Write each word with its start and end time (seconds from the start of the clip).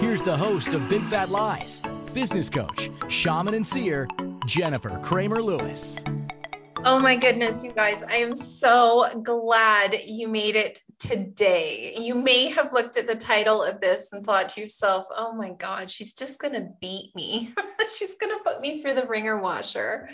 here's 0.00 0.22
the 0.22 0.36
host 0.36 0.68
of 0.74 0.88
Big 0.88 1.02
Fat 1.02 1.28
Lies, 1.28 1.80
business 2.14 2.48
coach, 2.48 2.88
shaman, 3.08 3.54
and 3.54 3.66
seer, 3.66 4.08
Jennifer 4.46 5.00
Kramer 5.02 5.42
Lewis. 5.42 6.04
Oh 6.84 7.00
my 7.00 7.16
goodness, 7.16 7.64
you 7.64 7.72
guys, 7.72 8.04
I 8.04 8.16
am 8.16 8.32
so 8.32 9.20
glad 9.24 9.96
you 10.06 10.28
made 10.28 10.54
it 10.54 10.78
today. 11.00 11.96
You 11.98 12.14
may 12.14 12.50
have 12.50 12.72
looked 12.72 12.96
at 12.96 13.08
the 13.08 13.16
title 13.16 13.64
of 13.64 13.80
this 13.80 14.12
and 14.12 14.24
thought 14.24 14.50
to 14.50 14.60
yourself, 14.60 15.06
oh 15.14 15.32
my 15.32 15.50
God, 15.50 15.90
she's 15.90 16.12
just 16.12 16.40
going 16.40 16.54
to 16.54 16.68
beat 16.80 17.10
me. 17.16 17.52
she's 17.98 18.14
going 18.14 18.38
to 18.38 18.44
put 18.44 18.60
me 18.60 18.80
through 18.80 18.94
the 18.94 19.06
wringer 19.08 19.40
washer. 19.40 20.08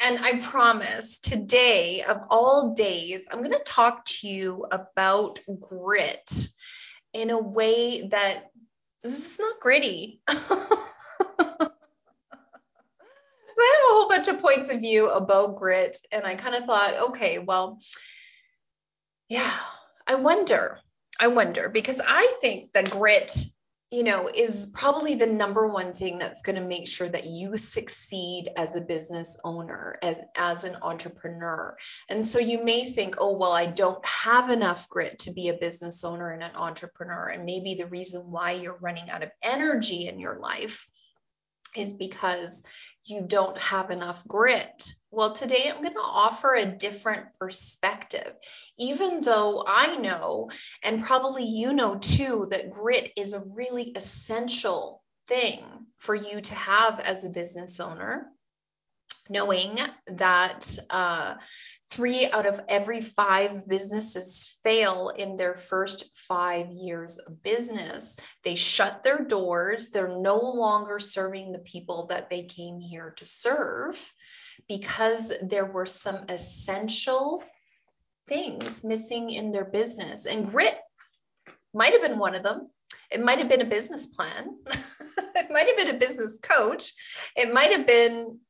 And 0.00 0.18
I 0.18 0.40
promise 0.40 1.18
today, 1.18 2.02
of 2.08 2.16
all 2.30 2.72
days, 2.72 3.26
I'm 3.30 3.42
going 3.42 3.52
to 3.52 3.62
talk 3.66 4.06
to 4.06 4.28
you 4.28 4.64
about 4.70 5.40
grit 5.60 6.48
in 7.12 7.30
a 7.30 7.38
way 7.38 8.08
that 8.08 8.50
this 9.10 9.32
is 9.32 9.38
not 9.38 9.60
gritty. 9.60 10.20
I 13.58 13.74
have 13.74 13.90
a 13.90 13.94
whole 13.94 14.08
bunch 14.08 14.28
of 14.28 14.40
points 14.40 14.72
of 14.72 14.80
view 14.80 15.10
about 15.10 15.56
grit, 15.56 15.96
and 16.12 16.26
I 16.26 16.34
kind 16.34 16.54
of 16.54 16.64
thought, 16.64 17.08
okay, 17.08 17.38
well, 17.38 17.78
yeah, 19.28 19.52
I 20.06 20.16
wonder, 20.16 20.78
I 21.18 21.28
wonder, 21.28 21.68
because 21.68 22.00
I 22.06 22.36
think 22.40 22.72
that 22.72 22.90
grit, 22.90 23.32
you 23.90 24.02
know, 24.02 24.28
is 24.34 24.68
probably 24.72 25.14
the 25.14 25.26
number 25.26 25.66
one 25.68 25.92
thing 25.92 26.18
that's 26.18 26.42
going 26.42 26.56
to 26.56 26.66
make 26.66 26.88
sure 26.88 27.08
that 27.08 27.26
you 27.26 27.56
succeed 27.56 28.48
as 28.56 28.74
a 28.74 28.80
business 28.80 29.38
owner, 29.44 29.96
as, 30.02 30.18
as 30.36 30.64
an 30.64 30.76
entrepreneur. 30.82 31.76
And 32.10 32.24
so 32.24 32.40
you 32.40 32.64
may 32.64 32.90
think, 32.90 33.16
oh, 33.18 33.36
well, 33.36 33.52
I 33.52 33.66
don't 33.66 34.04
have 34.04 34.50
enough 34.50 34.88
grit 34.88 35.20
to 35.20 35.32
be 35.32 35.48
a 35.48 35.54
business 35.54 36.02
owner 36.02 36.32
and 36.32 36.42
an 36.42 36.56
entrepreneur. 36.56 37.28
And 37.28 37.44
maybe 37.44 37.74
the 37.74 37.86
reason 37.86 38.30
why 38.30 38.52
you're 38.52 38.78
running 38.80 39.08
out 39.08 39.22
of 39.22 39.30
energy 39.40 40.08
in 40.08 40.18
your 40.18 40.40
life 40.40 40.88
is 41.76 41.94
because 41.94 42.64
you 43.04 43.24
don't 43.26 43.60
have 43.62 43.90
enough 43.90 44.26
grit. 44.26 44.94
Well, 45.12 45.32
today 45.32 45.70
I'm 45.70 45.82
going 45.82 45.94
to 45.94 46.00
offer 46.00 46.54
a 46.54 46.66
different 46.66 47.26
perspective. 47.38 48.34
Even 48.78 49.20
though 49.20 49.64
I 49.66 49.96
know, 49.96 50.50
and 50.82 51.02
probably 51.02 51.44
you 51.44 51.72
know 51.72 51.96
too, 51.98 52.48
that 52.50 52.70
grit 52.70 53.12
is 53.16 53.32
a 53.32 53.44
really 53.54 53.92
essential 53.94 55.02
thing 55.28 55.62
for 55.98 56.14
you 56.14 56.40
to 56.40 56.54
have 56.54 57.00
as 57.00 57.24
a 57.24 57.30
business 57.30 57.78
owner, 57.78 58.26
knowing 59.30 59.78
that 60.08 60.78
uh, 60.90 61.36
three 61.90 62.28
out 62.30 62.46
of 62.46 62.60
every 62.68 63.00
five 63.00 63.66
businesses 63.68 64.58
fail 64.64 65.10
in 65.16 65.36
their 65.36 65.54
first 65.54 66.16
five 66.16 66.72
years 66.72 67.18
of 67.18 67.44
business. 67.44 68.16
They 68.42 68.56
shut 68.56 69.04
their 69.04 69.24
doors. 69.24 69.90
They're 69.90 70.18
no 70.18 70.38
longer 70.38 70.98
serving 70.98 71.52
the 71.52 71.60
people 71.60 72.06
that 72.06 72.28
they 72.28 72.42
came 72.42 72.80
here 72.80 73.14
to 73.18 73.24
serve 73.24 74.12
because 74.68 75.32
there 75.42 75.64
were 75.64 75.86
some 75.86 76.24
essential 76.28 77.42
things 78.28 78.82
missing 78.82 79.30
in 79.30 79.52
their 79.52 79.64
business. 79.64 80.26
And 80.26 80.46
grit 80.46 80.76
might 81.72 81.92
have 81.92 82.02
been 82.02 82.18
one 82.18 82.34
of 82.34 82.42
them. 82.42 82.70
It 83.10 83.22
might 83.22 83.38
have 83.38 83.48
been 83.48 83.60
a 83.60 83.66
business 83.66 84.06
plan. 84.06 84.58
it 84.66 85.50
might 85.50 85.66
have 85.66 85.76
been 85.76 85.94
a 85.94 85.98
business 85.98 86.38
coach. 86.42 86.92
It 87.36 87.52
might 87.52 87.72
have 87.72 87.86
been 87.86 88.40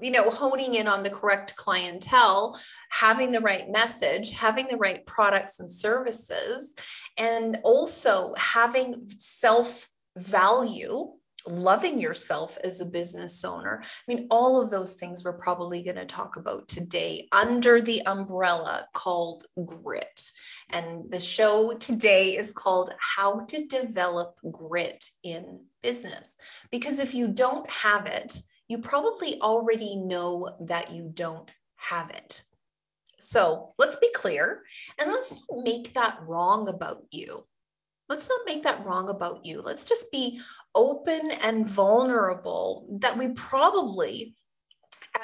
you 0.00 0.10
know 0.10 0.28
honing 0.28 0.74
in 0.74 0.88
on 0.88 1.04
the 1.04 1.10
correct 1.10 1.54
clientele 1.54 2.58
having 2.90 3.30
the 3.30 3.40
right 3.40 3.68
message 3.70 4.30
having 4.30 4.66
the 4.66 4.76
right 4.76 5.06
products 5.06 5.60
and 5.60 5.70
services 5.70 6.74
and 7.16 7.58
also 7.62 8.34
having 8.36 9.08
self 9.18 9.88
value 10.16 11.12
loving 11.46 12.00
yourself 12.00 12.58
as 12.62 12.80
a 12.80 12.86
business 12.86 13.44
owner. 13.44 13.82
I 13.82 14.14
mean, 14.14 14.28
all 14.30 14.62
of 14.62 14.70
those 14.70 14.94
things 14.94 15.24
we're 15.24 15.32
probably 15.32 15.82
going 15.82 15.96
to 15.96 16.06
talk 16.06 16.36
about 16.36 16.68
today 16.68 17.28
under 17.32 17.80
the 17.80 18.06
umbrella 18.06 18.86
called 18.92 19.44
grit. 19.64 20.32
And 20.70 21.10
the 21.10 21.20
show 21.20 21.74
today 21.74 22.36
is 22.36 22.52
called 22.52 22.92
How 22.98 23.40
to 23.46 23.66
Develop 23.66 24.36
Grit 24.50 25.04
in 25.22 25.64
Business. 25.82 26.36
Because 26.70 26.98
if 26.98 27.14
you 27.14 27.28
don't 27.28 27.70
have 27.70 28.06
it, 28.06 28.40
you 28.68 28.78
probably 28.78 29.40
already 29.40 29.96
know 29.96 30.56
that 30.66 30.92
you 30.92 31.10
don't 31.12 31.50
have 31.76 32.10
it. 32.10 32.42
So 33.18 33.74
let's 33.78 33.96
be 33.96 34.10
clear 34.14 34.62
and 34.98 35.10
let's 35.10 35.32
not 35.32 35.64
make 35.64 35.94
that 35.94 36.18
wrong 36.26 36.68
about 36.68 37.04
you. 37.10 37.44
Let's 38.12 38.28
not 38.28 38.42
make 38.44 38.64
that 38.64 38.84
wrong 38.84 39.08
about 39.08 39.46
you. 39.46 39.62
Let's 39.62 39.86
just 39.86 40.12
be 40.12 40.38
open 40.74 41.30
and 41.30 41.66
vulnerable 41.66 42.98
that 43.00 43.16
we 43.16 43.28
probably 43.28 44.34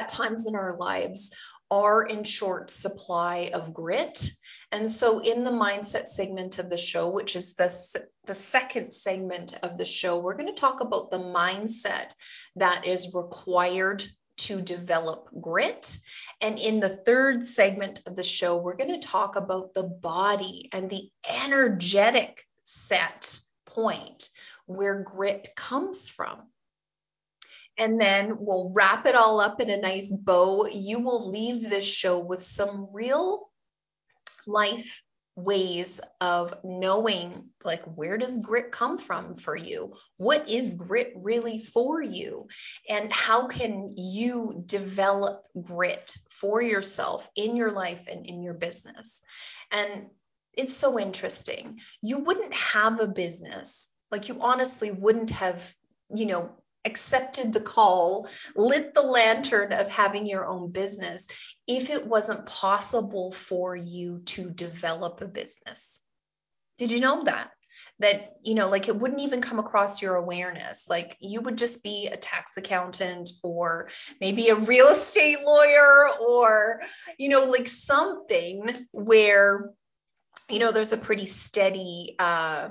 at 0.00 0.08
times 0.08 0.46
in 0.46 0.54
our 0.54 0.74
lives 0.74 1.36
are 1.70 2.02
in 2.02 2.24
short 2.24 2.70
supply 2.70 3.50
of 3.52 3.74
grit. 3.74 4.30
And 4.72 4.88
so, 4.88 5.18
in 5.18 5.44
the 5.44 5.50
mindset 5.50 6.06
segment 6.06 6.58
of 6.58 6.70
the 6.70 6.78
show, 6.78 7.10
which 7.10 7.36
is 7.36 7.56
the, 7.56 7.68
the 8.24 8.32
second 8.32 8.92
segment 8.92 9.52
of 9.62 9.76
the 9.76 9.84
show, 9.84 10.18
we're 10.18 10.38
going 10.38 10.54
to 10.54 10.58
talk 10.58 10.80
about 10.80 11.10
the 11.10 11.18
mindset 11.18 12.14
that 12.56 12.86
is 12.86 13.12
required 13.12 14.02
to 14.38 14.62
develop 14.62 15.28
grit. 15.38 15.98
And 16.40 16.58
in 16.58 16.80
the 16.80 16.96
third 16.96 17.44
segment 17.44 18.02
of 18.06 18.16
the 18.16 18.24
show, 18.24 18.56
we're 18.56 18.76
going 18.76 18.98
to 18.98 19.06
talk 19.06 19.36
about 19.36 19.74
the 19.74 19.82
body 19.82 20.70
and 20.72 20.88
the 20.88 21.10
energetic 21.28 22.47
set 22.88 23.40
point 23.66 24.30
where 24.66 25.02
grit 25.02 25.50
comes 25.56 26.08
from. 26.08 26.38
And 27.76 28.00
then 28.00 28.38
we'll 28.40 28.72
wrap 28.74 29.06
it 29.06 29.14
all 29.14 29.40
up 29.40 29.60
in 29.60 29.70
a 29.70 29.76
nice 29.76 30.10
bow. 30.10 30.66
You 30.66 30.98
will 30.98 31.30
leave 31.30 31.62
this 31.62 31.88
show 31.88 32.18
with 32.18 32.42
some 32.42 32.88
real 32.92 33.48
life 34.46 35.02
ways 35.38 36.00
of 36.20 36.52
knowing 36.64 37.50
like 37.64 37.84
where 37.84 38.18
does 38.18 38.40
grit 38.40 38.72
come 38.72 38.98
from 38.98 39.36
for 39.36 39.56
you? 39.56 39.94
What 40.16 40.50
is 40.50 40.74
grit 40.74 41.12
really 41.14 41.60
for 41.60 42.02
you? 42.02 42.48
And 42.88 43.12
how 43.12 43.46
can 43.46 43.88
you 43.96 44.64
develop 44.66 45.44
grit 45.60 46.16
for 46.28 46.60
yourself 46.60 47.30
in 47.36 47.54
your 47.54 47.70
life 47.70 48.02
and 48.10 48.26
in 48.26 48.42
your 48.42 48.54
business? 48.54 49.22
And 49.70 50.08
it's 50.58 50.76
so 50.76 50.98
interesting 50.98 51.78
you 52.02 52.18
wouldn't 52.18 52.54
have 52.54 53.00
a 53.00 53.08
business 53.08 53.90
like 54.10 54.28
you 54.28 54.36
honestly 54.40 54.90
wouldn't 54.90 55.30
have 55.30 55.74
you 56.14 56.26
know 56.26 56.50
accepted 56.88 57.52
the 57.52 57.60
call, 57.60 58.28
lit 58.56 58.94
the 58.94 59.02
lantern 59.02 59.72
of 59.72 59.90
having 59.90 60.26
your 60.26 60.46
own 60.46 60.70
business 60.70 61.54
if 61.66 61.90
it 61.90 62.06
wasn't 62.06 62.46
possible 62.46 63.30
for 63.30 63.76
you 63.76 64.20
to 64.24 64.50
develop 64.50 65.20
a 65.20 65.28
business. 65.28 66.00
Did 66.78 66.92
you 66.92 67.00
know 67.00 67.24
that? 67.24 67.50
That, 68.00 68.32
you 68.44 68.54
know, 68.54 68.68
like 68.70 68.88
it 68.88 68.96
wouldn't 68.96 69.20
even 69.22 69.40
come 69.40 69.58
across 69.58 70.00
your 70.00 70.14
awareness. 70.14 70.86
Like 70.88 71.16
you 71.20 71.40
would 71.42 71.58
just 71.58 71.82
be 71.82 72.08
a 72.10 72.16
tax 72.16 72.56
accountant 72.56 73.30
or 73.42 73.88
maybe 74.20 74.48
a 74.48 74.54
real 74.54 74.86
estate 74.86 75.38
lawyer 75.44 76.08
or, 76.20 76.80
you 77.18 77.28
know, 77.28 77.44
like 77.44 77.68
something 77.68 78.86
where, 78.92 79.72
you 80.50 80.58
know, 80.58 80.72
there's 80.72 80.92
a 80.92 80.98
pretty 80.98 81.26
steady 81.26 82.14
uh, 82.18 82.70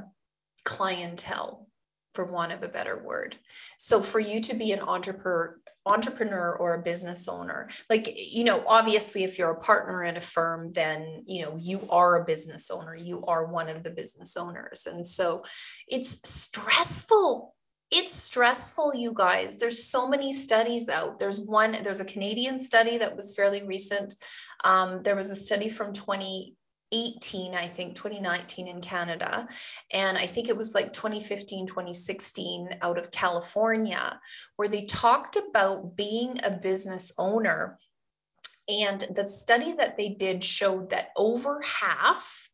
clientele 0.64 1.68
for 2.14 2.26
want 2.26 2.52
of 2.52 2.64
a 2.64 2.70
better 2.70 2.98
word. 2.98 3.36
So 3.78 4.02
for 4.02 4.20
you 4.20 4.42
to 4.42 4.56
be 4.56 4.72
an 4.72 4.82
entrepreneur 4.82 5.60
entrepreneur 5.88 6.54
or 6.54 6.74
a 6.74 6.82
business 6.82 7.30
owner 7.30 7.70
like 7.90 8.14
you 8.18 8.44
know 8.44 8.62
obviously 8.68 9.24
if 9.24 9.40
you're 9.40 9.52
a 9.52 9.62
partner 9.62 10.04
in 10.04 10.18
a 10.18 10.22
firm 10.22 10.70
then 10.74 11.24
you 11.28 11.42
know 11.42 11.58
you 11.58 11.88
are 11.90 12.22
a 12.22 12.26
business 12.26 12.70
owner 12.72 12.94
you 12.94 13.24
are 13.26 13.46
one 13.46 13.70
of 13.70 13.84
the 13.84 13.92
business 13.92 14.36
owners. 14.36 14.86
And 14.86 15.08
so 15.08 15.46
it's 15.88 16.28
stressful. 16.30 17.56
It's 17.90 18.14
stressful 18.14 18.96
you 18.96 19.14
guys. 19.14 19.56
There's 19.56 19.86
so 19.86 20.10
many 20.10 20.34
studies 20.34 20.90
out. 20.90 21.20
There's 21.20 21.40
one 21.40 21.78
there's 21.84 22.02
a 22.02 22.06
canadian 22.06 22.60
study 22.60 22.98
that 22.98 23.16
was 23.16 23.34
fairly 23.34 23.64
recent. 23.64 24.16
Um, 24.62 25.04
there 25.04 25.16
was 25.16 25.32
a 25.32 25.36
study 25.36 25.70
from 25.70 25.94
20 25.94 26.57
18, 26.92 27.56
I 27.56 27.68
think 27.68 27.96
2019 27.96 28.68
in 28.68 28.82
Canada. 28.82 29.48
And 29.92 30.18
I 30.18 30.26
think 30.26 30.50
it 30.50 30.58
was 30.58 30.74
like 30.74 30.94
2015, 30.94 31.68
2016 31.68 32.70
out 32.82 32.98
of 32.98 33.12
California, 33.12 34.20
where 34.56 34.68
they 34.68 34.86
talked 34.86 35.36
about 35.36 35.96
being 35.96 36.40
a 36.44 36.52
business 36.52 37.14
owner. 37.18 37.78
And 38.70 39.00
the 39.02 39.28
study 39.28 39.74
that 39.74 39.98
they 39.98 40.10
did 40.10 40.44
showed 40.44 40.90
that 40.90 41.12
over 41.16 41.62
half, 41.62 42.50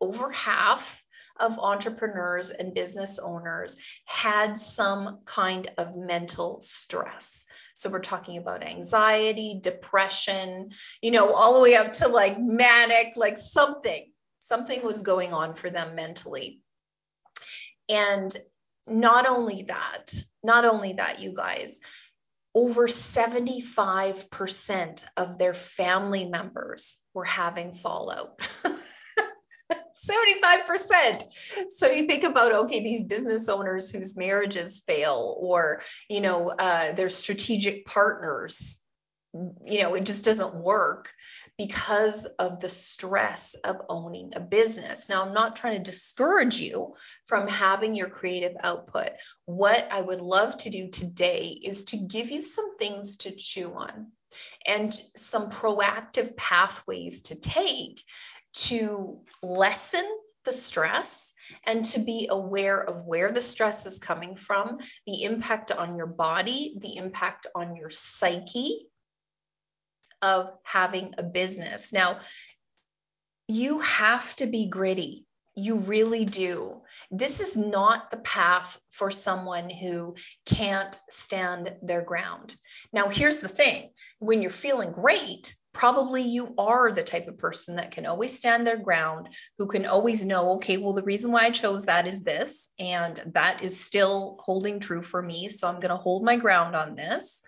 over 0.00 0.30
half 0.30 1.02
of 1.38 1.58
entrepreneurs 1.58 2.50
and 2.50 2.74
business 2.74 3.18
owners 3.18 3.76
had 4.04 4.56
some 4.56 5.20
kind 5.24 5.68
of 5.76 5.96
mental 5.96 6.60
stress. 6.60 7.35
So 7.76 7.90
we're 7.90 8.00
talking 8.00 8.38
about 8.38 8.66
anxiety, 8.66 9.60
depression, 9.62 10.70
you 11.02 11.10
know, 11.10 11.34
all 11.34 11.52
the 11.54 11.60
way 11.60 11.74
up 11.74 11.92
to 11.92 12.08
like 12.08 12.40
manic, 12.40 13.12
like 13.16 13.36
something, 13.36 14.10
something 14.40 14.82
was 14.82 15.02
going 15.02 15.34
on 15.34 15.54
for 15.54 15.68
them 15.68 15.94
mentally. 15.94 16.62
And 17.90 18.34
not 18.88 19.26
only 19.26 19.64
that, 19.68 20.10
not 20.42 20.64
only 20.64 20.94
that, 20.94 21.20
you 21.20 21.34
guys, 21.34 21.80
over 22.54 22.88
75% 22.88 25.04
of 25.18 25.36
their 25.36 25.52
family 25.52 26.24
members 26.24 26.96
were 27.12 27.26
having 27.26 27.74
fallout. 27.74 28.40
75%. 30.08 31.70
So 31.70 31.90
you 31.90 32.06
think 32.06 32.24
about, 32.24 32.52
okay, 32.52 32.82
these 32.82 33.04
business 33.04 33.48
owners 33.48 33.90
whose 33.90 34.16
marriages 34.16 34.82
fail 34.86 35.36
or, 35.38 35.80
you 36.08 36.20
know, 36.20 36.48
uh, 36.48 36.92
their 36.92 37.08
strategic 37.08 37.86
partners, 37.86 38.78
you 39.66 39.82
know, 39.82 39.94
it 39.94 40.04
just 40.04 40.24
doesn't 40.24 40.54
work 40.54 41.12
because 41.58 42.26
of 42.38 42.60
the 42.60 42.68
stress 42.68 43.54
of 43.54 43.76
owning 43.88 44.32
a 44.34 44.40
business. 44.40 45.08
Now, 45.08 45.24
I'm 45.24 45.34
not 45.34 45.56
trying 45.56 45.76
to 45.76 45.90
discourage 45.90 46.58
you 46.58 46.94
from 47.26 47.48
having 47.48 47.94
your 47.94 48.08
creative 48.08 48.56
output. 48.62 49.10
What 49.44 49.88
I 49.90 50.00
would 50.00 50.20
love 50.20 50.56
to 50.58 50.70
do 50.70 50.88
today 50.88 51.58
is 51.62 51.84
to 51.84 51.98
give 51.98 52.30
you 52.30 52.42
some 52.42 52.78
things 52.78 53.16
to 53.18 53.30
chew 53.32 53.72
on 53.74 54.12
and 54.66 54.92
some 55.16 55.50
proactive 55.50 56.36
pathways 56.36 57.22
to 57.22 57.36
take 57.36 58.02
to 58.64 59.20
lessen 59.42 60.04
the 60.44 60.52
stress 60.52 61.32
and 61.64 61.84
to 61.84 62.00
be 62.00 62.28
aware 62.30 62.80
of 62.82 63.04
where 63.04 63.30
the 63.32 63.42
stress 63.42 63.86
is 63.86 63.98
coming 63.98 64.36
from, 64.36 64.78
the 65.06 65.24
impact 65.24 65.72
on 65.72 65.96
your 65.96 66.06
body, 66.06 66.76
the 66.80 66.96
impact 66.96 67.46
on 67.54 67.76
your 67.76 67.90
psyche 67.90 68.86
of 70.22 70.50
having 70.62 71.14
a 71.18 71.22
business. 71.22 71.92
Now, 71.92 72.20
you 73.48 73.80
have 73.80 74.34
to 74.36 74.46
be 74.46 74.68
gritty. 74.68 75.24
You 75.54 75.78
really 75.78 76.24
do. 76.24 76.82
This 77.10 77.40
is 77.40 77.56
not 77.56 78.10
the 78.10 78.18
path 78.18 78.78
for 78.90 79.10
someone 79.10 79.70
who 79.70 80.16
can't 80.44 80.98
stand 81.08 81.74
their 81.82 82.02
ground. 82.02 82.54
Now, 82.92 83.08
here's 83.08 83.40
the 83.40 83.48
thing 83.48 83.90
when 84.18 84.42
you're 84.42 84.50
feeling 84.50 84.92
great, 84.92 85.56
probably 85.76 86.22
you 86.22 86.54
are 86.56 86.90
the 86.90 87.02
type 87.02 87.28
of 87.28 87.36
person 87.36 87.76
that 87.76 87.90
can 87.90 88.06
always 88.06 88.34
stand 88.34 88.66
their 88.66 88.78
ground, 88.78 89.28
who 89.58 89.66
can 89.66 89.84
always 89.84 90.24
know, 90.24 90.52
okay, 90.52 90.78
well, 90.78 90.94
the 90.94 91.02
reason 91.02 91.30
why 91.30 91.44
I 91.44 91.50
chose 91.50 91.84
that 91.84 92.06
is 92.06 92.24
this, 92.24 92.70
and 92.78 93.20
that 93.34 93.62
is 93.62 93.78
still 93.78 94.38
holding 94.40 94.80
true 94.80 95.02
for 95.02 95.20
me. 95.20 95.48
So 95.48 95.68
I'm 95.68 95.80
going 95.80 95.90
to 95.90 95.96
hold 95.96 96.24
my 96.24 96.36
ground 96.36 96.74
on 96.74 96.94
this. 96.94 97.42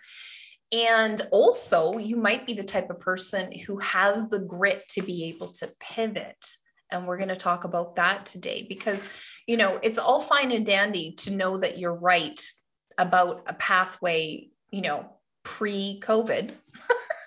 And 0.71 1.19
also, 1.31 1.97
you 1.97 2.17
might 2.17 2.45
be 2.45 2.53
the 2.53 2.63
type 2.63 2.91
of 2.91 2.99
person 2.99 3.51
who 3.51 3.79
has 3.79 4.29
the 4.29 4.39
grit 4.39 4.87
to 4.89 5.01
be 5.01 5.29
able 5.29 5.47
to 5.47 5.73
pivot. 5.79 6.45
And 6.91 7.07
we're 7.07 7.17
going 7.17 7.29
to 7.29 7.35
talk 7.35 7.63
about 7.63 7.95
that 7.95 8.27
today 8.27 8.63
because, 8.69 9.09
you 9.47 9.57
know, 9.57 9.79
it's 9.81 9.97
all 9.97 10.21
fine 10.21 10.51
and 10.51 10.67
dandy 10.67 11.13
to 11.21 11.31
know 11.31 11.57
that 11.57 11.79
you're 11.79 11.95
right 11.95 12.39
about 12.95 13.45
a 13.47 13.55
pathway, 13.55 14.49
you 14.69 14.81
know, 14.81 15.09
pre 15.41 15.99
COVID. 16.03 16.51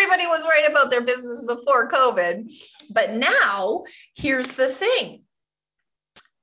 Everybody 0.00 0.26
was 0.28 0.46
right 0.46 0.70
about 0.70 0.90
their 0.90 1.02
business 1.02 1.44
before 1.44 1.90
COVID. 1.90 2.50
But 2.90 3.14
now, 3.14 3.84
here's 4.16 4.50
the 4.50 4.68
thing 4.68 5.24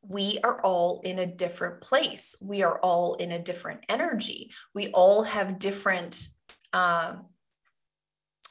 we 0.04 0.40
are 0.44 0.62
all 0.64 1.02
in 1.04 1.18
a 1.18 1.26
different 1.26 1.82
place. 1.82 2.36
We 2.40 2.62
are 2.62 2.80
all 2.80 3.16
in 3.16 3.32
a 3.32 3.42
different 3.42 3.84
energy. 3.90 4.52
We 4.76 4.90
all 4.90 5.24
have 5.24 5.58
different, 5.58 6.28
um, 6.72 7.26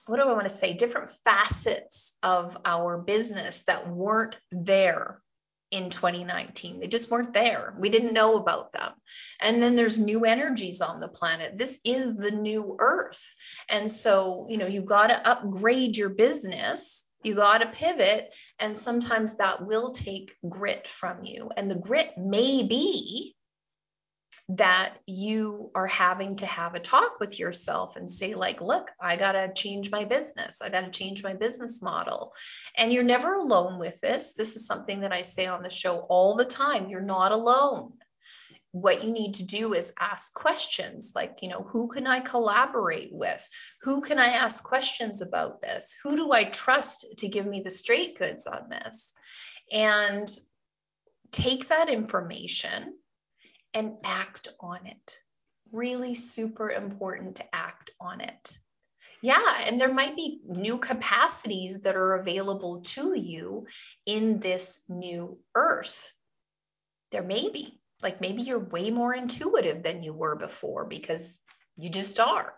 what 0.06 0.16
do 0.16 0.22
I 0.22 0.32
want 0.32 0.44
to 0.44 0.50
say, 0.50 0.74
different 0.74 1.10
facets 1.24 2.12
of 2.22 2.56
our 2.64 2.98
business 2.98 3.62
that 3.64 3.88
weren't 3.88 4.38
there 4.50 5.22
in 5.70 5.90
2019. 5.90 6.80
They 6.80 6.86
just 6.86 7.10
weren't 7.10 7.34
there. 7.34 7.74
We 7.78 7.90
didn't 7.90 8.12
know 8.12 8.36
about 8.36 8.72
them. 8.72 8.92
And 9.40 9.62
then 9.62 9.76
there's 9.76 9.98
new 9.98 10.24
energies 10.24 10.80
on 10.80 11.00
the 11.00 11.08
planet. 11.08 11.58
This 11.58 11.78
is 11.84 12.16
the 12.16 12.30
new 12.30 12.76
earth. 12.78 13.34
And 13.68 13.90
so, 13.90 14.46
you 14.48 14.58
know, 14.58 14.66
you 14.66 14.82
got 14.82 15.08
to 15.08 15.28
upgrade 15.28 15.96
your 15.96 16.10
business. 16.10 17.04
You 17.22 17.34
got 17.34 17.58
to 17.58 17.66
pivot. 17.66 18.32
And 18.58 18.74
sometimes 18.74 19.36
that 19.36 19.66
will 19.66 19.90
take 19.90 20.34
grit 20.48 20.86
from 20.86 21.24
you. 21.24 21.50
And 21.56 21.70
the 21.70 21.78
grit 21.78 22.16
may 22.16 22.62
be 22.62 23.35
that 24.50 24.94
you 25.06 25.70
are 25.74 25.88
having 25.88 26.36
to 26.36 26.46
have 26.46 26.74
a 26.74 26.80
talk 26.80 27.18
with 27.18 27.38
yourself 27.38 27.96
and 27.96 28.08
say 28.08 28.34
like 28.34 28.60
look 28.60 28.92
i 29.00 29.16
got 29.16 29.32
to 29.32 29.52
change 29.52 29.90
my 29.90 30.04
business. 30.04 30.62
I 30.62 30.68
got 30.68 30.82
to 30.82 30.96
change 30.96 31.24
my 31.24 31.34
business 31.34 31.82
model. 31.82 32.32
And 32.76 32.92
you're 32.92 33.02
never 33.02 33.34
alone 33.34 33.80
with 33.80 34.00
this. 34.00 34.34
This 34.34 34.54
is 34.54 34.66
something 34.66 35.00
that 35.00 35.12
i 35.12 35.22
say 35.22 35.46
on 35.46 35.62
the 35.62 35.70
show 35.70 35.98
all 35.98 36.36
the 36.36 36.44
time. 36.44 36.88
You're 36.88 37.00
not 37.00 37.32
alone. 37.32 37.94
What 38.70 39.02
you 39.02 39.10
need 39.10 39.34
to 39.36 39.44
do 39.46 39.72
is 39.72 39.94
ask 39.98 40.32
questions 40.32 41.12
like 41.14 41.38
you 41.42 41.48
know 41.48 41.66
who 41.68 41.88
can 41.88 42.06
i 42.06 42.20
collaborate 42.20 43.10
with? 43.12 43.48
Who 43.82 44.00
can 44.00 44.20
i 44.20 44.28
ask 44.28 44.62
questions 44.62 45.22
about 45.22 45.60
this? 45.60 45.96
Who 46.04 46.14
do 46.16 46.30
i 46.32 46.44
trust 46.44 47.04
to 47.18 47.28
give 47.28 47.46
me 47.46 47.62
the 47.62 47.70
straight 47.70 48.16
goods 48.16 48.46
on 48.46 48.68
this? 48.68 49.12
And 49.72 50.28
take 51.32 51.68
that 51.68 51.88
information 51.88 52.94
and 53.76 53.98
act 54.02 54.48
on 54.58 54.86
it. 54.86 55.18
Really 55.70 56.14
super 56.14 56.70
important 56.70 57.36
to 57.36 57.44
act 57.54 57.90
on 58.00 58.22
it. 58.22 58.56
Yeah, 59.20 59.64
and 59.66 59.78
there 59.78 59.92
might 59.92 60.16
be 60.16 60.40
new 60.46 60.78
capacities 60.78 61.82
that 61.82 61.94
are 61.94 62.14
available 62.14 62.80
to 62.94 63.18
you 63.18 63.66
in 64.06 64.40
this 64.40 64.82
new 64.88 65.36
earth. 65.54 66.12
There 67.12 67.22
may 67.22 67.50
be. 67.50 67.78
Like 68.02 68.20
maybe 68.20 68.42
you're 68.42 68.58
way 68.58 68.90
more 68.90 69.14
intuitive 69.14 69.82
than 69.82 70.02
you 70.02 70.14
were 70.14 70.36
before 70.36 70.86
because 70.86 71.38
you 71.78 71.90
just 71.90 72.18
are. 72.20 72.54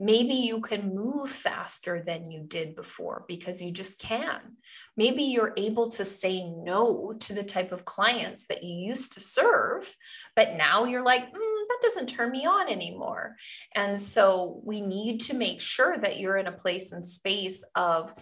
Maybe 0.00 0.34
you 0.34 0.60
can 0.60 0.94
move 0.94 1.30
faster 1.30 2.02
than 2.04 2.30
you 2.30 2.42
did 2.42 2.74
before 2.74 3.24
because 3.28 3.60
you 3.60 3.70
just 3.70 4.00
can. 4.00 4.40
Maybe 4.96 5.24
you're 5.24 5.52
able 5.56 5.90
to 5.90 6.04
say 6.04 6.42
no 6.42 7.14
to 7.20 7.34
the 7.34 7.44
type 7.44 7.72
of 7.72 7.84
clients 7.84 8.46
that 8.46 8.62
you 8.62 8.88
used 8.88 9.14
to 9.14 9.20
serve, 9.20 9.94
but 10.34 10.54
now 10.56 10.84
you're 10.84 11.04
like, 11.04 11.22
mm, 11.22 11.62
that 11.68 11.78
doesn't 11.82 12.08
turn 12.08 12.30
me 12.30 12.46
on 12.46 12.70
anymore. 12.70 13.36
And 13.74 13.98
so 13.98 14.60
we 14.64 14.80
need 14.80 15.20
to 15.22 15.34
make 15.34 15.60
sure 15.60 15.96
that 15.96 16.18
you're 16.18 16.38
in 16.38 16.46
a 16.46 16.52
place 16.52 16.92
and 16.92 17.04
space 17.04 17.64
of 17.74 18.12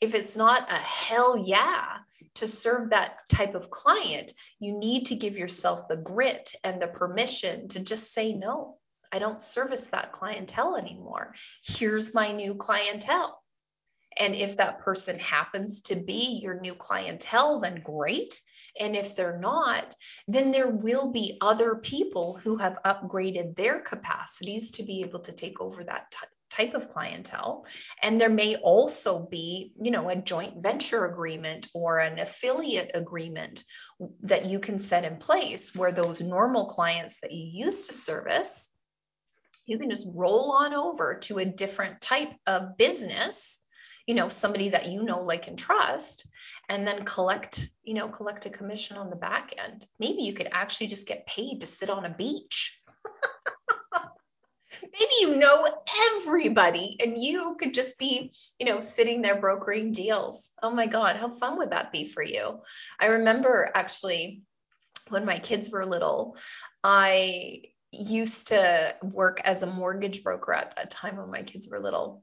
if 0.00 0.14
it's 0.14 0.36
not 0.36 0.70
a 0.70 0.76
hell 0.76 1.36
yeah 1.38 1.96
to 2.34 2.46
serve 2.46 2.90
that 2.90 3.16
type 3.28 3.54
of 3.54 3.70
client, 3.70 4.32
you 4.60 4.78
need 4.78 5.06
to 5.06 5.16
give 5.16 5.38
yourself 5.38 5.88
the 5.88 5.96
grit 5.96 6.52
and 6.62 6.80
the 6.80 6.86
permission 6.86 7.68
to 7.68 7.80
just 7.80 8.12
say 8.12 8.34
no 8.34 8.76
I 9.12 9.18
don't 9.18 9.40
service 9.40 9.86
that 9.88 10.12
clientele 10.12 10.76
anymore. 10.76 11.34
Here's 11.64 12.14
my 12.14 12.32
new 12.32 12.54
clientele. 12.54 13.42
And 14.18 14.34
if 14.34 14.56
that 14.56 14.80
person 14.80 15.18
happens 15.18 15.82
to 15.82 15.96
be 15.96 16.40
your 16.42 16.58
new 16.58 16.74
clientele, 16.74 17.60
then 17.60 17.82
great. 17.84 18.40
And 18.78 18.96
if 18.96 19.16
they're 19.16 19.38
not, 19.38 19.94
then 20.28 20.50
there 20.50 20.68
will 20.68 21.12
be 21.12 21.38
other 21.40 21.76
people 21.76 22.38
who 22.42 22.58
have 22.58 22.78
upgraded 22.84 23.56
their 23.56 23.80
capacities 23.80 24.72
to 24.72 24.82
be 24.82 25.02
able 25.02 25.20
to 25.20 25.32
take 25.32 25.60
over 25.60 25.84
that 25.84 26.10
t- 26.10 26.26
type 26.50 26.74
of 26.74 26.88
clientele. 26.88 27.66
And 28.02 28.20
there 28.20 28.30
may 28.30 28.56
also 28.56 29.18
be, 29.18 29.72
you 29.80 29.90
know, 29.90 30.08
a 30.08 30.16
joint 30.16 30.62
venture 30.62 31.04
agreement 31.04 31.68
or 31.74 31.98
an 31.98 32.18
affiliate 32.18 32.92
agreement 32.94 33.64
that 34.22 34.46
you 34.46 34.60
can 34.60 34.78
set 34.78 35.04
in 35.04 35.16
place 35.16 35.74
where 35.74 35.92
those 35.92 36.20
normal 36.20 36.66
clients 36.66 37.20
that 37.20 37.32
you 37.32 37.64
used 37.64 37.86
to 37.86 37.92
service 37.92 38.65
you 39.66 39.78
can 39.78 39.90
just 39.90 40.08
roll 40.14 40.52
on 40.52 40.74
over 40.74 41.16
to 41.16 41.38
a 41.38 41.44
different 41.44 42.00
type 42.00 42.32
of 42.46 42.76
business 42.76 43.58
you 44.06 44.14
know 44.14 44.28
somebody 44.28 44.70
that 44.70 44.86
you 44.86 45.02
know 45.02 45.22
like 45.22 45.48
and 45.48 45.58
trust 45.58 46.26
and 46.68 46.86
then 46.86 47.04
collect 47.04 47.68
you 47.82 47.94
know 47.94 48.08
collect 48.08 48.46
a 48.46 48.50
commission 48.50 48.96
on 48.96 49.10
the 49.10 49.16
back 49.16 49.52
end 49.58 49.86
maybe 49.98 50.22
you 50.22 50.32
could 50.32 50.48
actually 50.52 50.86
just 50.86 51.08
get 51.08 51.26
paid 51.26 51.60
to 51.60 51.66
sit 51.66 51.90
on 51.90 52.04
a 52.04 52.14
beach 52.14 52.80
maybe 54.82 55.12
you 55.20 55.36
know 55.36 55.66
everybody 56.26 56.96
and 57.00 57.16
you 57.16 57.56
could 57.58 57.74
just 57.74 57.98
be, 57.98 58.32
you 58.58 58.66
know, 58.66 58.80
sitting 58.80 59.22
there 59.22 59.40
brokering 59.40 59.92
deals. 59.92 60.52
Oh 60.62 60.70
my 60.70 60.86
God, 60.86 61.16
how 61.16 61.28
fun 61.28 61.58
would 61.58 61.70
that 61.70 61.92
be 61.92 62.04
for 62.06 62.22
you? 62.22 62.60
I 62.98 63.06
remember 63.06 63.70
actually 63.74 64.42
when 65.08 65.24
my 65.24 65.38
kids 65.38 65.70
were 65.70 65.84
little, 65.84 66.36
I 66.82 67.62
used 67.92 68.48
to 68.48 68.94
work 69.02 69.40
as 69.44 69.62
a 69.62 69.66
mortgage 69.66 70.22
broker 70.22 70.52
at 70.52 70.76
that 70.76 70.90
time 70.90 71.16
when 71.16 71.30
my 71.30 71.42
kids 71.42 71.68
were 71.70 71.80
little. 71.80 72.22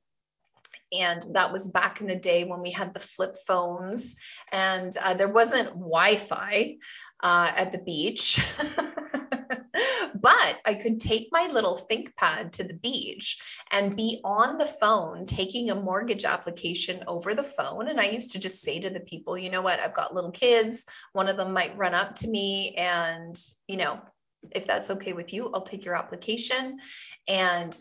And 0.91 1.24
that 1.34 1.51
was 1.51 1.70
back 1.70 2.01
in 2.01 2.08
the 2.08 2.15
day 2.15 2.43
when 2.43 2.62
we 2.62 2.72
had 2.72 2.93
the 2.93 3.00
flip 3.00 3.36
phones 3.48 4.15
and 4.51 4.96
uh, 5.03 5.15
there 5.15 5.27
wasn't 5.27 5.70
Wi 5.70 6.15
Fi 6.15 6.77
uh, 7.22 7.51
at 7.55 7.72
the 7.72 7.79
beach. 7.79 8.39
but 10.24 10.60
I 10.65 10.75
could 10.75 11.00
take 11.00 11.29
my 11.32 11.50
little 11.51 11.77
ThinkPad 11.91 12.51
to 12.53 12.63
the 12.63 12.75
beach 12.75 13.41
and 13.72 13.98
be 13.98 14.22
on 14.24 14.58
the 14.58 14.65
phone 14.65 15.25
taking 15.25 15.70
a 15.70 15.75
mortgage 15.75 16.25
application 16.25 17.03
over 17.08 17.34
the 17.34 17.43
phone. 17.43 17.88
And 17.88 18.00
I 18.00 18.05
used 18.05 18.32
to 18.32 18.39
just 18.39 18.62
say 18.62 18.79
to 18.79 18.89
the 18.89 19.00
people, 19.00 19.38
you 19.38 19.50
know 19.50 19.62
what, 19.62 19.79
I've 19.79 19.93
got 19.93 20.13
little 20.13 20.32
kids. 20.32 20.86
One 21.12 21.27
of 21.27 21.38
them 21.38 21.53
might 21.53 21.77
run 21.77 21.93
up 21.93 22.15
to 22.15 22.27
me 22.27 22.75
and, 22.77 23.36
you 23.67 23.77
know, 23.77 24.00
if 24.52 24.68
that's 24.68 24.92
okay 24.92 25.14
with 25.14 25.34
you, 25.34 25.52
I'll 25.54 25.62
take 25.62 25.86
your 25.86 25.96
application. 25.96 26.80
And 27.28 27.78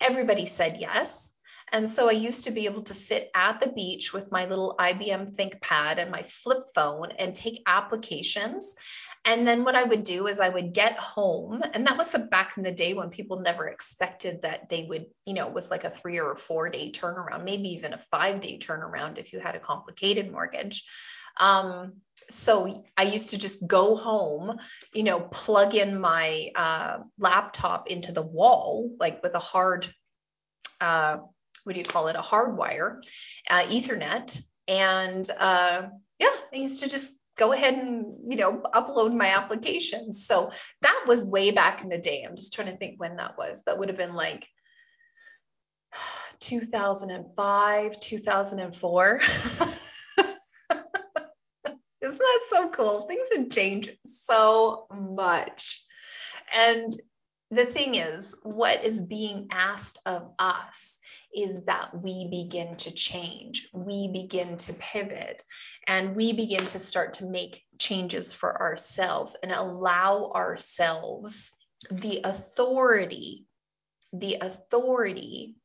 everybody 0.00 0.46
said 0.46 0.78
yes. 0.78 1.32
And 1.70 1.86
so 1.86 2.08
I 2.08 2.12
used 2.12 2.44
to 2.44 2.50
be 2.50 2.66
able 2.66 2.82
to 2.84 2.94
sit 2.94 3.30
at 3.34 3.60
the 3.60 3.70
beach 3.70 4.12
with 4.12 4.32
my 4.32 4.46
little 4.46 4.74
IBM 4.78 5.36
ThinkPad 5.36 5.98
and 5.98 6.10
my 6.10 6.22
flip 6.22 6.62
phone 6.74 7.12
and 7.18 7.34
take 7.34 7.62
applications. 7.66 8.74
And 9.24 9.46
then 9.46 9.64
what 9.64 9.74
I 9.74 9.84
would 9.84 10.04
do 10.04 10.26
is 10.26 10.40
I 10.40 10.48
would 10.48 10.72
get 10.72 10.96
home, 10.96 11.60
and 11.74 11.86
that 11.86 11.98
was 11.98 12.08
the 12.08 12.20
back 12.20 12.56
in 12.56 12.62
the 12.62 12.72
day 12.72 12.94
when 12.94 13.10
people 13.10 13.40
never 13.40 13.66
expected 13.68 14.42
that 14.42 14.70
they 14.70 14.86
would, 14.88 15.06
you 15.26 15.34
know, 15.34 15.48
it 15.48 15.52
was 15.52 15.70
like 15.70 15.84
a 15.84 15.90
three 15.90 16.18
or 16.18 16.32
a 16.32 16.36
four 16.36 16.70
day 16.70 16.90
turnaround, 16.90 17.44
maybe 17.44 17.70
even 17.70 17.92
a 17.92 17.98
five 17.98 18.40
day 18.40 18.58
turnaround 18.58 19.18
if 19.18 19.32
you 19.32 19.40
had 19.40 19.54
a 19.54 19.60
complicated 19.60 20.30
mortgage. 20.32 20.84
Um, 21.38 22.00
so 22.30 22.84
I 22.96 23.02
used 23.04 23.30
to 23.30 23.38
just 23.38 23.66
go 23.66 23.96
home, 23.96 24.58
you 24.92 25.02
know, 25.02 25.20
plug 25.20 25.74
in 25.74 25.98
my 26.00 26.50
uh, 26.54 26.98
laptop 27.18 27.88
into 27.90 28.12
the 28.12 28.22
wall, 28.22 28.94
like 28.98 29.22
with 29.22 29.34
a 29.34 29.40
hard, 29.40 29.86
uh, 30.80 31.18
what 31.64 31.72
do 31.72 31.78
you 31.78 31.86
call 31.86 32.08
it, 32.08 32.16
a 32.16 32.22
hard 32.22 32.56
wire, 32.56 33.00
uh, 33.48 33.62
Ethernet. 33.62 34.42
And 34.66 35.28
uh, 35.38 35.88
yeah, 36.18 36.36
I 36.52 36.56
used 36.56 36.82
to 36.82 36.90
just 36.90 37.16
go 37.38 37.52
ahead 37.52 37.74
and, 37.74 38.30
you 38.30 38.36
know, 38.36 38.60
upload 38.74 39.16
my 39.16 39.28
applications. 39.28 40.26
So 40.26 40.50
that 40.82 41.04
was 41.06 41.24
way 41.24 41.52
back 41.52 41.82
in 41.82 41.88
the 41.88 41.98
day. 41.98 42.26
I'm 42.28 42.36
just 42.36 42.52
trying 42.52 42.68
to 42.68 42.76
think 42.76 43.00
when 43.00 43.16
that 43.16 43.38
was. 43.38 43.62
That 43.64 43.78
would 43.78 43.88
have 43.88 43.96
been 43.96 44.14
like 44.14 44.46
2005, 46.40 48.00
2004. 48.00 49.20
Isn't 52.00 52.18
that 52.18 52.40
so 52.48 52.66
cool? 52.78 53.02
Things 53.02 53.28
have 53.36 53.50
changed 53.50 53.90
so 54.06 54.86
much. 54.90 55.84
And 56.54 56.92
the 57.50 57.64
thing 57.64 57.94
is, 57.94 58.36
what 58.42 58.84
is 58.84 59.06
being 59.06 59.48
asked 59.50 59.98
of 60.06 60.30
us 60.38 61.00
is 61.34 61.64
that 61.64 62.02
we 62.02 62.28
begin 62.30 62.76
to 62.76 62.90
change, 62.90 63.68
we 63.72 64.08
begin 64.12 64.58
to 64.58 64.74
pivot, 64.74 65.42
and 65.86 66.14
we 66.14 66.34
begin 66.34 66.66
to 66.66 66.78
start 66.78 67.14
to 67.14 67.26
make 67.26 67.64
changes 67.78 68.32
for 68.32 68.60
ourselves 68.60 69.36
and 69.42 69.50
allow 69.50 70.32
ourselves 70.34 71.56
the 71.90 72.20
authority, 72.24 73.46
the 74.12 74.38
authority 74.40 75.56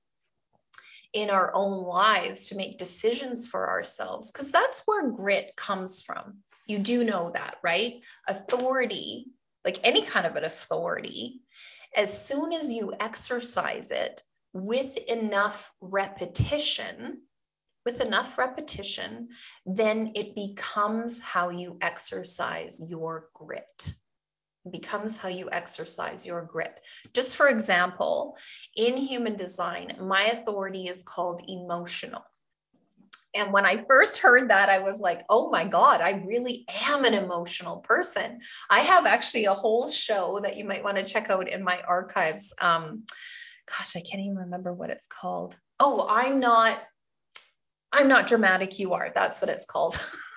in 1.12 1.30
our 1.30 1.52
own 1.54 1.84
lives 1.84 2.50
to 2.50 2.56
make 2.56 2.80
decisions 2.80 3.46
for 3.46 3.70
ourselves 3.70 4.32
because 4.32 4.52
that's 4.52 4.82
where 4.86 5.12
grit 5.12 5.56
comes 5.56 6.02
from. 6.02 6.40
You 6.68 6.80
do 6.80 7.04
know 7.04 7.32
that, 7.32 7.58
right? 7.64 8.02
Authority, 8.28 9.28
like 9.66 9.80
any 9.84 10.04
kind 10.04 10.26
of 10.26 10.36
an 10.36 10.44
authority, 10.44 11.42
as 11.96 12.28
soon 12.28 12.54
as 12.54 12.72
you 12.72 12.94
exercise 13.00 13.92
it 13.92 14.24
with 14.54 14.98
enough 15.10 15.72
repetition, 15.82 17.22
with 17.86 18.02
enough 18.02 18.38
repetition, 18.38 19.30
then 19.66 20.14
it 20.16 20.36
becomes 20.36 21.20
how 21.20 21.50
you 21.50 21.78
exercise 21.82 22.82
your 22.88 23.28
grit 23.34 23.94
becomes 24.70 25.18
how 25.18 25.30
you 25.30 25.50
exercise 25.52 26.26
your 26.26 26.42
grit. 26.42 26.74
Just 27.14 27.36
for 27.36 27.48
example, 27.48 28.38
in 28.76 28.96
human 28.96 29.36
design, 29.36 29.98
my 30.00 30.24
authority 30.24 30.88
is 30.88 31.04
called 31.04 31.42
emotional. 31.48 32.24
And 33.36 33.52
when 33.52 33.66
I 33.66 33.84
first 33.86 34.20
heard 34.20 34.50
that, 34.50 34.70
I 34.70 34.80
was 34.80 35.00
like, 35.00 35.24
oh 35.30 35.50
my 35.50 35.66
God, 35.66 36.02
I 36.02 36.24
really 36.26 36.66
am 36.70 37.04
an 37.06 37.14
emotional 37.14 37.78
person. 37.78 38.40
I 38.70 38.82
have 38.82 39.06
actually 39.06 39.46
a 39.46 39.54
whole 39.54 39.90
show 39.90 40.40
that 40.44 40.58
you 40.58 40.66
might 40.66 40.84
want 40.84 40.98
to 40.98 41.04
check 41.04 41.30
out 41.30 41.50
in 41.50 41.64
my 41.64 41.80
archives. 41.88 42.54
Um, 42.62 43.06
gosh, 43.68 43.96
I 43.96 44.02
can't 44.02 44.22
even 44.24 44.38
remember 44.38 44.74
what 44.74 44.90
it's 44.90 45.08
called. 45.08 45.58
Oh, 45.80 46.06
I'm 46.10 46.40
not. 46.40 46.82
I'm 47.92 48.08
not 48.08 48.26
dramatic, 48.28 48.80
you 48.80 48.94
are. 48.94 49.12
That's 49.14 49.40
what 49.42 49.52
it's 49.52 49.66
called. 49.66 50.00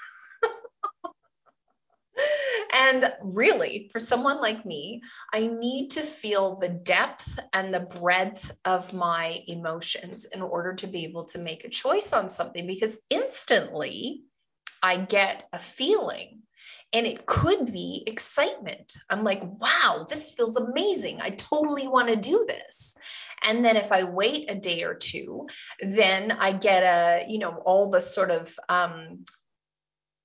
And 2.87 3.13
really, 3.23 3.89
for 3.93 3.99
someone 3.99 4.41
like 4.41 4.65
me, 4.65 5.03
I 5.33 5.49
need 5.49 5.91
to 5.91 6.03
feel 6.03 6.57
the 6.57 6.69
depth 6.69 7.39
and 7.53 7.75
the 7.75 7.81
breadth 7.81 8.57
of 8.65 8.93
my 8.93 9.41
emotions 9.49 10.27
in 10.27 10.41
order 10.41 10.75
to 10.75 10.87
be 10.87 11.05
able 11.05 11.25
to 11.27 11.39
make 11.39 11.65
a 11.65 11.69
choice 11.69 12.13
on 12.13 12.31
something 12.31 12.65
because 12.65 12.97
instantly 13.11 14.23
I 14.83 14.99
get 14.99 15.49
a 15.53 15.59
feeling 15.59 16.43
and 16.93 17.07
it 17.07 17.27
could 17.27 17.73
be 17.73 18.05
excitement. 18.07 18.97
I'm 19.11 19.25
like, 19.25 19.43
wow, 19.43 20.07
this 20.09 20.31
feels 20.31 20.57
amazing. 20.57 21.21
I 21.21 21.31
totally 21.31 21.89
want 21.89 22.09
to 22.09 22.17
do 22.17 22.45
this. 22.47 22.95
And 23.43 23.65
then 23.65 23.77
if 23.77 23.91
I 23.91 24.05
wait 24.05 24.51
a 24.51 24.55
day 24.55 24.85
or 24.85 24.95
two, 24.95 25.49
then 25.81 26.31
I 26.31 26.53
get 26.53 26.83
a, 26.85 27.27
you 27.29 27.39
know, 27.39 27.61
all 27.65 27.91
the 27.91 28.01
sort 28.01 28.31
of 28.31 28.57
um, 28.69 29.25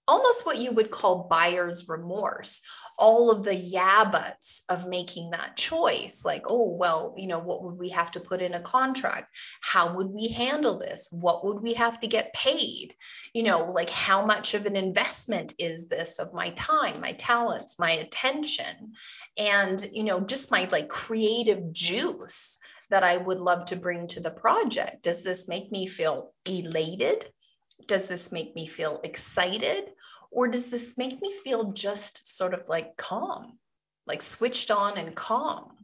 almost 0.08 0.46
what 0.46 0.58
you 0.58 0.72
would 0.72 0.92
call 0.92 1.28
buyer's 1.30 1.88
remorse. 1.88 2.62
All 2.98 3.32
of 3.32 3.44
the 3.44 3.56
yeah 3.56 4.06
buts 4.06 4.64
of 4.70 4.88
making 4.88 5.32
that 5.32 5.56
choice 5.56 6.24
like 6.24 6.44
oh 6.48 6.76
well 6.78 7.16
you 7.18 7.28
know 7.28 7.40
what 7.40 7.64
would 7.64 7.78
we 7.80 7.90
have 7.90 8.12
to 8.12 8.20
put 8.20 8.42
in 8.42 8.54
a 8.54 8.60
contract? 8.60 9.36
How 9.62 9.96
would 9.96 10.08
we 10.08 10.30
handle 10.30 10.78
this? 10.78 11.10
What 11.12 11.46
would 11.46 11.62
we 11.62 11.74
have 11.76 12.00
to 12.02 12.08
get 12.08 12.34
paid? 12.34 12.94
You 13.34 13.44
know 13.44 13.66
like 13.66 13.90
how 13.90 14.26
much 14.26 14.54
of 14.54 14.66
an 14.66 14.76
investment 14.76 15.54
is 15.58 15.88
this 15.88 16.20
of 16.20 16.34
my 16.34 16.50
time 16.50 17.02
my 17.02 17.14
talents 17.14 17.80
my 17.80 17.92
attention? 17.92 18.94
And 19.38 19.84
you 19.92 20.04
know 20.04 20.20
just 20.20 20.52
my 20.52 20.68
like 20.72 20.90
creative 20.90 21.72
juice 21.72 22.60
that 22.90 23.04
I 23.04 23.18
would 23.18 23.40
love 23.40 23.66
to 23.66 23.78
bring 23.78 24.08
to 24.08 24.20
the 24.20 24.32
project. 24.32 25.02
Does 25.02 25.24
this 25.24 25.48
make 25.48 25.72
me 25.72 25.88
feel 25.88 26.34
elated 26.46 27.26
does 27.88 28.08
this 28.08 28.32
make 28.32 28.56
me 28.56 28.68
feel 28.68 29.00
excited? 29.04 29.92
Or 30.32 30.48
does 30.48 30.70
this 30.70 30.98
make 30.98 31.22
me 31.22 31.34
feel 31.44 31.74
just 31.74 32.38
sort 32.38 32.54
of 32.54 32.70
like 32.70 32.96
calm, 32.96 33.60
like 34.08 34.22
switched 34.22 34.72
on 34.72 34.98
and 34.98 35.16
calm? 35.16 35.76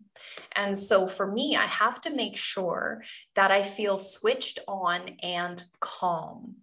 And 0.56 0.78
so 0.78 1.08
for 1.08 1.30
me, 1.30 1.56
I 1.56 1.66
have 1.66 2.02
to 2.02 2.10
make 2.10 2.38
sure 2.38 3.04
that 3.36 3.52
I 3.52 3.62
feel 3.62 3.98
switched 3.98 4.60
on 4.68 5.18
and 5.22 5.64
calm 5.80 6.58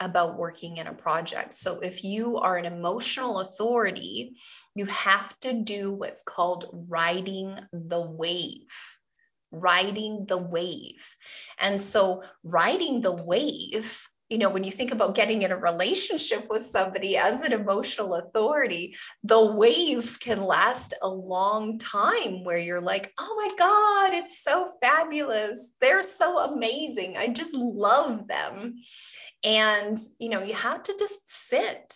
about 0.00 0.36
working 0.38 0.76
in 0.76 0.86
a 0.86 0.94
project. 0.94 1.52
So 1.52 1.80
if 1.80 2.04
you 2.04 2.38
are 2.38 2.56
an 2.56 2.66
emotional 2.66 3.40
authority, 3.40 4.36
you 4.74 4.86
have 4.86 5.38
to 5.40 5.52
do 5.52 5.92
what's 5.94 6.22
called 6.22 6.66
riding 6.88 7.58
the 7.72 8.00
wave. 8.00 8.68
Riding 9.50 10.26
the 10.26 10.38
wave. 10.38 11.16
And 11.58 11.80
so 11.80 12.22
riding 12.44 13.00
the 13.00 13.12
wave 13.12 14.06
you 14.28 14.38
know, 14.38 14.50
when 14.50 14.64
you 14.64 14.70
think 14.70 14.92
about 14.92 15.14
getting 15.14 15.42
in 15.42 15.52
a 15.52 15.56
relationship 15.56 16.48
with 16.50 16.62
somebody 16.62 17.16
as 17.16 17.44
an 17.44 17.52
emotional 17.52 18.14
authority, 18.14 18.94
the 19.24 19.52
wave 19.54 20.18
can 20.20 20.42
last 20.42 20.94
a 21.00 21.08
long 21.08 21.78
time 21.78 22.44
where 22.44 22.58
you're 22.58 22.80
like, 22.80 23.12
oh 23.18 23.34
my 23.36 23.54
God, 23.58 24.18
it's 24.18 24.42
so 24.42 24.68
fabulous. 24.82 25.72
They're 25.80 26.02
so 26.02 26.38
amazing. 26.38 27.16
I 27.16 27.28
just 27.28 27.56
love 27.56 28.28
them. 28.28 28.76
And, 29.44 29.98
you 30.18 30.28
know, 30.28 30.42
you 30.42 30.54
have 30.54 30.82
to 30.82 30.96
just 30.98 31.20
sit 31.24 31.94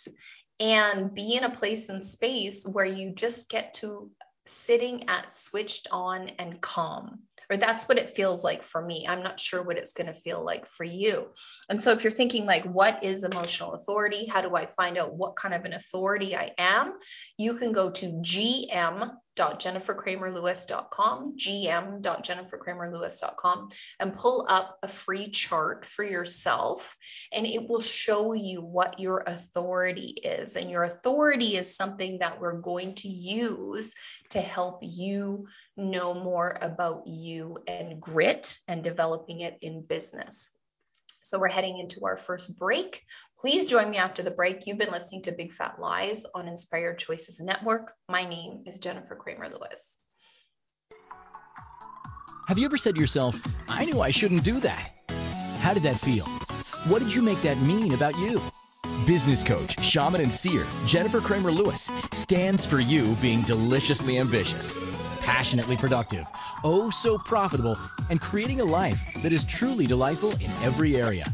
and 0.59 1.13
be 1.13 1.37
in 1.37 1.45
a 1.45 1.51
place 1.51 1.89
and 1.91 2.03
space 2.03 2.67
where 2.67 2.87
you 2.87 3.13
just 3.15 3.51
get 3.51 3.75
to 3.75 4.11
sitting 4.47 5.09
at 5.09 5.33
switched 5.33 5.89
on 5.91 6.29
and 6.39 6.61
calm 6.61 7.21
or 7.53 7.59
that's 7.59 7.87
what 7.87 7.99
it 7.99 8.09
feels 8.09 8.43
like 8.43 8.63
for 8.63 8.83
me. 8.83 9.05
I'm 9.07 9.23
not 9.23 9.39
sure 9.39 9.63
what 9.63 9.77
it's 9.77 9.93
going 9.93 10.07
to 10.07 10.15
feel 10.15 10.43
like 10.43 10.67
for 10.67 10.85
you. 10.85 11.29
And 11.69 11.81
so 11.83 11.93
if 11.93 12.03
you're 12.03 12.11
thinking 12.11 12.47
like 12.47 12.65
what 12.65 13.05
is 13.05 13.25
emotional 13.25 13.75
authority? 13.75 14.27
How 14.27 14.41
do 14.41 14.57
I 14.57 14.65
find 14.65 14.97
out 14.97 15.15
what 15.15 15.37
kind 15.37 15.55
of 15.55 15.67
an 15.67 15.75
authority 15.75 16.35
I 16.35 16.53
am? 16.57 16.95
You 17.37 17.55
can 17.55 17.73
go 17.73 17.91
to 17.91 18.07
gm 18.07 19.13
gm.jenniferkramerlewis.com, 19.37 21.37
gm.jenniferkramerlewis.com, 21.37 23.69
and 24.01 24.15
pull 24.15 24.47
up 24.49 24.79
a 24.83 24.89
free 24.89 25.29
chart 25.29 25.85
for 25.87 26.03
yourself. 26.05 26.97
And 27.33 27.47
it 27.47 27.69
will 27.69 27.81
show 27.81 28.33
you 28.35 28.61
what 28.61 29.01
your 29.01 29.23
authority 29.27 30.15
is. 30.23 30.57
And 30.57 30.71
your 30.71 30.83
authority 30.83 31.57
is 31.57 31.77
something 31.77 32.19
that 32.19 32.39
we're 32.41 32.61
going 32.61 32.95
to 32.97 33.09
use 33.09 33.95
to 34.31 34.41
help 34.41 34.81
you 34.83 35.47
know 35.77 36.15
more 36.15 36.57
about 36.61 37.07
you 37.07 37.59
and 37.67 38.01
grit 38.01 38.59
and 38.69 38.85
developing 38.85 39.41
it 39.41 39.59
in 39.63 39.83
business. 39.83 40.52
So 41.33 41.39
we're 41.39 41.49
heading 41.49 41.79
into 41.79 42.05
our 42.05 42.15
first 42.15 42.59
break. 42.59 43.07
Please 43.41 43.65
join 43.65 43.89
me 43.89 43.97
after 43.97 44.23
the 44.23 44.31
break. 44.31 44.67
You've 44.67 44.77
been 44.77 44.93
listening 44.93 45.23
to 45.23 45.33
Big 45.33 45.51
Fat 45.51 45.79
Lies 45.79 46.27
on 46.35 46.47
Inspired 46.47 46.99
Choices 46.99 47.41
Network. 47.41 47.95
My 48.07 48.27
name 48.27 48.65
is 48.67 48.77
Jennifer 48.77 49.15
Kramer 49.17 49.49
Lewis. 49.49 49.97
Have 52.49 52.59
you 52.59 52.67
ever 52.67 52.77
said 52.77 52.97
to 52.97 53.01
yourself, 53.01 53.43
I 53.67 53.87
knew 53.87 54.03
I 54.03 54.11
shouldn't 54.11 54.45
do 54.45 54.61
that? 54.61 54.93
How 55.61 55.73
did 55.73 55.85
that 55.85 55.99
feel? 55.99 56.27
What 56.87 56.99
did 56.99 57.15
you 57.15 57.23
make 57.23 57.41
that 57.41 57.59
mean 57.63 57.95
about 57.95 58.19
you? 58.19 58.39
Business 59.07 59.43
coach, 59.43 59.83
shaman, 59.83 60.21
and 60.21 60.31
seer 60.31 60.67
Jennifer 60.85 61.23
Kramer 61.23 61.51
Lewis 61.51 61.91
stands 62.13 62.67
for 62.67 62.79
you 62.79 63.17
being 63.23 63.41
deliciously 63.41 64.19
ambitious, 64.19 64.79
passionately 65.23 65.77
productive, 65.77 66.27
oh 66.65 66.91
so 66.91 67.19
profitable, 67.19 67.77
and 68.11 68.21
creating 68.21 68.61
a 68.61 68.65
life 68.65 69.23
that 69.23 69.33
is 69.33 69.45
truly 69.45 69.87
delightful 69.87 70.33
in 70.33 70.51
every 70.63 70.97
area. 70.97 71.27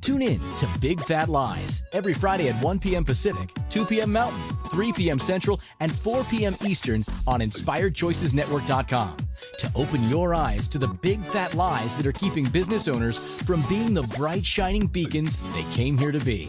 Tune 0.00 0.22
in 0.22 0.40
to 0.56 0.68
Big 0.80 1.00
Fat 1.00 1.28
Lies 1.28 1.82
every 1.92 2.14
Friday 2.14 2.48
at 2.48 2.62
1 2.62 2.78
p.m. 2.78 3.04
Pacific, 3.04 3.50
2 3.68 3.84
p.m. 3.84 4.12
Mountain, 4.12 4.40
3 4.70 4.92
p.m. 4.94 5.18
Central, 5.18 5.60
and 5.80 5.94
4 5.94 6.24
p.m. 6.24 6.56
Eastern 6.64 7.04
on 7.26 7.40
InspiredChoicesNetwork.com 7.40 9.16
to 9.58 9.70
open 9.74 10.08
your 10.08 10.34
eyes 10.34 10.66
to 10.68 10.78
the 10.78 10.88
big 10.88 11.20
fat 11.20 11.54
lies 11.54 11.96
that 11.96 12.06
are 12.06 12.12
keeping 12.12 12.48
business 12.48 12.88
owners 12.88 13.18
from 13.18 13.62
being 13.68 13.92
the 13.92 14.02
bright 14.02 14.44
shining 14.44 14.86
beacons 14.86 15.42
they 15.52 15.64
came 15.74 15.98
here 15.98 16.12
to 16.12 16.20
be. 16.20 16.48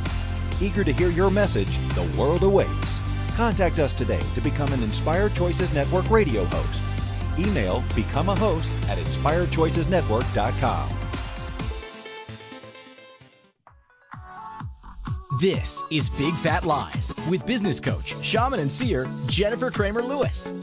Eager 0.61 0.83
to 0.83 0.93
hear 0.93 1.09
your 1.09 1.31
message, 1.31 1.75
the 1.95 2.03
world 2.17 2.43
awaits. 2.43 2.99
Contact 3.35 3.79
us 3.79 3.91
today 3.93 4.21
to 4.35 4.41
become 4.41 4.71
an 4.73 4.83
Inspired 4.83 5.33
Choices 5.33 5.73
Network 5.73 6.09
radio 6.11 6.45
host. 6.45 6.81
Email 7.39 7.83
become 7.95 8.29
a 8.29 8.35
host 8.35 8.71
at 8.87 8.99
inspiredchoicesnetwork.com. 8.99 10.89
This 15.39 15.81
is 15.89 16.09
Big 16.09 16.35
Fat 16.35 16.65
Lies 16.65 17.15
with 17.27 17.47
business 17.47 17.79
coach, 17.79 18.13
shaman, 18.23 18.59
and 18.59 18.71
seer 18.71 19.07
Jennifer 19.25 19.71
Kramer 19.71 20.03
Lewis. 20.03 20.53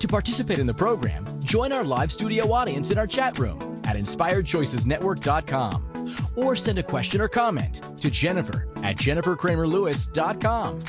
To 0.00 0.08
participate 0.08 0.58
in 0.58 0.66
the 0.66 0.74
program, 0.74 1.24
join 1.44 1.70
our 1.70 1.84
live 1.84 2.10
studio 2.10 2.50
audience 2.52 2.90
in 2.90 2.98
our 2.98 3.06
chat 3.06 3.38
room 3.38 3.82
at 3.84 3.94
inspiredchoicesnetwork.com 3.96 5.93
or 6.36 6.56
send 6.56 6.78
a 6.78 6.82
question 6.82 7.20
or 7.20 7.28
comment 7.28 7.80
to 8.00 8.10
Jennifer 8.10 8.68
at 8.76 8.96
jenniferkramerlewis.com. 8.96 10.80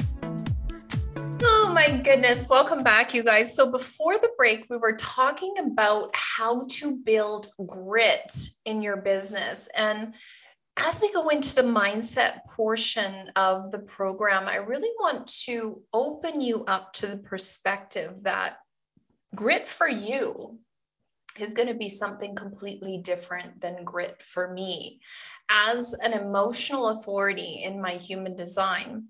Oh 1.41 1.71
my 1.73 2.01
goodness. 2.01 2.47
Welcome 2.49 2.84
back, 2.84 3.13
you 3.13 3.23
guys. 3.23 3.56
So, 3.56 3.69
before 3.69 4.17
the 4.17 4.32
break, 4.38 4.65
we 4.69 4.78
were 4.78 4.95
talking 4.95 5.56
about 5.60 6.12
how 6.13 6.65
to 6.69 6.95
build 6.95 7.47
grit 7.65 8.49
in 8.63 8.82
your 8.82 8.97
business. 8.97 9.69
And 9.75 10.15
as 10.78 11.01
we 11.01 11.12
go 11.13 11.30
into 11.30 11.56
the 11.56 11.63
mindset 11.63 12.45
portion 12.56 13.32
of 13.36 13.71
the 13.71 13.80
program, 13.80 14.47
I 14.47 14.58
really 14.58 14.91
want 14.99 15.28
to 15.45 15.82
open 15.93 16.41
you 16.41 16.65
up 16.65 16.93
to 16.93 17.08
the 17.08 17.17
perspective 17.17 18.23
that 18.23 18.58
grit 19.34 19.67
for 19.67 19.88
you 19.88 20.60
is 21.39 21.54
going 21.54 21.67
to 21.67 21.74
be 21.74 21.89
something 21.89 22.36
completely 22.36 22.98
different 22.98 23.62
than 23.62 23.84
grit 23.84 24.21
for 24.21 24.52
me. 24.52 25.02
As 25.50 25.93
an 25.93 26.13
emotional 26.13 26.89
authority 26.89 27.62
in 27.63 27.82
my 27.82 27.91
human 27.91 28.36
design, 28.36 29.08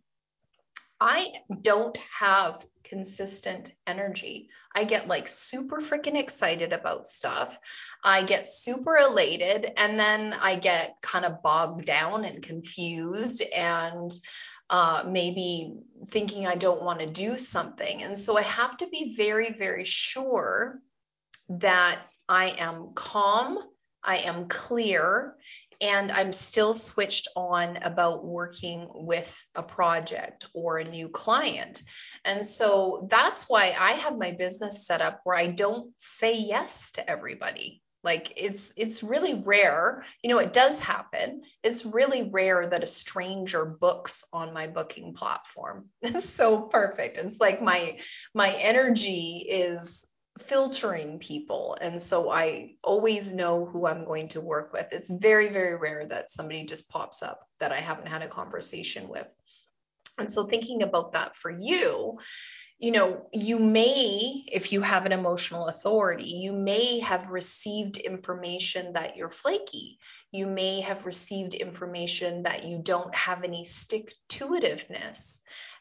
I 1.00 1.28
don't 1.62 1.98
have 2.20 2.64
consistent 2.84 3.74
energy. 3.86 4.50
I 4.74 4.86
get 4.86 5.08
like 5.08 5.28
super 5.28 5.78
freaking 5.82 6.18
excited 6.18 6.72
about 6.72 7.06
stuff. 7.06 7.60
I 8.04 8.24
get 8.24 8.48
super 8.48 8.96
elated 8.96 9.72
and 9.78 10.00
then 10.00 10.34
I 10.34 10.56
get 10.56 10.96
kind 11.02 11.26
of 11.26 11.42
bogged 11.42 11.86
down 11.86 12.24
and 12.24 12.42
confused 12.42 13.44
and 13.56 14.12
uh, 14.70 15.04
maybe 15.08 15.74
thinking 16.08 16.48
I 16.48 16.56
don't 16.56 16.82
want 16.82 17.02
to 17.02 17.08
do 17.08 17.36
something. 17.36 18.04
And 18.04 18.18
so 18.18 18.38
I 18.38 18.44
have 18.44 18.78
to 18.78 18.88
be 18.88 19.16
very, 19.16 19.52
very 19.52 19.84
sure 19.84 20.80
that 21.50 22.00
I 22.28 22.56
am 22.60 22.92
calm, 22.94 23.58
I 24.04 24.18
am 24.18 24.48
clear, 24.48 25.36
and 25.82 26.12
I'm 26.12 26.32
still 26.32 26.74
switched 26.74 27.28
on 27.36 27.78
about 27.78 28.26
working 28.26 28.88
with 28.94 29.46
a 29.56 29.64
project 29.64 30.48
or 30.54 30.78
a 30.78 30.90
new 30.90 31.10
client. 31.10 31.82
And 32.24 32.46
so 32.46 33.08
that's 33.10 33.50
why 33.50 33.76
I 33.78 33.94
have 33.94 34.18
my 34.18 34.32
business 34.32 34.86
set 34.88 35.02
up 35.02 35.22
where 35.24 35.38
I 35.38 35.48
don't 35.48 35.92
say 35.98 36.40
yes 36.40 36.92
to 36.92 37.10
everybody. 37.10 37.82
Like 38.04 38.34
it's 38.38 38.72
it's 38.78 39.02
really 39.02 39.34
rare. 39.34 40.04
You 40.24 40.30
know, 40.30 40.38
it 40.38 40.54
does 40.54 40.80
happen. 40.80 41.42
It's 41.64 41.86
really 41.86 42.30
rare 42.30 42.70
that 42.70 42.84
a 42.84 42.88
stranger 42.88 43.66
books 43.66 44.26
on 44.32 44.54
my 44.54 44.68
booking 44.68 45.16
platform. 45.16 45.90
It's 46.04 46.30
so 46.30 46.62
perfect. 46.62 47.18
It's 47.18 47.42
like 47.42 47.64
my 47.64 47.98
my 48.34 48.56
energy 48.60 49.44
is 49.50 50.05
filtering 50.40 51.20
people. 51.20 51.78
And 51.80 52.00
so 52.00 52.30
I 52.30 52.76
always 52.84 53.34
know 53.34 53.66
who 53.66 53.88
I'm 53.88 54.06
going 54.06 54.30
to 54.30 54.42
work 54.42 54.74
with. 54.74 54.88
It's 54.92 55.10
very, 55.10 55.48
very 55.50 55.76
rare 55.76 56.06
that 56.08 56.30
somebody 56.30 56.66
just 56.66 56.92
pops 56.92 57.24
up 57.24 57.48
that 57.60 57.72
I 57.72 57.78
haven't 57.78 58.08
had 58.08 58.22
a 58.22 58.28
conversation 58.28 59.08
with. 59.08 59.34
And 60.18 60.32
so 60.32 60.46
thinking 60.46 60.82
about 60.82 61.14
that 61.14 61.36
for 61.36 61.52
you, 61.52 62.20
you 62.78 62.92
know, 62.92 63.28
you 63.32 63.60
may, 63.60 64.44
if 64.52 64.74
you 64.74 64.82
have 64.82 65.06
an 65.06 65.14
emotional 65.14 65.68
authority, 65.68 66.28
you 66.28 66.52
may 66.52 67.00
have 67.00 67.30
received 67.30 67.98
information 67.98 68.94
that 68.94 69.16
you're 69.16 69.30
flaky. 69.30 69.98
You 70.32 70.48
may 70.48 70.82
have 70.82 71.06
received 71.06 71.54
information 71.54 72.44
that 72.44 72.66
you 72.66 72.82
don't 72.84 73.16
have 73.16 73.44
any 73.44 73.64
stick 73.64 74.12
to 74.30 74.50
itiveness. 74.50 75.35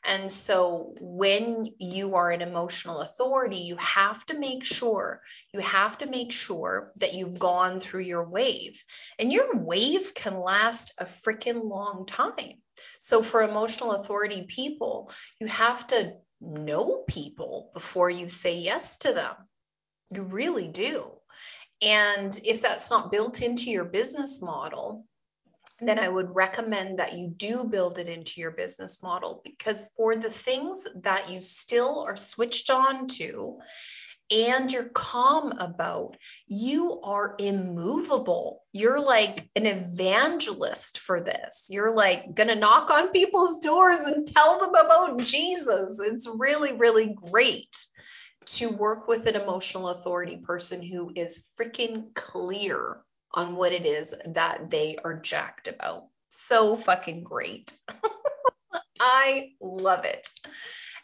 And 0.06 0.30
so 0.30 0.94
when 1.00 1.64
you 1.78 2.16
are 2.16 2.30
an 2.30 2.42
emotional 2.42 3.00
authority, 3.00 3.58
you 3.58 3.76
have 3.76 4.24
to 4.26 4.38
make 4.38 4.62
sure, 4.62 5.22
you 5.52 5.60
have 5.60 5.98
to 5.98 6.06
make 6.06 6.30
sure 6.30 6.92
that 6.96 7.14
you've 7.14 7.38
gone 7.38 7.80
through 7.80 8.02
your 8.02 8.28
wave. 8.28 8.84
And 9.18 9.32
your 9.32 9.56
wave 9.56 10.12
can 10.14 10.38
last 10.38 10.92
a 10.98 11.04
freaking 11.04 11.64
long 11.64 12.04
time. 12.06 12.60
So 12.98 13.22
for 13.22 13.42
emotional 13.42 13.92
authority 13.92 14.44
people, 14.48 15.10
you 15.40 15.46
have 15.46 15.86
to 15.88 16.14
know 16.40 17.04
people 17.08 17.70
before 17.72 18.10
you 18.10 18.28
say 18.28 18.58
yes 18.58 18.98
to 18.98 19.12
them. 19.12 19.34
You 20.12 20.22
really 20.22 20.68
do. 20.68 21.12
And 21.82 22.38
if 22.44 22.62
that's 22.62 22.90
not 22.90 23.10
built 23.10 23.42
into 23.42 23.70
your 23.70 23.84
business 23.84 24.42
model, 24.42 25.06
then 25.80 25.98
I 25.98 26.06
mm-hmm. 26.06 26.14
would 26.14 26.34
recommend 26.34 26.98
that 26.98 27.14
you 27.14 27.28
do 27.28 27.64
build 27.64 27.98
it 27.98 28.08
into 28.08 28.40
your 28.40 28.52
business 28.52 29.02
model 29.02 29.40
because 29.44 29.90
for 29.96 30.16
the 30.16 30.30
things 30.30 30.86
that 31.02 31.30
you 31.30 31.42
still 31.42 32.00
are 32.00 32.16
switched 32.16 32.70
on 32.70 33.06
to 33.18 33.58
and 34.30 34.72
you're 34.72 34.88
calm 34.88 35.52
about, 35.58 36.16
you 36.46 37.00
are 37.02 37.34
immovable. 37.38 38.62
You're 38.72 39.00
like 39.00 39.46
an 39.54 39.66
evangelist 39.66 40.98
for 40.98 41.20
this. 41.20 41.68
You're 41.70 41.94
like 41.94 42.34
going 42.34 42.48
to 42.48 42.54
knock 42.54 42.90
on 42.90 43.10
people's 43.10 43.60
doors 43.60 44.00
and 44.00 44.26
tell 44.26 44.60
them 44.60 44.74
about 44.74 45.18
Jesus. 45.20 46.00
It's 46.00 46.28
really, 46.38 46.72
really 46.72 47.14
great 47.14 47.76
to 48.46 48.70
work 48.70 49.08
with 49.08 49.26
an 49.26 49.36
emotional 49.36 49.88
authority 49.88 50.38
person 50.38 50.82
who 50.82 51.12
is 51.14 51.44
freaking 51.58 52.14
clear 52.14 52.98
on 53.34 53.56
what 53.56 53.72
it 53.72 53.86
is 53.86 54.14
that 54.26 54.70
they 54.70 54.96
are 55.02 55.14
jacked 55.14 55.68
about. 55.68 56.04
so 56.28 56.76
fucking 56.76 57.22
great. 57.22 57.72
I 59.00 59.50
love 59.60 60.04
it. 60.04 60.28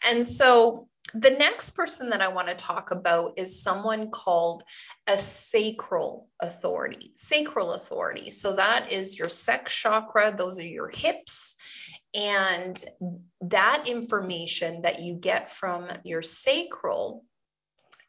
And 0.09 0.25
so 0.25 0.87
the 1.13 1.31
next 1.31 1.71
person 1.71 2.11
that 2.11 2.21
I 2.21 2.29
want 2.29 2.47
to 2.47 2.55
talk 2.55 2.91
about 2.91 3.33
is 3.37 3.61
someone 3.61 4.11
called 4.11 4.63
a 5.07 5.17
sacral 5.17 6.29
authority. 6.39 7.11
Sacral 7.15 7.73
authority. 7.73 8.29
So 8.29 8.55
that 8.55 8.91
is 8.91 9.19
your 9.19 9.29
sex 9.29 9.75
chakra, 9.75 10.33
those 10.35 10.59
are 10.59 10.67
your 10.67 10.89
hips. 10.89 11.55
And 12.17 12.81
that 13.41 13.87
information 13.87 14.81
that 14.83 15.01
you 15.01 15.15
get 15.15 15.49
from 15.49 15.87
your 16.03 16.21
sacral 16.21 17.23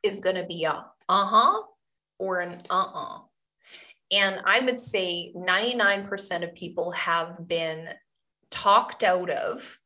is 0.03 0.21
going 0.21 0.37
to 0.37 0.45
be 0.45 0.65
a 0.65 0.87
uh 1.09 1.27
huh 1.27 1.63
or 2.19 2.41
an 2.41 2.59
uh 2.71 2.87
uh. 2.95 3.19
And 4.13 4.41
I 4.45 4.61
would 4.61 4.79
say 4.79 5.33
99% 5.35 6.45
of 6.45 6.55
people 6.55 6.93
have 6.93 7.49
been 7.49 7.89
talked 8.51 9.03
out 9.03 9.31
of 9.31 9.79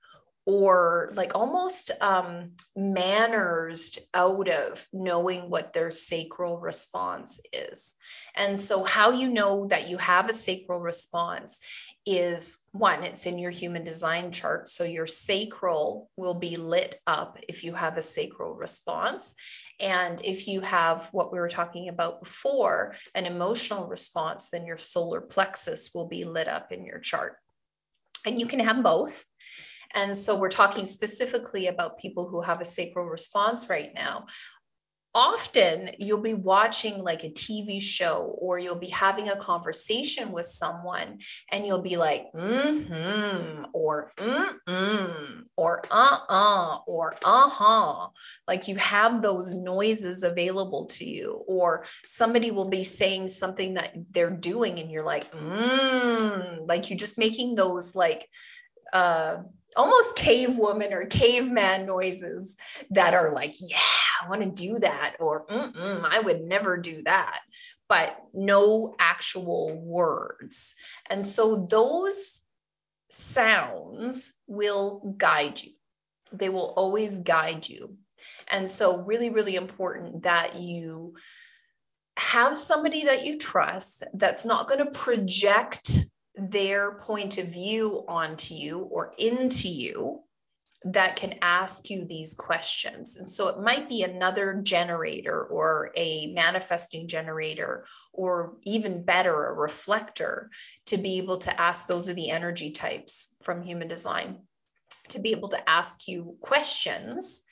or 0.47 1.11
like 1.15 1.33
almost 1.35 1.91
um, 2.01 2.53
manners 2.77 3.99
out 4.15 4.49
of 4.49 4.87
knowing 4.93 5.51
what 5.51 5.73
their 5.73 5.91
sacral 5.91 6.61
response 6.61 7.41
is. 7.53 7.97
And 8.35 8.57
so, 8.57 8.85
how 8.85 9.11
you 9.11 9.29
know 9.29 9.67
that 9.67 9.91
you 9.91 9.99
have 9.99 10.29
a 10.29 10.33
sacral 10.33 10.79
response 10.79 11.61
is 12.07 12.59
one, 12.71 13.03
it's 13.03 13.27
in 13.27 13.39
your 13.39 13.51
human 13.51 13.83
design 13.83 14.31
chart. 14.31 14.69
So, 14.69 14.85
your 14.85 15.09
sacral 15.09 16.09
will 16.17 16.35
be 16.35 16.55
lit 16.55 16.95
up 17.09 17.39
if 17.49 17.65
you 17.65 17.75
have 17.75 17.97
a 17.97 18.03
sacral 18.03 18.55
response. 18.55 19.35
And 19.79 20.21
if 20.25 20.49
you 20.49 20.63
have 20.63 21.09
what 21.13 21.33
we 21.33 21.39
were 21.39 21.49
talking 21.49 21.89
about 21.89 22.23
before, 22.23 22.95
an 23.15 23.27
emotional 23.27 23.87
response, 23.87 24.49
then 24.49 24.67
your 24.67 24.79
solar 24.79 25.21
plexus 25.21 25.91
will 25.95 26.09
be 26.09 26.25
lit 26.25 26.49
up 26.49 26.73
in 26.73 26.87
your 26.87 26.99
chart. 26.99 27.37
And 28.25 28.41
you 28.41 28.47
can 28.47 28.61
have 28.61 28.83
both. 28.83 29.25
And 29.95 30.17
so 30.17 30.39
we're 30.39 30.49
talking 30.49 30.85
specifically 30.85 31.67
about 31.67 31.99
people 31.99 32.29
who 32.29 32.43
have 32.43 32.61
a 32.61 32.65
sacral 32.65 33.07
response 33.07 33.69
right 33.69 33.93
now. 33.95 34.27
Often 35.19 35.93
you'll 35.99 36.21
be 36.21 36.35
watching 36.35 37.03
like 37.03 37.25
a 37.25 37.31
TV 37.31 37.81
show 37.81 38.37
or 38.39 38.59
you'll 38.59 38.79
be 38.79 38.91
having 38.91 39.31
a 39.31 39.37
conversation 39.37 40.31
with 40.31 40.45
someone 40.45 41.21
and 41.51 41.67
you'll 41.67 41.81
be 41.81 41.97
like, 41.97 42.27
mm-hmm, 42.35 43.65
or 43.73 44.13
mm-mm, 44.19 45.45
or 45.57 45.83
uh-uh, 45.91 46.79
or 46.87 47.15
uh-huh. 47.25 48.09
Like 48.47 48.69
you 48.69 48.77
have 48.77 49.23
those 49.23 49.55
noises 49.55 50.23
available 50.23 50.85
to 50.87 51.09
you, 51.09 51.43
or 51.47 51.87
somebody 52.05 52.51
will 52.51 52.69
be 52.69 52.85
saying 52.85 53.29
something 53.29 53.75
that 53.75 53.97
they're 54.11 54.31
doing 54.31 54.79
and 54.81 54.91
you're 54.91 55.05
like, 55.05 55.33
mm, 55.33 56.69
like 56.69 56.91
you're 56.91 56.99
just 56.99 57.19
making 57.19 57.55
those 57.55 57.97
like 57.97 58.29
uh 58.93 59.39
almost 59.77 60.17
cave 60.17 60.57
woman 60.57 60.93
or 60.93 61.07
caveman 61.07 61.87
noises 61.87 62.57
that 62.91 63.15
are 63.15 63.33
like, 63.33 63.55
yeah, 63.61 63.79
I 64.23 64.29
want 64.29 64.43
to 64.43 64.51
do 64.51 64.79
that, 64.79 65.17
or 65.21 65.45
I 65.49 66.21
would 66.25 66.43
never 66.43 66.77
do 66.79 67.03
that, 67.03 67.41
but 67.89 68.17
no 68.33 68.95
actual 68.99 69.79
words. 69.79 70.75
And 71.09 71.25
so 71.25 71.67
those 71.71 72.41
sounds 73.11 74.35
will 74.47 75.15
guide 75.17 75.63
you, 75.63 75.73
they 76.33 76.49
will 76.49 76.73
always 76.77 77.21
guide 77.21 77.69
you. 77.69 77.97
And 78.49 78.69
so, 78.69 78.99
really, 78.99 79.31
really 79.31 79.57
important 79.57 80.23
that 80.23 80.57
you 80.57 81.17
have 82.17 82.57
somebody 82.57 83.05
that 83.05 83.27
you 83.27 83.37
trust 83.39 84.05
that's 84.15 84.47
not 84.47 84.69
going 84.69 84.85
to 84.85 84.91
project 84.91 85.99
their 86.37 86.93
point 86.93 87.39
of 87.39 87.49
view 87.49 88.05
onto 88.07 88.55
you 88.55 88.81
or 88.81 89.15
into 89.19 89.69
you 89.69 90.21
that 90.85 91.17
can 91.17 91.35
ask 91.43 91.91
you 91.91 92.05
these 92.05 92.35
questions. 92.35 93.17
And 93.17 93.29
so 93.29 93.49
it 93.49 93.61
might 93.61 93.89
be 93.89 94.03
another 94.03 94.61
generator 94.63 95.43
or 95.43 95.91
a 95.97 96.33
manifesting 96.33 97.09
generator, 97.09 97.87
or 98.13 98.57
even 98.65 99.05
better, 99.05 99.47
a 99.47 99.53
reflector 99.55 100.51
to 100.87 100.99
be 100.99 101.19
able 101.19 101.39
to 101.39 101.61
ask. 101.61 101.87
Those 101.87 102.09
are 102.09 102.15
the 102.15 102.31
energy 102.31 102.71
types 102.71 103.35
from 103.43 103.63
human 103.63 103.89
design 103.89 104.43
to 105.09 105.21
be 105.21 105.33
able 105.33 105.49
to 105.49 105.69
ask 105.71 106.07
you 106.07 106.37
questions. 106.41 107.43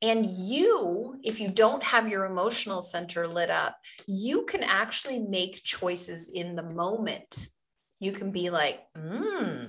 And 0.00 0.24
you, 0.24 1.18
if 1.24 1.40
you 1.40 1.48
don't 1.48 1.82
have 1.82 2.08
your 2.08 2.24
emotional 2.24 2.82
center 2.82 3.26
lit 3.26 3.50
up, 3.50 3.76
you 4.06 4.44
can 4.44 4.62
actually 4.62 5.18
make 5.18 5.62
choices 5.62 6.30
in 6.32 6.54
the 6.54 6.62
moment 6.62 7.48
you 7.98 8.12
can 8.12 8.30
be 8.30 8.50
like, 8.50 8.80
hmm. 8.96 9.64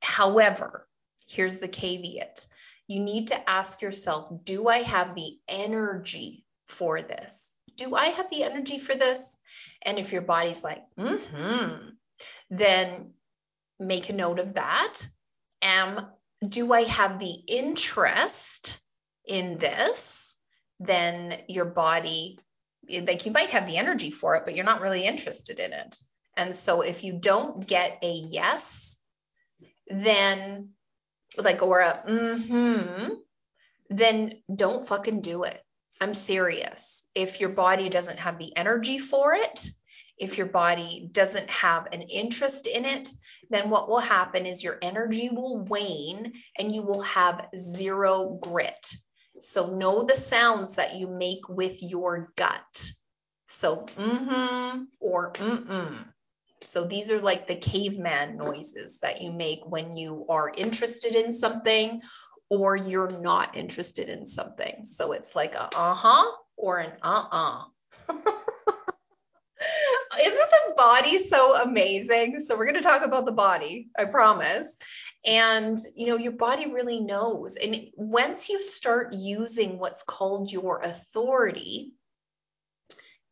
However, 0.00 0.88
here's 1.28 1.58
the 1.58 1.68
caveat 1.68 2.46
you 2.90 2.98
need 2.98 3.28
to 3.28 3.48
ask 3.48 3.82
yourself, 3.82 4.32
do 4.42 4.66
I 4.66 4.78
have 4.78 5.14
the 5.14 5.38
energy 5.48 6.44
for 6.66 7.00
this? 7.00 7.52
Do 7.76 7.94
I 7.94 8.06
have 8.06 8.28
the 8.30 8.42
energy 8.42 8.80
for 8.80 8.96
this? 8.96 9.38
And 9.82 9.96
if 10.00 10.12
your 10.12 10.22
body's 10.22 10.64
like, 10.64 10.82
mm 10.98 11.20
hmm, 11.20 11.88
then 12.50 13.12
make 13.78 14.10
a 14.10 14.12
note 14.12 14.40
of 14.40 14.54
that. 14.54 14.94
Am 15.62 16.04
do 16.46 16.72
I 16.72 16.82
have 16.82 17.20
the 17.20 17.32
interest 17.46 18.82
in 19.24 19.58
this? 19.58 20.34
Then 20.80 21.38
your 21.48 21.66
body, 21.66 22.40
like 22.90 23.24
you 23.24 23.30
might 23.30 23.50
have 23.50 23.68
the 23.68 23.76
energy 23.76 24.10
for 24.10 24.34
it, 24.34 24.44
but 24.44 24.56
you're 24.56 24.64
not 24.64 24.80
really 24.80 25.06
interested 25.06 25.60
in 25.60 25.72
it. 25.72 25.96
And 26.40 26.54
so 26.54 26.80
if 26.80 27.04
you 27.04 27.12
don't 27.12 27.66
get 27.66 27.98
a 28.02 28.10
yes, 28.10 28.96
then 29.88 30.70
like 31.36 31.60
or 31.60 31.80
a 31.80 32.02
mm-hmm, 32.08 33.12
then 33.90 34.40
don't 34.52 34.88
fucking 34.88 35.20
do 35.20 35.42
it. 35.42 35.60
I'm 36.00 36.14
serious. 36.14 37.06
If 37.14 37.40
your 37.42 37.50
body 37.50 37.90
doesn't 37.90 38.20
have 38.20 38.38
the 38.38 38.56
energy 38.56 38.98
for 38.98 39.34
it, 39.34 39.68
if 40.16 40.38
your 40.38 40.46
body 40.46 41.10
doesn't 41.12 41.50
have 41.50 41.88
an 41.92 42.00
interest 42.00 42.66
in 42.66 42.86
it, 42.86 43.10
then 43.50 43.68
what 43.68 43.90
will 43.90 44.00
happen 44.00 44.46
is 44.46 44.64
your 44.64 44.78
energy 44.80 45.28
will 45.28 45.62
wane 45.66 46.32
and 46.58 46.74
you 46.74 46.84
will 46.84 47.02
have 47.02 47.50
zero 47.54 48.38
grit. 48.40 48.86
So 49.40 49.76
know 49.76 50.04
the 50.04 50.16
sounds 50.16 50.76
that 50.76 50.94
you 50.94 51.06
make 51.06 51.50
with 51.50 51.82
your 51.82 52.32
gut. 52.34 52.92
So 53.46 53.84
mm-hmm 53.98 54.84
or 55.00 55.32
mm-mm. 55.32 56.04
So 56.70 56.86
these 56.86 57.10
are 57.10 57.20
like 57.20 57.48
the 57.48 57.56
caveman 57.56 58.36
noises 58.36 59.00
that 59.00 59.20
you 59.20 59.32
make 59.32 59.60
when 59.66 59.96
you 59.96 60.26
are 60.28 60.52
interested 60.54 61.14
in 61.14 61.32
something 61.32 62.02
or 62.48 62.76
you're 62.76 63.10
not 63.10 63.56
interested 63.56 64.08
in 64.08 64.26
something. 64.26 64.84
So 64.84 65.12
it's 65.12 65.34
like 65.34 65.54
a 65.54 65.64
uh-huh 65.74 66.36
or 66.56 66.78
an 66.78 66.92
uh-uh. 67.02 67.64
Isn't 70.20 70.50
the 70.50 70.74
body 70.76 71.18
so 71.18 71.60
amazing? 71.62 72.40
So 72.40 72.56
we're 72.56 72.66
going 72.66 72.80
to 72.82 72.88
talk 72.88 73.04
about 73.04 73.26
the 73.26 73.32
body, 73.32 73.88
I 73.98 74.04
promise. 74.06 74.78
And 75.26 75.78
you 75.94 76.06
know, 76.06 76.16
your 76.16 76.32
body 76.32 76.70
really 76.70 77.00
knows. 77.00 77.56
And 77.56 77.88
once 77.94 78.48
you 78.48 78.62
start 78.62 79.12
using 79.12 79.78
what's 79.78 80.02
called 80.02 80.50
your 80.50 80.80
authority, 80.80 81.94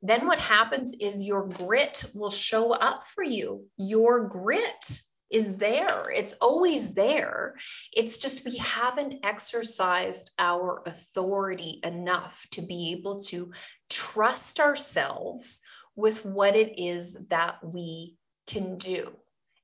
then 0.02 0.26
what 0.26 0.38
happens 0.38 0.94
is 0.94 1.24
your 1.24 1.46
grit 1.48 2.04
will 2.14 2.30
show 2.30 2.72
up 2.72 3.04
for 3.04 3.24
you. 3.24 3.66
Your 3.76 4.28
grit 4.28 5.00
is 5.30 5.56
there. 5.56 6.10
It's 6.10 6.34
always 6.34 6.94
there. 6.94 7.56
It's 7.92 8.18
just 8.18 8.44
we 8.44 8.56
haven't 8.56 9.24
exercised 9.24 10.32
our 10.38 10.82
authority 10.86 11.80
enough 11.84 12.46
to 12.52 12.62
be 12.62 12.92
able 12.92 13.20
to 13.22 13.52
trust 13.90 14.60
ourselves 14.60 15.60
with 15.96 16.24
what 16.24 16.56
it 16.56 16.78
is 16.78 17.18
that 17.28 17.58
we 17.62 18.16
can 18.46 18.78
do 18.78 19.10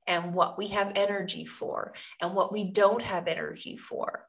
and 0.05 0.33
what 0.33 0.57
we 0.57 0.67
have 0.67 0.93
energy 0.95 1.45
for 1.45 1.93
and 2.21 2.35
what 2.35 2.51
we 2.51 2.71
don't 2.71 3.01
have 3.01 3.27
energy 3.27 3.77
for. 3.77 4.27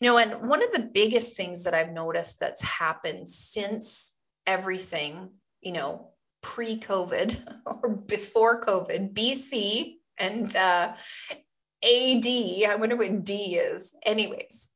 You 0.00 0.10
know, 0.10 0.18
and 0.18 0.48
one 0.48 0.62
of 0.62 0.72
the 0.72 0.90
biggest 0.92 1.36
things 1.36 1.64
that 1.64 1.74
I've 1.74 1.92
noticed 1.92 2.40
that's 2.40 2.62
happened 2.62 3.30
since 3.30 4.14
everything 4.46 5.30
you 5.64 5.72
know, 5.72 6.10
pre 6.42 6.78
COVID 6.78 7.36
or 7.66 7.88
before 7.88 8.62
COVID, 8.62 9.14
BC 9.14 9.94
and 10.18 10.54
uh, 10.54 10.94
AD. 11.82 12.26
I 12.26 12.76
wonder 12.78 12.96
what 12.96 13.24
D 13.24 13.56
is. 13.56 13.94
Anyways, 14.04 14.68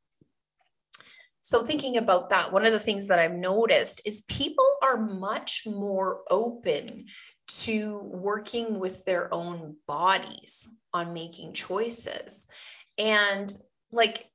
so 1.49 1.63
thinking 1.63 1.97
about 1.97 2.29
that, 2.29 2.51
one 2.51 2.67
of 2.67 2.73
the 2.73 2.79
things 2.79 3.07
that 3.07 3.17
I've 3.17 3.33
noticed 3.33 4.03
is 4.05 4.21
people 4.21 4.69
are 4.83 4.97
much 4.97 5.63
more 5.65 6.21
open 6.29 7.05
to 7.63 7.97
working 8.03 8.77
with 8.79 9.03
their 9.03 9.33
own 9.33 9.75
bodies 9.87 10.67
on 10.93 11.13
making 11.13 11.53
choices. 11.53 12.47
And 12.99 13.51
like 13.91 14.28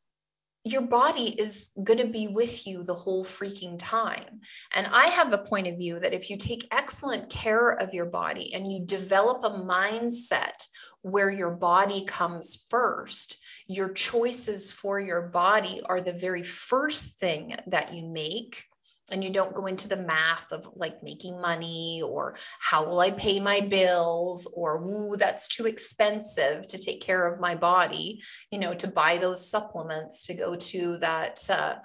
your 0.65 0.81
body 0.81 1.29
is 1.29 1.71
going 1.83 1.99
to 1.99 2.07
be 2.07 2.27
with 2.27 2.67
you 2.67 2.85
the 2.85 2.95
whole 2.95 3.23
freaking 3.23 3.77
time. 3.79 4.41
And 4.75 4.87
I 4.87 5.09
have 5.09 5.33
a 5.33 5.39
point 5.39 5.67
of 5.69 5.77
view 5.77 5.99
that 5.99 6.15
if 6.15 6.31
you 6.31 6.39
take 6.39 6.67
excellent 6.71 7.29
care 7.29 7.71
of 7.71 7.93
your 7.93 8.07
body 8.07 8.55
and 8.55 8.73
you 8.73 8.87
develop 8.87 9.45
a 9.45 9.51
mindset 9.51 10.67
where 11.03 11.31
your 11.31 11.51
body 11.51 12.07
comes 12.07 12.65
first, 12.71 13.39
your 13.67 13.91
choices 13.91 14.73
for 14.73 14.99
your 14.99 15.29
body 15.29 15.83
are 15.85 16.01
the 16.01 16.15
very 16.15 16.43
first 16.43 17.19
thing 17.19 17.55
that 17.67 17.93
you 17.93 18.09
make 18.09 18.65
and 19.11 19.23
you 19.23 19.31
don't 19.31 19.55
go 19.55 19.67
into 19.67 19.89
the 19.89 19.97
math 19.97 20.53
of 20.53 20.69
like 20.77 21.03
making 21.03 21.41
money 21.41 22.03
or 22.05 22.37
how 22.59 22.87
will 22.87 23.01
I 23.01 23.11
pay 23.11 23.41
my 23.41 23.61
bills 23.61 24.53
or 24.57 24.83
ooh 24.83 25.17
that's 25.17 25.49
too 25.49 25.67
expensive 25.67 26.67
to 26.69 26.79
take 26.79 27.03
care 27.03 27.27
of 27.27 27.41
my 27.41 27.55
body 27.55 28.23
you 28.51 28.59
know 28.59 28.75
to 28.75 28.89
buy 28.89 29.19
those 29.19 29.51
supplements 29.51 30.27
to 30.27 30.35
go 30.35 30.57
to 30.57 30.97
that 30.99 31.39
uh, 31.51 31.77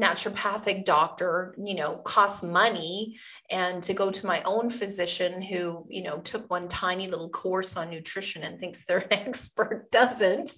naturopathic 0.00 0.84
doctor 0.84 1.54
you 1.64 1.74
know 1.74 1.96
costs 1.96 2.42
money 2.42 3.16
and 3.50 3.82
to 3.84 3.94
go 3.94 4.10
to 4.10 4.26
my 4.26 4.42
own 4.42 4.68
physician 4.68 5.40
who 5.40 5.86
you 5.88 6.02
know 6.02 6.18
took 6.18 6.50
one 6.50 6.68
tiny 6.68 7.08
little 7.08 7.30
course 7.30 7.76
on 7.76 7.90
nutrition 7.90 8.42
and 8.42 8.60
thinks 8.60 8.84
they're 8.84 8.98
an 9.10 9.12
expert 9.12 9.90
doesn't 9.90 10.52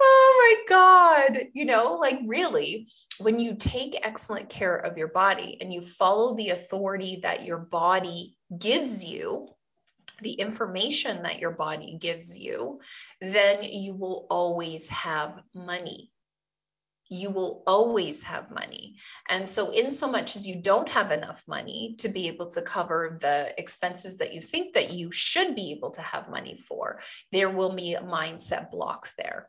oh 0.00 0.64
my 0.68 0.74
god 0.74 1.46
you 1.52 1.64
know 1.64 1.98
like 2.00 2.18
really 2.26 2.88
when 3.18 3.38
you 3.38 3.54
take 3.54 3.98
excellent 4.02 4.48
care 4.48 4.76
of 4.76 4.98
your 4.98 5.08
body 5.08 5.58
and 5.60 5.72
you 5.72 5.80
follow 5.80 6.34
the 6.34 6.50
authority 6.50 7.20
that 7.22 7.44
your 7.44 7.58
body 7.58 8.36
gives 8.56 9.04
you 9.04 9.48
the 10.22 10.32
information 10.32 11.22
that 11.22 11.40
your 11.40 11.50
body 11.50 11.96
gives 12.00 12.38
you 12.38 12.80
then 13.20 13.58
you 13.62 13.94
will 13.94 14.26
always 14.30 14.88
have 14.88 15.40
money 15.54 16.12
you 17.10 17.30
will 17.30 17.62
always 17.66 18.22
have 18.24 18.50
money. 18.50 18.96
And 19.28 19.46
so, 19.46 19.70
in 19.70 19.90
so 19.90 20.10
much 20.10 20.36
as 20.36 20.46
you 20.46 20.60
don't 20.60 20.88
have 20.88 21.10
enough 21.10 21.44
money 21.46 21.96
to 21.98 22.08
be 22.08 22.28
able 22.28 22.48
to 22.50 22.62
cover 22.62 23.18
the 23.20 23.54
expenses 23.58 24.18
that 24.18 24.34
you 24.34 24.40
think 24.40 24.74
that 24.74 24.92
you 24.92 25.12
should 25.12 25.54
be 25.54 25.72
able 25.72 25.92
to 25.92 26.02
have 26.02 26.30
money 26.30 26.56
for, 26.56 27.00
there 27.30 27.50
will 27.50 27.74
be 27.74 27.94
a 27.94 28.02
mindset 28.02 28.70
block 28.70 29.08
there. 29.18 29.48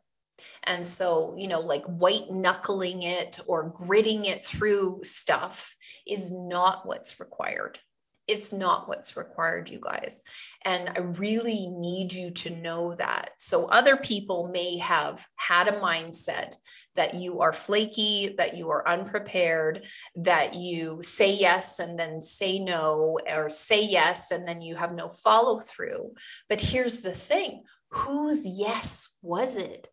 And 0.63 0.86
so, 0.86 1.36
you 1.38 1.47
know, 1.47 1.62
like 1.62 1.86
white 1.86 2.29
knuckling 2.29 3.03
it 3.03 3.39
or 3.47 3.69
gritting 3.69 4.25
it 4.25 4.43
through 4.43 5.01
stuff 5.03 5.75
is 6.08 6.31
not 6.31 6.86
what's 6.86 7.19
required. 7.19 7.79
It's 8.27 8.51
not 8.51 8.88
what's 8.88 9.17
required, 9.17 9.69
you 9.69 9.79
guys. 9.79 10.23
And 10.63 10.89
I 10.89 10.99
really 10.99 11.67
need 11.67 12.12
you 12.12 12.31
to 12.31 12.55
know 12.55 12.95
that. 12.95 13.31
So, 13.38 13.65
other 13.65 13.97
people 13.97 14.49
may 14.51 14.79
have 14.79 15.23
had 15.36 15.67
a 15.67 15.79
mindset 15.79 16.58
that 16.95 17.13
you 17.13 17.41
are 17.41 17.53
flaky, 17.53 18.34
that 18.38 18.58
you 18.58 18.71
are 18.71 18.88
unprepared, 18.88 19.86
that 20.15 20.55
you 20.55 21.03
say 21.03 21.36
yes 21.36 21.77
and 21.79 21.99
then 21.99 22.23
say 22.23 22.58
no, 22.58 23.19
or 23.31 23.49
say 23.51 23.86
yes 23.86 24.31
and 24.31 24.47
then 24.47 24.62
you 24.62 24.75
have 24.75 24.93
no 24.93 25.10
follow 25.10 25.60
through. 25.60 26.13
But 26.49 26.62
here's 26.62 27.01
the 27.01 27.12
thing 27.12 27.63
whose 27.89 28.47
yes 28.47 29.17
was 29.21 29.55
it? 29.55 29.88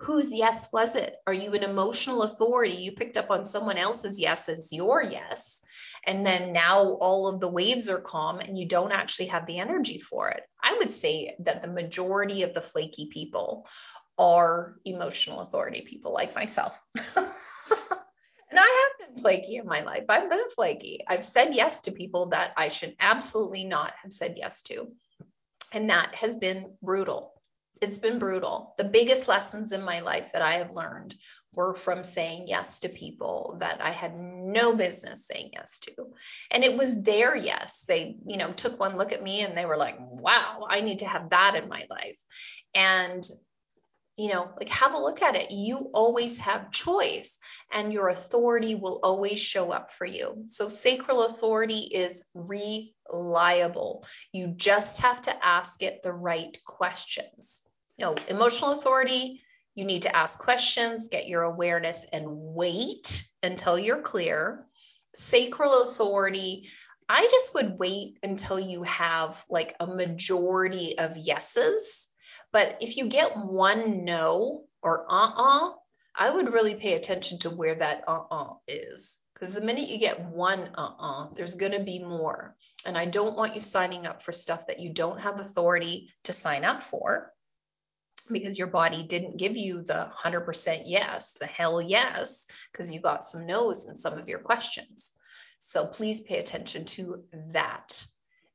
Whose 0.00 0.34
yes 0.34 0.68
was 0.72 0.94
it? 0.94 1.16
Are 1.26 1.32
you 1.32 1.52
an 1.52 1.62
emotional 1.62 2.22
authority? 2.22 2.76
You 2.76 2.92
picked 2.92 3.16
up 3.16 3.30
on 3.30 3.44
someone 3.44 3.78
else's 3.78 4.20
yes 4.20 4.48
as 4.48 4.72
your 4.72 5.02
yes 5.02 5.60
and 6.06 6.24
then 6.24 6.52
now 6.52 6.84
all 6.84 7.26
of 7.26 7.40
the 7.40 7.48
waves 7.48 7.90
are 7.90 8.00
calm 8.00 8.38
and 8.38 8.56
you 8.56 8.66
don't 8.66 8.92
actually 8.92 9.26
have 9.26 9.46
the 9.46 9.58
energy 9.58 9.98
for 9.98 10.28
it. 10.28 10.42
I 10.62 10.76
would 10.78 10.90
say 10.90 11.34
that 11.40 11.62
the 11.62 11.68
majority 11.68 12.44
of 12.44 12.54
the 12.54 12.60
flaky 12.60 13.08
people 13.12 13.66
are 14.16 14.76
emotional 14.84 15.40
authority 15.40 15.82
people 15.82 16.12
like 16.12 16.34
myself. 16.34 16.80
and 17.16 17.26
I 18.52 18.88
have 19.00 19.08
been 19.14 19.22
flaky 19.22 19.56
in 19.56 19.66
my 19.66 19.82
life. 19.82 20.04
I've 20.08 20.30
been 20.30 20.48
flaky. 20.54 21.00
I've 21.06 21.24
said 21.24 21.54
yes 21.54 21.82
to 21.82 21.92
people 21.92 22.26
that 22.26 22.52
I 22.56 22.68
should 22.68 22.94
absolutely 23.00 23.64
not 23.64 23.92
have 24.02 24.12
said 24.12 24.34
yes 24.36 24.62
to. 24.62 24.88
And 25.72 25.90
that 25.90 26.14
has 26.14 26.36
been 26.36 26.76
brutal 26.80 27.32
it's 27.82 27.98
been 27.98 28.18
brutal. 28.18 28.74
The 28.78 28.84
biggest 28.84 29.28
lessons 29.28 29.72
in 29.72 29.82
my 29.82 30.00
life 30.00 30.32
that 30.32 30.42
I 30.42 30.54
have 30.54 30.70
learned 30.70 31.14
were 31.54 31.74
from 31.74 32.04
saying 32.04 32.48
yes 32.48 32.80
to 32.80 32.88
people 32.88 33.56
that 33.60 33.80
I 33.82 33.90
had 33.90 34.14
no 34.16 34.74
business 34.74 35.26
saying 35.26 35.50
yes 35.52 35.78
to. 35.80 35.92
And 36.50 36.64
it 36.64 36.76
was 36.76 37.02
their 37.02 37.36
yes. 37.36 37.84
They, 37.86 38.16
you 38.26 38.36
know, 38.36 38.52
took 38.52 38.78
one 38.78 38.96
look 38.96 39.12
at 39.12 39.22
me 39.22 39.42
and 39.42 39.56
they 39.56 39.66
were 39.66 39.76
like, 39.76 39.96
wow, 39.98 40.66
I 40.68 40.80
need 40.80 41.00
to 41.00 41.06
have 41.06 41.30
that 41.30 41.54
in 41.56 41.68
my 41.68 41.86
life. 41.90 42.18
And 42.74 43.22
you 44.16 44.28
know, 44.28 44.50
like 44.56 44.70
have 44.70 44.94
a 44.94 44.98
look 44.98 45.20
at 45.22 45.36
it. 45.36 45.50
You 45.50 45.90
always 45.92 46.38
have 46.38 46.70
choice 46.70 47.38
and 47.70 47.92
your 47.92 48.08
authority 48.08 48.74
will 48.74 49.00
always 49.02 49.40
show 49.40 49.70
up 49.70 49.90
for 49.90 50.06
you. 50.06 50.44
So 50.48 50.68
sacral 50.68 51.24
authority 51.24 51.88
is 51.92 52.24
reliable. 52.34 54.04
You 54.32 54.54
just 54.56 55.02
have 55.02 55.20
to 55.22 55.46
ask 55.46 55.82
it 55.82 56.02
the 56.02 56.12
right 56.12 56.56
questions. 56.64 57.68
You 57.98 58.06
know, 58.06 58.14
emotional 58.28 58.72
authority, 58.72 59.42
you 59.74 59.84
need 59.84 60.02
to 60.02 60.16
ask 60.16 60.38
questions, 60.38 61.08
get 61.08 61.28
your 61.28 61.42
awareness 61.42 62.06
and 62.10 62.24
wait 62.26 63.26
until 63.42 63.78
you're 63.78 64.02
clear. 64.02 64.64
Sacral 65.14 65.82
authority, 65.82 66.68
I 67.08 67.28
just 67.30 67.54
would 67.54 67.78
wait 67.78 68.18
until 68.22 68.58
you 68.58 68.82
have 68.84 69.44
like 69.50 69.74
a 69.78 69.86
majority 69.86 70.98
of 70.98 71.16
yeses 71.16 71.95
but 72.56 72.78
if 72.80 72.96
you 72.96 73.08
get 73.08 73.36
one 73.36 74.06
no 74.06 74.64
or 74.80 75.04
uh 75.10 75.30
uh, 75.36 75.72
I 76.14 76.30
would 76.30 76.54
really 76.54 76.74
pay 76.74 76.94
attention 76.94 77.38
to 77.40 77.50
where 77.50 77.74
that 77.74 78.04
uh 78.08 78.22
uh 78.30 78.54
is. 78.66 79.20
Because 79.34 79.52
the 79.52 79.60
minute 79.60 79.90
you 79.90 79.98
get 79.98 80.24
one 80.24 80.70
uh 80.74 80.92
uh, 80.98 81.26
there's 81.34 81.56
going 81.56 81.72
to 81.72 81.84
be 81.84 81.98
more. 81.98 82.56
And 82.86 82.96
I 82.96 83.04
don't 83.04 83.36
want 83.36 83.56
you 83.56 83.60
signing 83.60 84.06
up 84.06 84.22
for 84.22 84.32
stuff 84.32 84.68
that 84.68 84.80
you 84.80 84.94
don't 84.94 85.20
have 85.20 85.38
authority 85.38 86.08
to 86.24 86.32
sign 86.32 86.64
up 86.64 86.82
for 86.82 87.30
because 88.32 88.58
your 88.58 88.68
body 88.68 89.02
didn't 89.02 89.36
give 89.36 89.58
you 89.58 89.82
the 89.82 90.10
100% 90.24 90.82
yes, 90.86 91.34
the 91.38 91.44
hell 91.44 91.82
yes, 91.82 92.46
because 92.72 92.90
you 92.90 93.02
got 93.02 93.22
some 93.22 93.44
no's 93.44 93.86
in 93.86 93.96
some 93.96 94.18
of 94.18 94.30
your 94.30 94.38
questions. 94.38 95.12
So 95.58 95.84
please 95.84 96.22
pay 96.22 96.38
attention 96.38 96.86
to 96.96 97.22
that. 97.52 98.06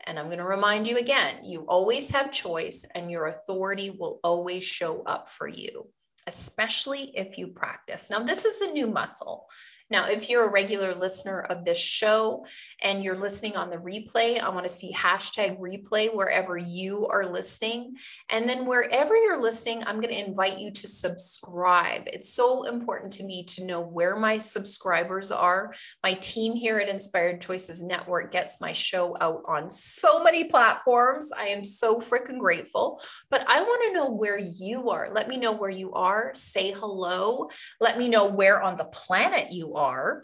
And 0.06 0.18
I'm 0.20 0.28
going 0.28 0.40
to 0.40 0.44
remind 0.44 0.88
you 0.88 0.98
again 0.98 1.46
you 1.46 1.66
always 1.68 2.10
have 2.10 2.32
choice, 2.32 2.86
and 2.96 3.12
your 3.12 3.26
authority 3.26 3.90
will 3.90 4.20
always 4.24 4.64
show 4.64 5.04
up 5.04 5.30
for 5.30 5.48
you, 5.48 5.88
especially 6.28 7.12
if 7.16 7.38
you 7.38 7.48
practice. 7.48 8.10
Now, 8.10 8.20
this 8.20 8.46
is 8.46 8.62
a 8.62 8.72
new 8.72 8.88
muscle. 8.88 9.48
Now, 9.91 10.08
if 10.08 10.30
you're 10.30 10.45
a 10.45 10.51
regular 10.51 10.95
listener 10.95 11.41
of 11.41 11.65
this 11.65 11.77
show 11.77 12.45
and 12.82 13.04
you're 13.04 13.17
listening 13.17 13.58
on 13.58 13.69
the 13.69 13.75
replay, 13.75 14.39
I 14.39 14.47
want 14.49 14.63
to 14.63 14.69
see 14.69 14.93
hashtag 14.93 15.60
replay 15.60 16.15
wherever 16.15 16.56
you 16.56 17.08
are 17.08 17.25
listening. 17.25 17.97
And 18.30 18.47
then 18.47 18.65
wherever 18.65 19.13
you're 19.13 19.41
listening, 19.41 19.84
I'm 19.86 19.99
going 19.99 20.13
to 20.13 20.25
invite 20.25 20.60
you 20.60 20.71
to 20.71 20.88
subscribe. 20.88 22.04
It's 22.08 22.34
so 22.34 22.63
important 22.63 23.13
to 23.13 23.25
me 23.25 23.43
to 23.56 23.65
know 23.65 23.82
where 23.82 24.15
my 24.15 24.38
subscribers 24.38 25.30
are. 25.30 25.73
My 26.01 26.13
team 26.13 26.54
here 26.56 26.77
at 26.77 26.88
Inspired 26.88 27.41
Choices 27.41 27.84
Network 27.84 28.32
gets 28.32 28.62
my 28.62 28.71
show 28.71 29.17
out 29.19 29.43
on 29.49 29.69
so 29.69 30.23
many 30.23 30.45
platforms. 30.45 31.34
I 31.38 31.47
am 31.47 31.65
so 31.65 31.97
freaking 31.97 32.39
grateful. 32.39 33.01
But 33.30 33.43
I 33.45 33.62
want 33.62 33.82
to 33.88 33.93
know 33.93 34.12
where 34.12 34.39
you 34.39 34.91
are. 34.91 35.10
Let 35.12 35.27
me 35.27 35.36
know 35.36 35.51
where 35.51 35.69
you 35.69 35.95
are. 35.95 36.32
Say 36.34 36.71
hello. 36.71 37.49
Let 37.82 37.97
me 37.97 38.08
know 38.08 38.27
where 38.27 38.62
on 38.62 38.77
the 38.77 38.86
planet 38.86 39.51
you 39.51 39.73
are 39.73 39.81
are. 39.82 40.24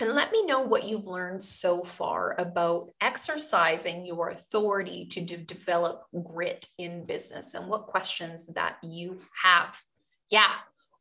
And 0.00 0.14
let 0.14 0.30
me 0.30 0.46
know 0.46 0.60
what 0.60 0.84
you've 0.84 1.08
learned 1.08 1.42
so 1.42 1.82
far 1.82 2.34
about 2.38 2.90
exercising 3.00 4.06
your 4.06 4.28
authority 4.28 5.06
to 5.12 5.20
do, 5.20 5.36
develop 5.36 6.04
grit 6.12 6.66
in 6.78 7.04
business 7.04 7.54
and 7.54 7.68
what 7.68 7.88
questions 7.88 8.46
that 8.54 8.78
you 8.84 9.18
have. 9.42 9.76
Yeah, 10.30 10.50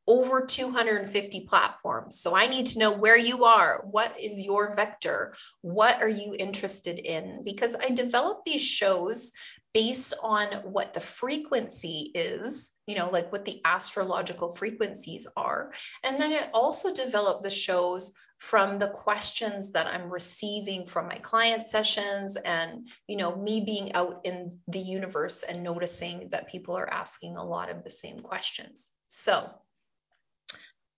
over 0.08 0.46
250 0.46 1.42
platforms. 1.42 2.20
So 2.20 2.36
I 2.36 2.48
need 2.48 2.68
to 2.68 2.80
know 2.80 2.94
where 2.94 3.18
you 3.18 3.44
are. 3.44 3.86
What 3.92 4.20
is 4.20 4.42
your 4.42 4.74
vector? 4.74 5.36
What 5.62 6.02
are 6.02 6.10
you 6.10 6.36
interested 6.38 6.98
in? 6.98 7.44
Because 7.44 7.76
I 7.76 7.90
develop 7.90 8.44
these 8.46 8.64
shows 8.64 9.32
based 9.74 10.14
on 10.24 10.48
what 10.72 10.94
the 10.94 11.00
frequency 11.00 12.12
is, 12.14 12.72
you 12.88 12.96
know, 12.96 13.10
like 13.10 13.32
what 13.32 13.46
the 13.46 13.62
astrological 13.64 14.52
frequencies 14.52 15.28
are. 15.36 15.72
And 16.04 16.20
then 16.20 16.34
I 16.34 16.50
also 16.54 16.94
develop 16.94 17.44
the 17.44 17.50
shows 17.50 18.14
from 18.40 18.80
the 18.80 18.88
questions 18.88 19.72
that 19.72 19.88
I'm 19.88 20.12
receiving 20.12 20.88
from 20.88 21.08
my 21.08 21.18
client 21.18 21.64
sessions 21.64 22.38
and, 22.38 22.88
you 23.08 23.18
know, 23.18 23.36
me 23.36 23.62
being 23.62 23.94
out 23.94 24.22
in 24.26 24.60
the 24.68 24.80
universe 24.80 25.44
and 25.44 25.64
noticing 25.64 26.30
that 26.32 26.50
people 26.50 26.78
are 26.78 26.92
asking 26.92 27.36
a 27.36 27.44
lot 27.44 27.70
of 27.70 27.84
the 27.84 27.90
same 27.90 28.20
questions. 28.20 28.92
So, 29.10 29.50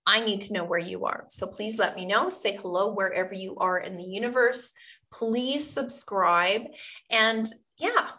I 0.10 0.25
need 0.25 0.41
to 0.41 0.53
know 0.53 0.63
where 0.63 0.79
you 0.79 1.05
are. 1.05 1.25
So 1.27 1.45
please 1.45 1.77
let 1.77 1.95
me 1.95 2.08
know. 2.08 2.29
Say 2.29 2.55
hello 2.55 2.93
wherever 2.93 3.36
you 3.36 3.58
are 3.58 3.77
in 3.77 3.95
the 3.95 4.03
universe. 4.03 4.73
Please 5.13 5.69
subscribe. 5.69 6.63
And 7.12 7.45
yeah, 7.77 8.10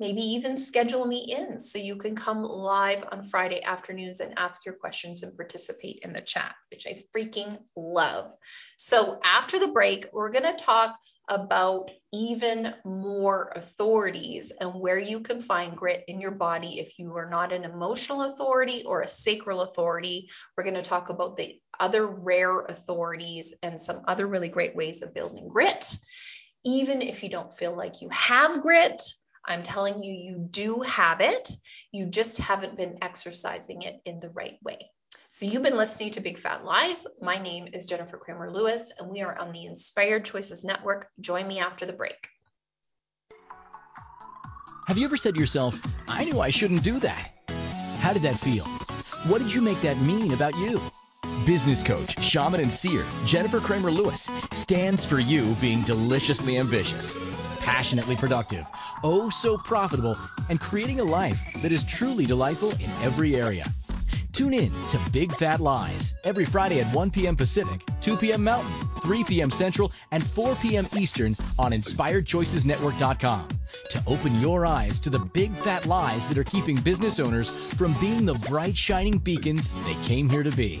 maybe 0.00 0.22
even 0.22 0.56
schedule 0.56 1.06
me 1.06 1.36
in 1.38 1.60
so 1.60 1.78
you 1.78 1.96
can 1.96 2.16
come 2.16 2.42
live 2.42 3.04
on 3.12 3.22
Friday 3.22 3.62
afternoons 3.62 4.20
and 4.20 4.38
ask 4.38 4.64
your 4.64 4.74
questions 4.74 5.22
and 5.22 5.36
participate 5.36 6.00
in 6.02 6.14
the 6.14 6.22
chat, 6.22 6.54
which 6.70 6.86
I 6.86 6.96
freaking 7.14 7.58
love. 7.76 8.32
So 8.78 9.20
after 9.22 9.58
the 9.58 9.68
break, 9.68 10.06
we're 10.12 10.32
going 10.32 10.50
to 10.50 10.64
talk 10.64 10.96
about 11.28 11.90
even 12.12 12.74
more 12.84 13.52
authorities 13.54 14.52
and 14.58 14.74
where 14.74 14.98
you 14.98 15.20
can 15.20 15.40
find 15.40 15.76
grit 15.76 16.04
in 16.08 16.18
your 16.20 16.32
body 16.32 16.80
if 16.80 16.98
you 16.98 17.14
are 17.14 17.30
not 17.30 17.52
an 17.52 17.64
emotional 17.64 18.22
authority 18.22 18.82
or 18.84 19.02
a 19.02 19.08
sacral 19.08 19.60
authority. 19.60 20.28
We're 20.56 20.64
going 20.64 20.74
to 20.74 20.82
talk 20.82 21.10
about 21.10 21.36
the 21.36 21.60
other 21.78 22.06
rare 22.06 22.60
authorities 22.60 23.54
and 23.62 23.80
some 23.80 24.02
other 24.08 24.26
really 24.26 24.48
great 24.48 24.74
ways 24.74 25.02
of 25.02 25.14
building 25.14 25.48
grit. 25.48 25.94
Even 26.64 27.00
if 27.00 27.22
you 27.22 27.28
don't 27.28 27.52
feel 27.52 27.76
like 27.76 28.02
you 28.02 28.08
have 28.10 28.62
grit, 28.62 29.00
I'm 29.50 29.62
telling 29.62 30.02
you, 30.02 30.12
you 30.12 30.48
do 30.50 30.80
have 30.80 31.20
it. 31.20 31.50
You 31.92 32.06
just 32.06 32.38
haven't 32.38 32.76
been 32.76 32.98
exercising 33.02 33.82
it 33.82 34.00
in 34.04 34.20
the 34.20 34.30
right 34.30 34.58
way. 34.62 34.90
So, 35.28 35.46
you've 35.46 35.62
been 35.62 35.76
listening 35.76 36.12
to 36.12 36.20
Big 36.20 36.38
Fat 36.38 36.64
Lies. 36.64 37.06
My 37.20 37.38
name 37.38 37.68
is 37.72 37.86
Jennifer 37.86 38.16
Kramer 38.16 38.50
Lewis, 38.50 38.92
and 38.98 39.08
we 39.08 39.22
are 39.22 39.36
on 39.38 39.52
the 39.52 39.64
Inspired 39.64 40.24
Choices 40.24 40.64
Network. 40.64 41.08
Join 41.20 41.46
me 41.46 41.60
after 41.60 41.86
the 41.86 41.92
break. 41.92 42.28
Have 44.86 44.98
you 44.98 45.04
ever 45.04 45.16
said 45.16 45.34
to 45.34 45.40
yourself, 45.40 45.80
I 46.08 46.24
knew 46.24 46.40
I 46.40 46.50
shouldn't 46.50 46.82
do 46.82 46.98
that? 46.98 47.30
How 48.00 48.12
did 48.12 48.22
that 48.22 48.40
feel? 48.40 48.64
What 49.28 49.40
did 49.40 49.52
you 49.52 49.60
make 49.60 49.80
that 49.82 50.00
mean 50.00 50.32
about 50.32 50.56
you? 50.56 50.80
Business 51.46 51.82
coach, 51.82 52.22
shaman, 52.22 52.60
and 52.60 52.72
seer 52.72 53.02
Jennifer 53.24 53.60
Kramer 53.60 53.90
Lewis 53.90 54.28
stands 54.52 55.04
for 55.04 55.18
you 55.18 55.54
being 55.60 55.80
deliciously 55.82 56.58
ambitious, 56.58 57.18
passionately 57.60 58.14
productive, 58.14 58.66
oh 59.02 59.30
so 59.30 59.56
profitable, 59.56 60.16
and 60.50 60.60
creating 60.60 61.00
a 61.00 61.04
life 61.04 61.40
that 61.62 61.72
is 61.72 61.82
truly 61.84 62.26
delightful 62.26 62.72
in 62.72 62.90
every 63.02 63.36
area. 63.36 63.66
Tune 64.32 64.52
in 64.52 64.72
to 64.88 64.98
Big 65.12 65.32
Fat 65.32 65.60
Lies 65.60 66.14
every 66.24 66.44
Friday 66.44 66.80
at 66.80 66.94
1 66.94 67.10
p.m. 67.10 67.36
Pacific, 67.36 67.82
2 68.00 68.16
p.m. 68.18 68.44
Mountain, 68.44 68.72
3 69.02 69.24
p.m. 69.24 69.50
Central, 69.50 69.92
and 70.12 70.24
4 70.24 70.54
p.m. 70.56 70.86
Eastern 70.96 71.36
on 71.58 71.72
InspiredChoicesNetwork.com 71.72 73.48
to 73.88 74.02
open 74.06 74.40
your 74.40 74.66
eyes 74.66 74.98
to 75.00 75.10
the 75.10 75.18
big 75.18 75.52
fat 75.52 75.86
lies 75.86 76.28
that 76.28 76.38
are 76.38 76.44
keeping 76.44 76.78
business 76.80 77.18
owners 77.18 77.50
from 77.50 77.94
being 78.00 78.26
the 78.26 78.34
bright 78.34 78.76
shining 78.76 79.18
beacons 79.18 79.74
they 79.84 79.94
came 80.06 80.28
here 80.28 80.42
to 80.42 80.52
be. 80.52 80.80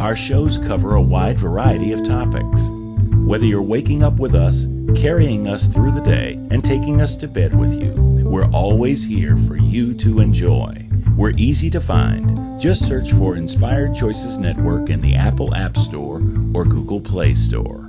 Our 0.00 0.14
shows 0.14 0.58
cover 0.58 0.94
a 0.94 1.00
wide 1.00 1.40
variety 1.40 1.92
of 1.92 2.04
topics. 2.04 2.60
Whether 3.24 3.46
you're 3.46 3.62
waking 3.62 4.02
up 4.02 4.18
with 4.18 4.34
us, 4.34 4.66
carrying 4.94 5.48
us 5.48 5.66
through 5.66 5.92
the 5.92 6.02
day, 6.02 6.34
and 6.50 6.62
taking 6.62 7.00
us 7.00 7.16
to 7.16 7.28
bed 7.28 7.58
with 7.58 7.72
you, 7.72 7.92
we're 8.22 8.50
always 8.50 9.02
here 9.02 9.38
for 9.38 9.56
you 9.56 9.94
to 9.94 10.20
enjoy. 10.20 10.86
We're 11.16 11.32
easy 11.38 11.70
to 11.70 11.80
find. 11.80 12.60
Just 12.60 12.86
search 12.86 13.10
for 13.12 13.36
Inspired 13.36 13.94
Choices 13.94 14.36
Network 14.36 14.90
in 14.90 15.00
the 15.00 15.14
Apple 15.14 15.54
App 15.54 15.78
Store 15.78 16.16
or 16.52 16.66
Google 16.66 17.00
Play 17.00 17.34
Store. 17.34 17.85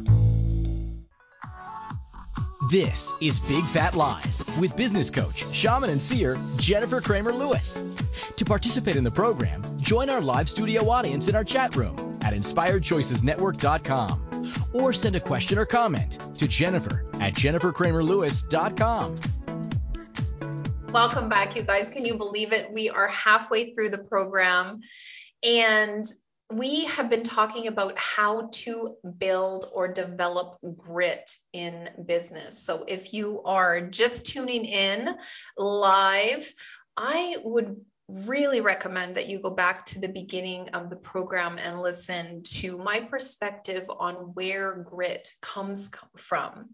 This 2.69 3.13
is 3.21 3.39
Big 3.39 3.63
Fat 3.67 3.95
Lies 3.95 4.43
with 4.59 4.75
business 4.75 5.09
coach, 5.09 5.45
shaman, 5.53 5.89
and 5.89 6.01
seer 6.01 6.37
Jennifer 6.57 6.99
Kramer 6.99 7.31
Lewis. 7.31 7.81
To 8.35 8.43
participate 8.43 8.97
in 8.97 9.05
the 9.05 9.11
program, 9.11 9.63
join 9.79 10.09
our 10.09 10.19
live 10.19 10.49
studio 10.49 10.89
audience 10.89 11.29
in 11.29 11.35
our 11.35 11.45
chat 11.45 11.77
room 11.77 12.19
at 12.23 12.33
inspiredchoicesnetwork.com 12.33 14.51
or 14.73 14.91
send 14.91 15.15
a 15.15 15.21
question 15.21 15.57
or 15.57 15.65
comment 15.65 16.19
to 16.39 16.45
Jennifer 16.45 17.05
at 17.21 17.35
jenniferkramerlewis.com. 17.35 19.15
Welcome 20.91 21.29
back, 21.29 21.55
you 21.55 21.61
guys. 21.61 21.89
Can 21.89 22.05
you 22.05 22.17
believe 22.17 22.51
it? 22.51 22.69
We 22.73 22.89
are 22.89 23.07
halfway 23.07 23.73
through 23.73 23.91
the 23.91 23.99
program 23.99 24.81
and 25.41 26.03
we 26.49 26.85
have 26.85 27.09
been 27.09 27.23
talking 27.23 27.67
about 27.67 27.97
how 27.97 28.49
to 28.51 28.95
build 29.17 29.65
or 29.71 29.89
develop 29.89 30.57
grit 30.77 31.29
in 31.51 31.89
business. 32.05 32.63
So 32.63 32.85
if 32.87 33.13
you 33.13 33.41
are 33.43 33.81
just 33.81 34.27
tuning 34.27 34.65
in 34.65 35.09
live, 35.57 36.53
I 36.95 37.35
would 37.43 37.77
really 38.07 38.61
recommend 38.61 39.15
that 39.15 39.27
you 39.27 39.39
go 39.39 39.49
back 39.49 39.85
to 39.87 39.99
the 39.99 40.07
beginning 40.07 40.69
of 40.69 40.89
the 40.89 40.95
program 40.95 41.57
and 41.57 41.81
listen 41.81 42.43
to 42.43 42.77
my 42.77 43.01
perspective 43.01 43.83
on 43.89 44.15
where 44.33 44.75
grit 44.75 45.27
comes 45.41 45.91
from. 46.15 46.69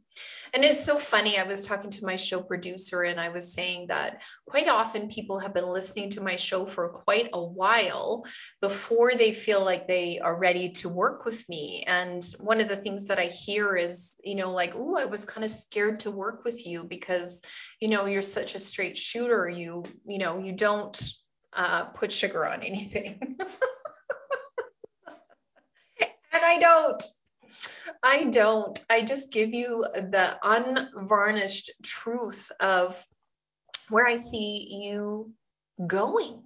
And 0.54 0.64
it's 0.64 0.86
so 0.86 1.00
funny. 1.00 1.40
I 1.40 1.44
was 1.44 1.66
talking 1.66 1.90
to 1.92 2.06
my 2.06 2.16
show 2.16 2.40
producer 2.40 3.02
and 3.02 3.20
I 3.20 3.30
was 3.30 3.52
saying 3.52 3.88
that 3.88 4.22
quite 4.46 4.68
often 4.68 5.08
people 5.08 5.40
have 5.40 5.52
been 5.52 5.66
listening 5.66 6.12
to 6.12 6.22
my 6.22 6.36
show 6.36 6.68
for 6.68 6.90
quite 6.90 7.30
a 7.34 7.44
while 7.44 8.24
before 8.62 9.14
they 9.16 9.34
feel 9.34 9.66
like 9.66 9.88
they 9.88 10.20
are 10.20 10.38
ready 10.38 10.70
to 10.74 10.90
work 10.90 11.26
with 11.26 11.50
me. 11.50 11.84
And 11.88 12.24
one 12.40 12.62
of 12.62 12.70
the 12.70 12.76
things 12.76 13.08
that 13.08 13.18
I 13.18 13.26
hear 13.26 13.76
is, 13.76 14.16
you 14.24 14.36
know, 14.36 14.52
like, 14.52 14.74
oh, 14.76 14.96
I 14.96 15.06
was 15.06 15.26
kind 15.26 15.44
of 15.44 15.50
scared 15.50 16.02
to 16.02 16.12
work 16.12 16.44
with 16.44 16.68
you 16.68 16.84
because, 16.84 17.42
you 17.82 17.88
know, 17.88 18.06
you're 18.06 18.22
such 18.22 18.54
a 18.54 18.60
straight 18.60 18.96
shooter. 18.96 19.50
You, 19.50 19.84
you 20.06 20.20
know, 20.20 20.38
you 20.38 20.56
don't 20.56 21.02
uh, 21.54 21.86
put 21.86 22.12
sugar 22.12 22.46
on 22.46 22.62
anything. 22.62 23.18
and 26.00 26.10
I 26.32 26.60
don't. 26.60 27.04
I 28.02 28.26
don't. 28.26 28.80
I 28.90 29.02
just 29.02 29.32
give 29.32 29.54
you 29.54 29.86
the 29.94 30.38
unvarnished 30.44 31.72
truth 31.84 32.52
of 32.60 33.06
where 33.90 34.08
I 34.08 34.16
see 34.16 34.68
you 34.84 35.34
going. 35.86 36.44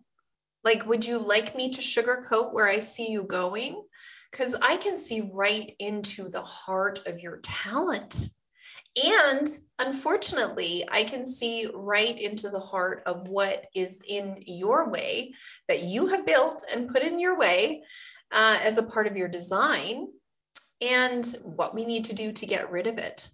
Like, 0.64 0.86
would 0.86 1.06
you 1.08 1.20
like 1.20 1.56
me 1.56 1.70
to 1.70 1.82
sugarcoat 1.82 2.54
where 2.54 2.68
I 2.68 2.80
see 2.80 3.12
you 3.12 3.24
going? 3.24 3.82
Because 4.32 4.56
I 4.56 4.78
can 4.78 4.98
see 4.98 5.22
right 5.34 5.74
into 5.80 6.30
the 6.30 6.42
heart 6.42 7.08
of 7.08 7.20
your 7.20 7.38
talent. 7.38 8.30
And 9.02 9.48
unfortunately, 9.80 10.84
I 10.90 11.04
can 11.04 11.26
see 11.26 11.70
right 11.74 12.20
into 12.20 12.50
the 12.50 12.60
heart 12.60 13.04
of 13.06 13.30
what 13.30 13.66
is 13.76 14.02
in 14.06 14.44
your 14.46 14.90
way 14.90 15.34
that 15.68 15.84
you 15.84 16.08
have 16.08 16.26
built 16.26 16.66
and 16.74 16.90
put 16.90 17.04
in 17.04 17.20
your 17.20 17.38
way 17.38 17.84
uh, 18.32 18.60
as 18.64 18.78
a 18.78 18.84
part 18.84 19.08
of 19.08 19.16
your 19.16 19.28
design 19.28 20.08
and 20.82 21.26
what 21.44 21.74
we 21.74 21.86
need 21.86 22.06
to 22.06 22.16
do 22.16 22.32
to 22.34 22.46
get 22.46 22.72
rid 22.72 22.88
of 22.88 22.98
it. 22.98 23.30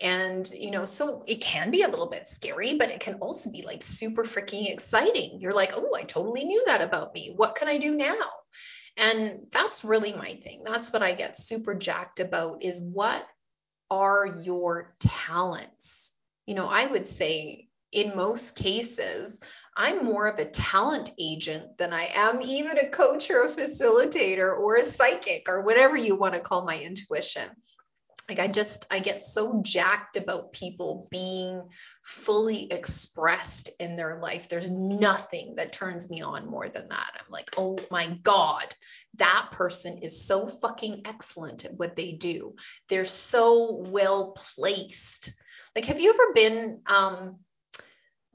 And, 0.00 0.48
you 0.50 0.70
know, 0.70 0.84
so 0.84 1.24
it 1.26 1.40
can 1.40 1.70
be 1.70 1.82
a 1.82 1.88
little 1.88 2.08
bit 2.08 2.26
scary, 2.26 2.74
but 2.74 2.90
it 2.90 3.00
can 3.00 3.14
also 3.14 3.50
be 3.50 3.62
like 3.62 3.82
super 3.82 4.24
freaking 4.24 4.70
exciting. 4.70 5.40
You're 5.40 5.52
like, 5.52 5.72
oh, 5.74 5.94
I 5.96 6.02
totally 6.02 6.44
knew 6.44 6.64
that 6.66 6.82
about 6.82 7.14
me. 7.14 7.32
What 7.34 7.54
can 7.54 7.68
I 7.68 7.78
do 7.78 7.94
now? 7.96 8.14
And 8.98 9.46
that's 9.50 9.84
really 9.84 10.12
my 10.12 10.34
thing. 10.34 10.62
That's 10.64 10.92
what 10.92 11.02
I 11.02 11.12
get 11.12 11.36
super 11.36 11.74
jacked 11.74 12.20
about 12.20 12.62
is 12.62 12.80
what 12.80 13.26
are 13.90 14.26
your 14.42 14.94
talents? 14.98 16.12
You 16.46 16.54
know, 16.54 16.68
I 16.68 16.86
would 16.86 17.06
say 17.06 17.68
in 17.92 18.16
most 18.16 18.56
cases, 18.56 19.40
I'm 19.76 20.04
more 20.04 20.26
of 20.26 20.38
a 20.38 20.46
talent 20.46 21.10
agent 21.18 21.76
than 21.76 21.92
I 21.92 22.08
am 22.14 22.40
even 22.40 22.78
a 22.78 22.88
coach 22.88 23.30
or 23.30 23.42
a 23.42 23.50
facilitator 23.50 24.58
or 24.58 24.76
a 24.76 24.82
psychic 24.82 25.48
or 25.48 25.60
whatever 25.60 25.96
you 25.96 26.16
want 26.16 26.34
to 26.34 26.40
call 26.40 26.64
my 26.64 26.80
intuition. 26.80 27.48
Like 28.28 28.38
I 28.40 28.48
just 28.48 28.86
I 28.90 28.98
get 28.98 29.22
so 29.22 29.60
jacked 29.62 30.16
about 30.16 30.52
people 30.52 31.06
being 31.10 31.62
fully 32.02 32.72
expressed 32.72 33.70
in 33.78 33.96
their 33.96 34.18
life. 34.18 34.48
There's 34.48 34.70
nothing 34.70 35.56
that 35.56 35.72
turns 35.72 36.10
me 36.10 36.22
on 36.22 36.50
more 36.50 36.68
than 36.68 36.88
that. 36.88 37.10
I'm 37.20 37.30
like, 37.30 37.50
"Oh 37.56 37.78
my 37.90 38.06
god, 38.22 38.64
that 39.18 39.50
person 39.52 39.98
is 39.98 40.26
so 40.26 40.48
fucking 40.48 41.02
excellent 41.04 41.66
at 41.66 41.74
what 41.74 41.94
they 41.94 42.12
do. 42.12 42.56
They're 42.88 43.04
so 43.04 43.76
well 43.76 44.32
placed." 44.56 45.32
Like 45.76 45.84
have 45.84 46.00
you 46.00 46.10
ever 46.10 46.32
been 46.32 46.80
um 46.86 47.38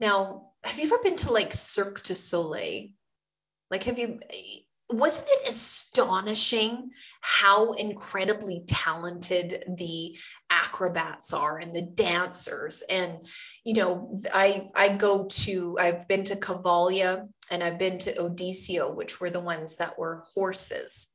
now 0.00 0.51
have 0.64 0.78
you 0.78 0.84
ever 0.84 0.98
been 1.02 1.16
to 1.16 1.32
like 1.32 1.52
Cirque 1.52 2.02
du 2.02 2.14
Soleil? 2.14 2.88
Like, 3.70 3.84
have 3.84 3.98
you, 3.98 4.20
wasn't 4.90 5.28
it 5.30 5.48
astonishing 5.48 6.90
how 7.20 7.72
incredibly 7.72 8.64
talented 8.66 9.64
the 9.76 10.16
acrobats 10.72 11.32
are 11.32 11.58
and 11.58 11.74
the 11.74 11.82
dancers. 11.82 12.82
And, 12.88 13.26
you 13.64 13.74
know, 13.74 14.18
I, 14.32 14.70
I 14.74 14.88
go 14.90 15.26
to, 15.26 15.76
I've 15.78 16.08
been 16.08 16.24
to 16.24 16.36
Cavalia 16.36 17.28
and 17.50 17.62
I've 17.62 17.78
been 17.78 17.98
to 17.98 18.22
Odysseo, 18.22 18.92
which 18.92 19.20
were 19.20 19.30
the 19.30 19.40
ones 19.40 19.76
that 19.76 19.98
were 19.98 20.24
horses. 20.34 21.08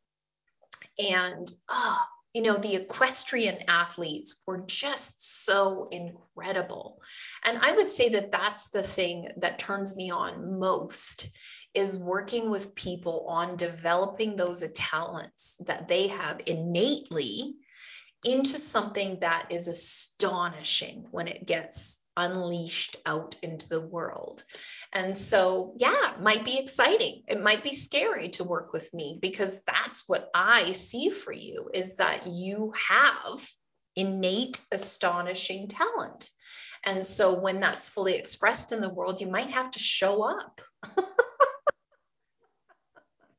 And, 0.99 1.47
ah, 1.69 2.07
oh, 2.07 2.16
you 2.37 2.43
know, 2.43 2.55
the 2.55 2.75
equestrian 2.75 3.57
athletes 3.67 4.43
were 4.45 4.59
just 4.67 5.43
so 5.43 5.87
incredible. 5.91 7.01
And 7.43 7.57
I 7.59 7.73
would 7.73 7.89
say 7.89 8.09
that 8.09 8.31
that's 8.31 8.69
the 8.69 8.83
thing 8.83 9.29
that 9.37 9.57
turns 9.57 9.95
me 9.95 10.11
on 10.11 10.59
most 10.59 11.31
is 11.73 11.97
working 11.97 12.51
with 12.51 12.75
people 12.75 13.25
on 13.27 13.57
developing 13.57 14.35
those 14.35 14.63
talents 14.75 15.57
that 15.65 15.87
they 15.87 16.09
have 16.09 16.39
innately 16.45 17.55
into 18.23 18.59
something 18.59 19.21
that 19.21 19.47
is 19.51 19.67
astonishing 19.67 21.07
when 21.09 21.27
it 21.27 21.47
gets 21.47 21.97
unleashed 22.15 22.97
out 23.03 23.35
into 23.41 23.67
the 23.67 23.81
world. 23.81 24.43
And 24.97 25.15
so, 25.15 25.75
yeah, 25.77 26.13
it 26.15 26.21
might 26.21 26.43
be 26.43 26.57
exciting. 26.57 27.21
It 27.27 27.39
might 27.39 27.63
be 27.63 27.73
scary 27.73 28.29
to 28.29 28.43
work 28.43 28.73
with 28.73 28.91
me 28.95 29.19
because 29.21 29.61
that's 29.61 30.05
what 30.07 30.27
I 30.33 30.71
see 30.71 31.11
for 31.11 31.31
you 31.31 31.69
is 31.71 31.97
that 31.97 32.25
you 32.25 32.73
have 32.89 33.47
innate, 33.95 34.59
astonishing 34.71 35.67
talent. 35.67 36.31
And 36.83 37.03
so, 37.03 37.39
when 37.39 37.59
that's 37.59 37.89
fully 37.89 38.15
expressed 38.15 38.71
in 38.71 38.81
the 38.81 38.89
world, 38.91 39.21
you 39.21 39.27
might 39.27 39.51
have 39.51 39.69
to 39.69 39.77
show 39.77 40.23
up. 40.23 40.61
you 40.97 41.03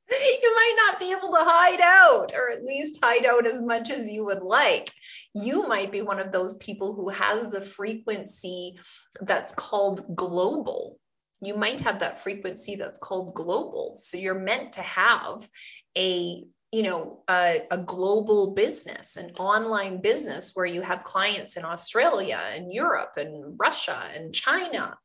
might 0.09 0.76
not 0.86 1.00
be 1.00 1.11
able 1.11 1.32
to 1.32 1.40
hide 1.40 1.80
out 1.80 2.34
or 2.36 2.52
at 2.52 2.64
least 2.64 3.00
hide 3.02 3.26
out 3.26 3.48
as 3.48 3.61
much 3.61 3.90
as 3.90 4.09
you 4.09 4.26
would 4.26 4.42
like. 4.42 4.92
You 5.34 5.66
might 5.66 5.90
be 5.90 6.02
one 6.02 6.20
of 6.20 6.30
those 6.30 6.56
people 6.59 6.94
who 6.94 7.09
has 7.09 7.50
the 7.50 7.61
frequency 7.61 8.78
that's 9.20 9.52
called 9.52 10.14
global. 10.14 11.00
You 11.41 11.55
might 11.55 11.80
have 11.82 12.01
that 12.01 12.18
frequency 12.18 12.76
that's 12.76 12.99
called 12.99 13.34
global. 13.34 13.95
So 13.97 14.18
you're 14.18 14.39
meant 14.39 14.72
to 14.72 14.82
have 14.82 15.49
a 15.97 16.45
you 16.72 16.82
know 16.82 17.22
a, 17.30 17.62
a, 17.70 17.78
global 17.78 18.53
business 18.53 19.16
an 19.16 19.32
online 19.39 20.01
business 20.03 20.53
where 20.55 20.66
you 20.66 20.82
have 20.82 21.03
clients 21.03 21.57
in 21.57 21.64
australia 21.64 22.39
and 22.55 22.70
europe 22.70 23.12
and 23.16 23.57
russia 23.59 23.99
and 24.14 24.34
china. 24.34 24.97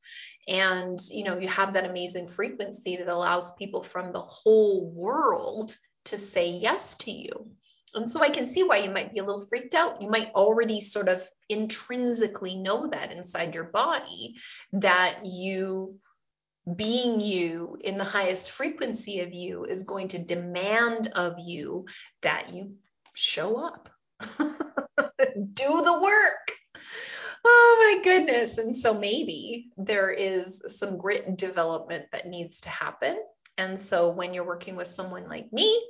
And 0.45 0.99
you 1.09 1.23
know 1.23 1.38
you 1.38 1.47
have 1.47 1.73
that 1.73 1.89
amazing 1.89 2.27
frequency 2.27 2.97
that 2.97 3.07
allows 3.07 3.55
people 3.55 3.81
from 3.81 4.11
the 4.11 4.21
whole 4.21 4.91
world 4.91 5.75
to 6.05 6.17
say 6.17 6.51
yes 6.51 6.97
to 6.97 7.11
you. 7.11 7.47
And 7.95 8.09
so 8.09 8.21
i 8.21 8.29
can 8.29 8.45
see 8.45 8.63
why 8.63 8.77
you 8.77 8.91
might 8.91 9.13
be 9.13 9.19
a 9.19 9.23
little 9.23 9.45
freaked 9.45 9.73
out. 9.73 10.01
You 10.01 10.09
might 10.09 10.34
already 10.34 10.81
sort 10.81 11.07
of 11.07 11.23
intrinsically 11.47 12.55
know 12.55 12.88
that 12.88 13.13
inside 13.13 13.55
your 13.55 13.63
body 13.63 14.36
that 14.73 15.21
you 15.23 15.99
being 16.76 17.20
you 17.20 17.78
in 17.84 17.97
the 17.97 18.03
highest 18.03 18.51
frequency 18.51 19.20
of 19.20 19.34
you 19.34 19.66
is 19.66 19.84
going 19.84 20.09
to 20.09 20.20
demand 20.20 21.09
of 21.16 21.36
you 21.39 21.86
that 22.22 22.53
you 22.53 22.76
show 23.16 23.57
up 23.57 23.89
do 24.38 25.82
the 25.82 25.99
work 26.01 26.51
oh 27.45 27.95
my 27.95 28.03
goodness. 28.03 28.57
And 28.57 28.76
so 28.76 28.93
maybe 28.93 29.70
there 29.78 30.11
is 30.11 30.61
some 30.78 30.97
grit 30.97 31.38
development 31.38 32.05
that 32.11 32.28
needs 32.28 32.61
to 32.61 32.70
happen. 32.70 33.18
And 33.57 33.80
so 33.80 34.09
when 34.09 34.34
you're 34.34 34.45
working 34.45 34.76
with 34.76 34.88
someone 34.88 35.28
like 35.28 35.51
me, 35.51 35.82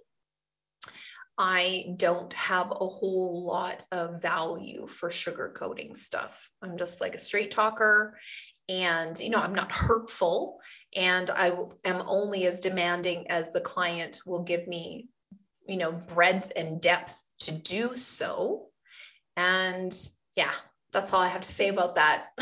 I 1.38 1.96
don't 1.98 2.32
have 2.34 2.72
a 2.72 2.88
whole 2.88 3.46
lot 3.46 3.82
of 3.92 4.22
value 4.22 4.86
for 4.86 5.10
sugarcoating 5.10 5.96
stuff. 5.96 6.50
I'm 6.62 6.78
just 6.78 7.02
like 7.02 7.16
a 7.16 7.20
straight 7.20 7.52
talker 7.52 8.20
and 8.70 9.20
you 9.20 9.30
know 9.30 9.39
i'm 9.39 9.55
not 9.55 9.72
hurtful 9.72 10.59
and 10.95 11.30
i 11.30 11.51
am 11.84 12.03
only 12.07 12.45
as 12.45 12.61
demanding 12.61 13.30
as 13.30 13.51
the 13.51 13.61
client 13.61 14.22
will 14.26 14.43
give 14.43 14.68
me 14.68 15.07
you 15.68 15.78
know 15.78 15.91
breadth 15.91 16.51
and 16.55 16.82
depth 16.82 17.20
to 17.39 17.51
do 17.51 17.95
so 17.95 18.68
and 19.36 20.07
yeah 20.36 20.53
that's 20.93 21.14
all 21.14 21.22
I 21.22 21.28
have 21.28 21.41
to 21.41 21.51
say 21.51 21.70
about 21.70 21.95
that. 21.95 22.28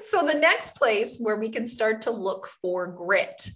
so, 0.00 0.26
the 0.26 0.38
next 0.40 0.76
place 0.76 1.18
where 1.18 1.36
we 1.36 1.50
can 1.50 1.66
start 1.66 2.02
to 2.02 2.12
look 2.12 2.46
for 2.46 2.86
grit, 2.86 3.50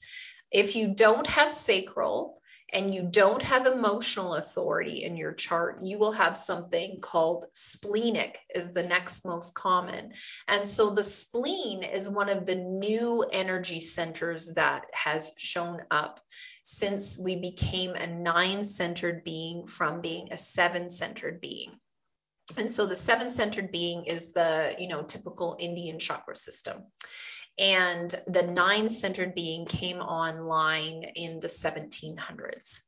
if 0.50 0.76
you 0.76 0.94
don't 0.94 1.26
have 1.28 1.52
sacral 1.52 2.40
and 2.72 2.94
you 2.94 3.04
don't 3.04 3.42
have 3.42 3.66
emotional 3.66 4.34
authority 4.34 5.04
in 5.04 5.16
your 5.16 5.32
chart, 5.32 5.80
you 5.84 5.98
will 5.98 6.12
have 6.12 6.36
something 6.36 7.00
called 7.00 7.46
splenic, 7.52 8.38
is 8.54 8.72
the 8.72 8.82
next 8.82 9.24
most 9.24 9.54
common. 9.54 10.12
And 10.48 10.66
so, 10.66 10.90
the 10.90 11.02
spleen 11.02 11.82
is 11.82 12.10
one 12.10 12.28
of 12.28 12.46
the 12.46 12.56
new 12.56 13.24
energy 13.30 13.80
centers 13.80 14.54
that 14.54 14.86
has 14.92 15.32
shown 15.38 15.82
up 15.90 16.20
since 16.62 17.18
we 17.18 17.36
became 17.36 17.94
a 17.94 18.06
nine 18.06 18.64
centered 18.64 19.22
being 19.22 19.66
from 19.66 20.00
being 20.00 20.32
a 20.32 20.38
seven 20.38 20.88
centered 20.90 21.40
being 21.40 21.70
and 22.56 22.70
so 22.70 22.86
the 22.86 22.96
seven 22.96 23.30
centered 23.30 23.72
being 23.72 24.04
is 24.04 24.32
the 24.32 24.74
you 24.78 24.88
know 24.88 25.02
typical 25.02 25.56
indian 25.58 25.98
chakra 25.98 26.36
system 26.36 26.84
and 27.58 28.14
the 28.26 28.42
nine 28.42 28.88
centered 28.88 29.34
being 29.34 29.66
came 29.66 29.98
online 29.98 31.04
in 31.14 31.40
the 31.40 31.48
1700s 31.48 32.80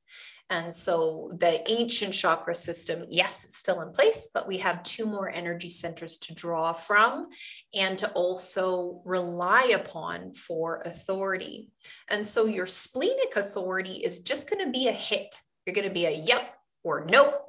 and 0.51 0.73
so 0.73 1.31
the 1.39 1.71
ancient 1.71 2.15
chakra 2.15 2.55
system, 2.55 3.05
yes, 3.11 3.45
it's 3.45 3.59
still 3.59 3.83
in 3.83 3.93
place, 3.93 4.31
but 4.33 4.49
we 4.49 4.59
have 4.59 4.83
two 4.83 5.05
more 5.05 5.29
energy 5.29 5.69
centers 5.69 6.17
to 6.19 6.35
draw 6.35 6.73
from 6.73 7.29
and 7.75 7.99
to 7.99 8.11
also 8.13 9.03
rely 9.05 9.75
upon 9.75 10.33
for 10.33 10.81
authority. 10.87 11.69
And 12.11 12.25
so 12.25 12.47
your 12.47 12.65
splenic 12.65 13.37
authority 13.37 14.01
is 14.03 14.21
just 14.21 14.49
going 14.49 14.65
to 14.65 14.73
be 14.73 14.89
a 14.89 14.93
hit. 14.93 15.39
You're 15.67 15.75
going 15.75 15.87
to 15.87 15.93
be 15.93 16.07
a 16.07 16.13
yep 16.13 16.51
or 16.83 17.05
nope 17.05 17.45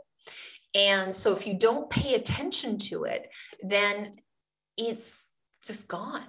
and 0.75 1.15
so 1.15 1.35
if 1.35 1.47
you 1.47 1.57
don't 1.57 1.89
pay 1.89 2.13
attention 2.13 2.77
to 2.77 3.05
it, 3.05 3.33
then 3.63 4.17
it's 4.77 5.31
just 5.65 5.87
gone, 5.87 6.23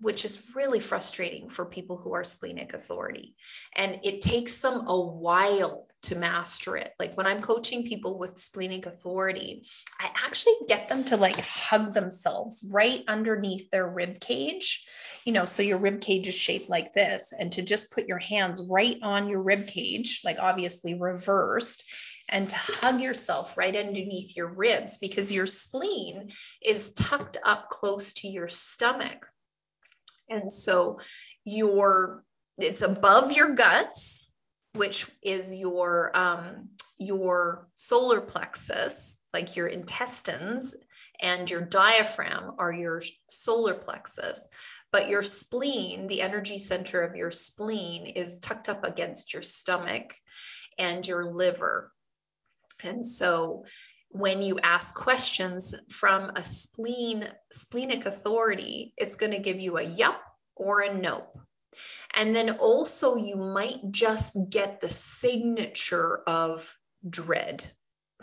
which 0.00 0.24
is 0.24 0.52
really 0.54 0.80
frustrating 0.80 1.48
for 1.48 1.64
people 1.64 1.96
who 1.96 2.14
are 2.14 2.24
splenic 2.24 2.72
authority. 2.72 3.34
And 3.76 4.00
it 4.04 4.20
takes 4.20 4.58
them 4.58 4.86
a 4.86 5.00
while 5.00 5.86
to 6.02 6.16
master 6.16 6.76
it. 6.76 6.92
Like 6.98 7.16
when 7.16 7.26
I'm 7.26 7.42
coaching 7.42 7.84
people 7.84 8.18
with 8.18 8.38
splenic 8.38 8.86
authority, 8.86 9.64
I 9.98 10.10
actually 10.24 10.54
get 10.68 10.88
them 10.88 11.04
to 11.04 11.16
like 11.16 11.38
hug 11.40 11.94
themselves 11.94 12.68
right 12.72 13.02
underneath 13.08 13.70
their 13.70 13.88
rib 13.88 14.20
cage. 14.20 14.86
You 15.24 15.32
know, 15.32 15.44
so 15.44 15.62
your 15.62 15.78
rib 15.78 16.00
cage 16.00 16.28
is 16.28 16.34
shaped 16.34 16.70
like 16.70 16.94
this, 16.94 17.32
and 17.38 17.52
to 17.52 17.62
just 17.62 17.92
put 17.92 18.06
your 18.06 18.18
hands 18.18 18.62
right 18.62 18.96
on 19.02 19.28
your 19.28 19.42
rib 19.42 19.66
cage, 19.66 20.22
like 20.24 20.38
obviously 20.38 20.94
reversed, 20.94 21.84
and 22.28 22.48
to 22.48 22.56
hug 22.56 23.02
yourself 23.02 23.58
right 23.58 23.74
underneath 23.74 24.36
your 24.36 24.48
ribs 24.48 24.98
because 24.98 25.32
your 25.32 25.46
spleen 25.46 26.30
is 26.64 26.92
tucked 26.92 27.38
up 27.42 27.68
close 27.68 28.14
to 28.14 28.28
your 28.28 28.48
stomach. 28.48 29.28
And 30.28 30.52
so 30.52 31.00
your 31.44 32.24
it's 32.58 32.82
above 32.82 33.32
your 33.32 33.54
guts, 33.54 34.32
which 34.74 35.10
is 35.22 35.54
your 35.54 36.10
um, 36.14 36.70
your 36.98 37.68
solar 37.74 38.20
plexus, 38.20 39.22
like 39.32 39.56
your 39.56 39.68
intestines, 39.68 40.76
and 41.20 41.48
your 41.48 41.60
diaphragm 41.60 42.56
are 42.58 42.72
your 42.72 43.00
solar 43.28 43.74
plexus. 43.74 44.48
But 44.90 45.08
your 45.08 45.22
spleen, 45.22 46.06
the 46.06 46.22
energy 46.22 46.58
center 46.58 47.02
of 47.02 47.14
your 47.14 47.30
spleen, 47.30 48.06
is 48.06 48.40
tucked 48.40 48.68
up 48.68 48.84
against 48.84 49.34
your 49.34 49.42
stomach 49.42 50.14
and 50.78 51.06
your 51.06 51.24
liver. 51.24 51.92
And 52.82 53.04
so 53.04 53.64
when 54.10 54.42
you 54.42 54.58
ask 54.62 54.94
questions 54.94 55.74
from 55.90 56.30
a 56.34 56.42
spleen 56.42 57.28
splenic 57.68 58.06
authority, 58.06 58.94
it's 58.96 59.16
going 59.16 59.32
to 59.32 59.38
give 59.38 59.60
you 59.60 59.76
a 59.76 59.82
yup 59.82 60.18
or 60.56 60.80
a 60.80 60.94
nope. 60.94 61.38
And 62.14 62.34
then 62.34 62.56
also 62.56 63.16
you 63.16 63.36
might 63.36 63.90
just 63.90 64.38
get 64.48 64.80
the 64.80 64.88
signature 64.88 66.22
of 66.26 66.74
dread. 67.06 67.62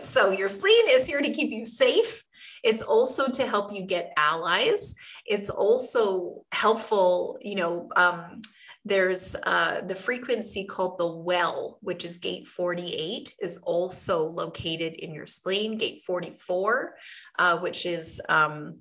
so 0.00 0.30
your 0.32 0.48
spleen 0.48 0.86
is 0.88 1.06
here 1.06 1.20
to 1.20 1.32
keep 1.32 1.52
you 1.52 1.64
safe. 1.64 2.24
It's 2.64 2.82
also 2.82 3.28
to 3.28 3.46
help 3.46 3.72
you 3.72 3.86
get 3.86 4.12
allies. 4.16 4.96
It's 5.24 5.50
also 5.50 6.44
helpful, 6.50 7.38
you 7.40 7.54
know, 7.54 7.88
um, 7.94 8.40
there's 8.84 9.34
uh, 9.34 9.80
the 9.80 9.94
frequency 9.94 10.66
called 10.66 10.98
the 10.98 11.06
well, 11.06 11.78
which 11.80 12.04
is 12.04 12.18
gate 12.18 12.46
48, 12.46 13.34
is 13.40 13.58
also 13.58 14.28
located 14.28 14.94
in 14.94 15.14
your 15.14 15.26
spleen. 15.26 15.78
Gate 15.78 16.02
44, 16.02 16.94
uh, 17.38 17.58
which 17.58 17.86
is 17.86 18.20
um, 18.28 18.80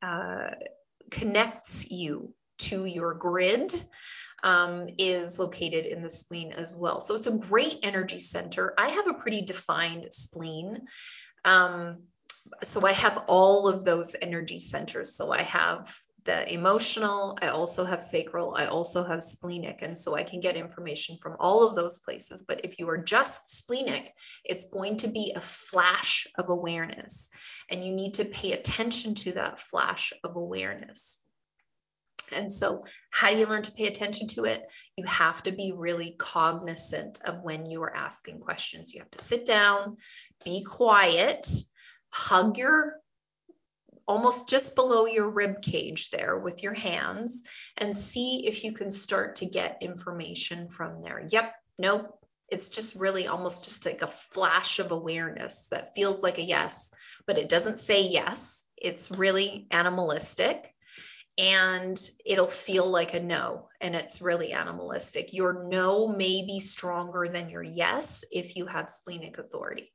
uh, 0.00 0.50
connects 1.10 1.90
you 1.90 2.32
to 2.58 2.84
your 2.86 3.14
grid. 3.14 3.72
um, 4.42 4.88
is 4.98 5.38
located 5.38 5.86
in 5.86 6.02
the 6.02 6.10
spleen 6.10 6.52
as 6.52 6.76
well. 6.76 7.00
So 7.00 7.14
it's 7.14 7.26
a 7.26 7.38
great 7.38 7.78
energy 7.82 8.18
center. 8.18 8.74
I 8.76 8.88
have 8.88 9.06
a 9.06 9.14
pretty 9.14 9.42
defined 9.42 10.12
spleen. 10.12 10.86
Um, 11.44 12.04
so 12.62 12.84
I 12.84 12.92
have 12.92 13.24
all 13.28 13.68
of 13.68 13.84
those 13.84 14.16
energy 14.20 14.58
centers. 14.58 15.16
So 15.16 15.32
I 15.32 15.42
have 15.42 15.94
the 16.24 16.52
emotional, 16.52 17.38
I 17.40 17.48
also 17.48 17.84
have 17.84 18.02
sacral, 18.02 18.54
I 18.54 18.66
also 18.66 19.04
have 19.04 19.22
splenic. 19.22 19.82
And 19.82 19.96
so 19.96 20.14
I 20.14 20.22
can 20.22 20.40
get 20.40 20.56
information 20.56 21.16
from 21.18 21.36
all 21.40 21.66
of 21.66 21.74
those 21.74 21.98
places. 21.98 22.44
But 22.46 22.64
if 22.64 22.78
you 22.78 22.88
are 22.88 22.98
just 22.98 23.50
splenic, 23.50 24.12
it's 24.44 24.70
going 24.70 24.98
to 24.98 25.08
be 25.08 25.32
a 25.34 25.40
flash 25.40 26.26
of 26.36 26.48
awareness. 26.48 27.28
And 27.70 27.84
you 27.84 27.92
need 27.92 28.14
to 28.14 28.24
pay 28.24 28.52
attention 28.52 29.14
to 29.16 29.32
that 29.32 29.58
flash 29.58 30.12
of 30.22 30.36
awareness. 30.36 31.22
And 32.34 32.50
so, 32.50 32.84
how 33.10 33.30
do 33.30 33.36
you 33.36 33.46
learn 33.46 33.62
to 33.62 33.72
pay 33.72 33.86
attention 33.86 34.28
to 34.28 34.44
it? 34.44 34.72
You 34.96 35.04
have 35.06 35.42
to 35.42 35.52
be 35.52 35.72
really 35.76 36.14
cognizant 36.18 37.20
of 37.26 37.42
when 37.42 37.70
you 37.70 37.82
are 37.82 37.94
asking 37.94 38.40
questions. 38.40 38.94
You 38.94 39.00
have 39.00 39.10
to 39.10 39.18
sit 39.18 39.44
down, 39.44 39.96
be 40.44 40.64
quiet, 40.64 41.46
hug 42.10 42.56
your 42.56 43.01
almost 44.06 44.48
just 44.48 44.74
below 44.74 45.06
your 45.06 45.28
rib 45.28 45.62
cage 45.62 46.10
there 46.10 46.38
with 46.38 46.62
your 46.62 46.74
hands 46.74 47.42
and 47.76 47.96
see 47.96 48.46
if 48.46 48.64
you 48.64 48.72
can 48.72 48.90
start 48.90 49.36
to 49.36 49.46
get 49.46 49.82
information 49.82 50.68
from 50.68 51.02
there. 51.02 51.24
Yep, 51.30 51.54
nope. 51.78 52.18
It's 52.48 52.68
just 52.68 52.96
really 52.96 53.26
almost 53.28 53.64
just 53.64 53.86
like 53.86 54.02
a 54.02 54.08
flash 54.08 54.78
of 54.78 54.90
awareness 54.90 55.68
that 55.70 55.94
feels 55.94 56.22
like 56.22 56.38
a 56.38 56.42
yes, 56.42 56.90
but 57.26 57.38
it 57.38 57.48
doesn't 57.48 57.78
say 57.78 58.08
yes. 58.08 58.64
It's 58.76 59.10
really 59.10 59.66
animalistic 59.70 60.74
and 61.38 61.98
it'll 62.26 62.48
feel 62.48 62.86
like 62.86 63.14
a 63.14 63.22
no 63.22 63.68
and 63.80 63.94
it's 63.94 64.20
really 64.20 64.52
animalistic. 64.52 65.32
Your 65.32 65.66
no 65.66 66.08
may 66.08 66.44
be 66.44 66.60
stronger 66.60 67.26
than 67.28 67.48
your 67.48 67.62
yes 67.62 68.24
if 68.30 68.56
you 68.56 68.66
have 68.66 68.90
splenic 68.90 69.38
authority. 69.38 69.92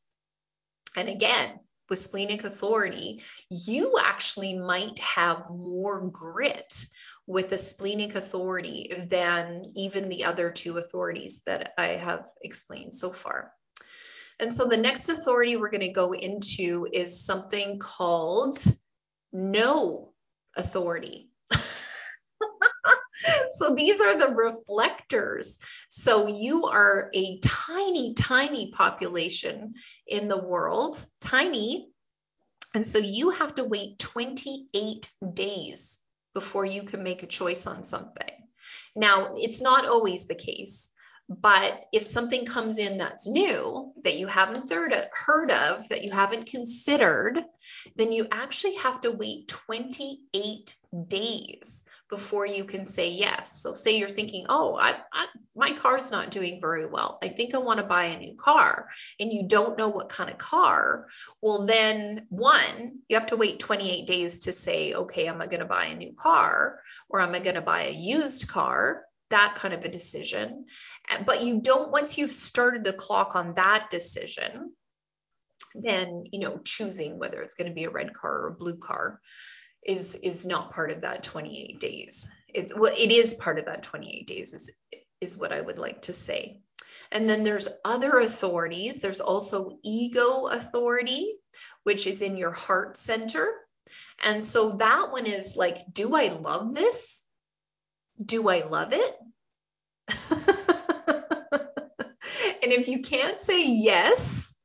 And 0.96 1.10
again, 1.10 1.60
with 1.90 2.00
splenic 2.00 2.44
authority, 2.44 3.22
you 3.50 3.98
actually 4.02 4.58
might 4.58 5.00
have 5.00 5.50
more 5.50 6.10
grit 6.10 6.86
with 7.26 7.50
the 7.50 7.58
splenic 7.58 8.16
authority 8.16 8.94
than 9.10 9.64
even 9.76 10.10
the 10.10 10.26
other 10.26 10.52
two 10.52 10.78
authorities 10.78 11.42
that 11.46 11.74
I 11.78 11.88
have 11.88 12.26
explained 12.42 12.94
so 12.94 13.12
far. 13.12 13.52
And 14.40 14.54
so 14.54 14.68
the 14.68 14.78
next 14.78 15.10
authority 15.10 15.58
we're 15.58 15.72
going 15.72 15.82
to 15.82 15.90
go 15.90 16.14
into 16.14 16.88
is 16.92 17.26
something 17.26 17.80
called 17.80 18.58
no 19.34 20.14
authority. 20.56 21.30
so 23.56 23.74
these 23.76 24.00
are 24.00 24.18
the 24.18 24.34
reflectors. 24.34 25.60
So 26.00 26.28
you 26.28 26.66
are 26.66 27.10
a 27.12 27.40
tiny, 27.40 28.14
tiny 28.14 28.72
population 28.72 29.74
in 30.06 30.28
the 30.28 30.40
world, 30.40 31.04
tiny. 31.20 31.90
And 32.76 32.86
so 32.86 33.00
you 33.00 33.32
have 33.32 33.56
to 33.56 33.64
wait 33.64 33.98
28 33.98 35.12
days 35.34 35.98
before 36.36 36.66
you 36.66 36.84
can 36.84 37.02
make 37.02 37.24
a 37.24 37.28
choice 37.28 37.66
on 37.66 37.84
something. 37.84 38.30
Now, 38.96 39.38
it's 39.38 39.64
not 39.64 39.88
always 39.88 40.28
the 40.28 40.36
case. 40.36 40.92
But 41.28 41.88
if 41.92 42.04
something 42.04 42.46
comes 42.46 42.78
in 42.78 43.00
that's 43.00 43.28
new 43.28 43.92
that 44.04 44.18
you 44.18 44.28
haven't 44.28 44.72
heard 44.72 45.52
of, 45.52 45.90
that 45.90 46.04
you 46.04 46.12
haven't 46.12 46.46
considered, 46.46 47.44
then 47.96 48.12
you 48.12 48.28
actually 48.32 48.76
have 48.76 49.02
to 49.02 49.12
wait 49.12 49.48
28 49.48 50.76
days 51.08 51.86
before 52.10 52.46
you 52.46 52.64
can 52.64 52.86
say 52.86 53.12
yes. 53.12 53.62
So, 53.62 53.74
say 53.74 53.98
you're 53.98 54.10
thinking, 54.10 54.46
oh, 54.50 54.76
I, 54.76 54.96
I, 55.12 55.28
my 55.56 55.72
car's 55.72 56.12
not 56.12 56.32
doing 56.32 56.62
very 56.62 56.86
well. 56.86 57.18
I 57.22 57.28
think 57.28 57.54
I 57.54 57.60
want 57.60 57.80
to 57.80 57.86
buy 57.86 58.06
a 58.06 58.20
new 58.20 58.36
car, 58.36 58.88
and 59.20 59.32
you 59.32 59.48
don't 59.48 59.78
know 59.78 59.90
what 59.90 60.10
kind 60.10 60.30
of 60.30 60.38
car. 60.38 61.08
Well, 61.42 61.66
then, 61.66 62.26
one, 62.30 63.00
you 63.10 63.18
have 63.18 63.28
to 63.28 63.38
wait 63.38 63.60
28 63.60 64.08
days 64.08 64.42
to 64.42 64.54
say, 64.54 64.94
okay, 64.94 65.28
am 65.28 65.42
I 65.42 65.48
going 65.48 65.60
to 65.60 65.66
buy 65.66 65.86
a 65.86 65.96
new 65.96 66.14
car 66.14 66.80
or 67.10 67.22
am 67.22 67.36
I 67.36 67.40
going 67.40 67.56
to 67.56 67.62
buy 67.62 67.86
a 67.86 67.92
used 67.92 68.48
car? 68.48 69.04
that 69.30 69.56
kind 69.56 69.74
of 69.74 69.84
a 69.84 69.90
decision. 69.90 70.66
But 71.26 71.44
you 71.44 71.60
don't, 71.62 71.92
once 71.92 72.18
you've 72.18 72.32
started 72.32 72.84
the 72.84 72.94
clock 72.94 73.36
on 73.36 73.56
that 73.56 73.90
decision, 73.90 74.72
then, 75.76 76.26
you 76.32 76.40
know, 76.40 76.60
choosing 76.64 77.20
whether 77.20 77.42
it's 77.42 77.56
going 77.56 77.68
to 77.68 77.76
be 77.76 77.84
a 77.84 77.90
red 77.90 78.14
car 78.14 78.44
or 78.44 78.48
a 78.48 78.54
blue 78.54 78.78
car 78.78 79.20
is 79.88 80.16
is 80.16 80.46
not 80.46 80.74
part 80.74 80.92
of 80.92 81.02
that 81.02 81.24
28 81.24 81.80
days. 81.80 82.30
It's 82.54 82.78
well, 82.78 82.94
it 82.96 83.12
is 83.12 83.34
part 83.34 83.60
of 83.60 83.66
that 83.66 83.84
28 83.84 84.28
days 84.28 84.54
is 84.54 84.72
is 85.22 85.38
what 85.38 85.54
I 85.54 85.62
would 85.62 85.78
like 85.78 86.04
to 86.04 86.14
say. 86.14 86.62
And 87.12 87.30
then 87.30 87.44
there's 87.44 87.70
other 87.86 88.20
authorities. 88.20 89.00
There's 89.00 89.22
also 89.22 89.80
ego 89.84 90.48
authority, 90.48 91.34
which 91.84 92.06
is 92.06 92.22
in 92.22 92.36
your 92.36 92.52
heart 92.52 92.98
center. 92.98 93.48
And 94.26 94.44
so 94.44 94.74
that 94.74 95.12
one 95.12 95.26
is 95.26 95.56
like, 95.56 95.78
do 95.94 96.14
I 96.16 96.28
love 96.28 96.76
this? 96.76 97.28
do 98.24 98.50
I 98.50 98.64
love 98.64 98.94
it? 98.94 99.16
and 102.64 102.72
if 102.72 102.88
you 102.88 103.02
can't 103.02 103.38
say 103.38 103.70
yes, 103.70 104.56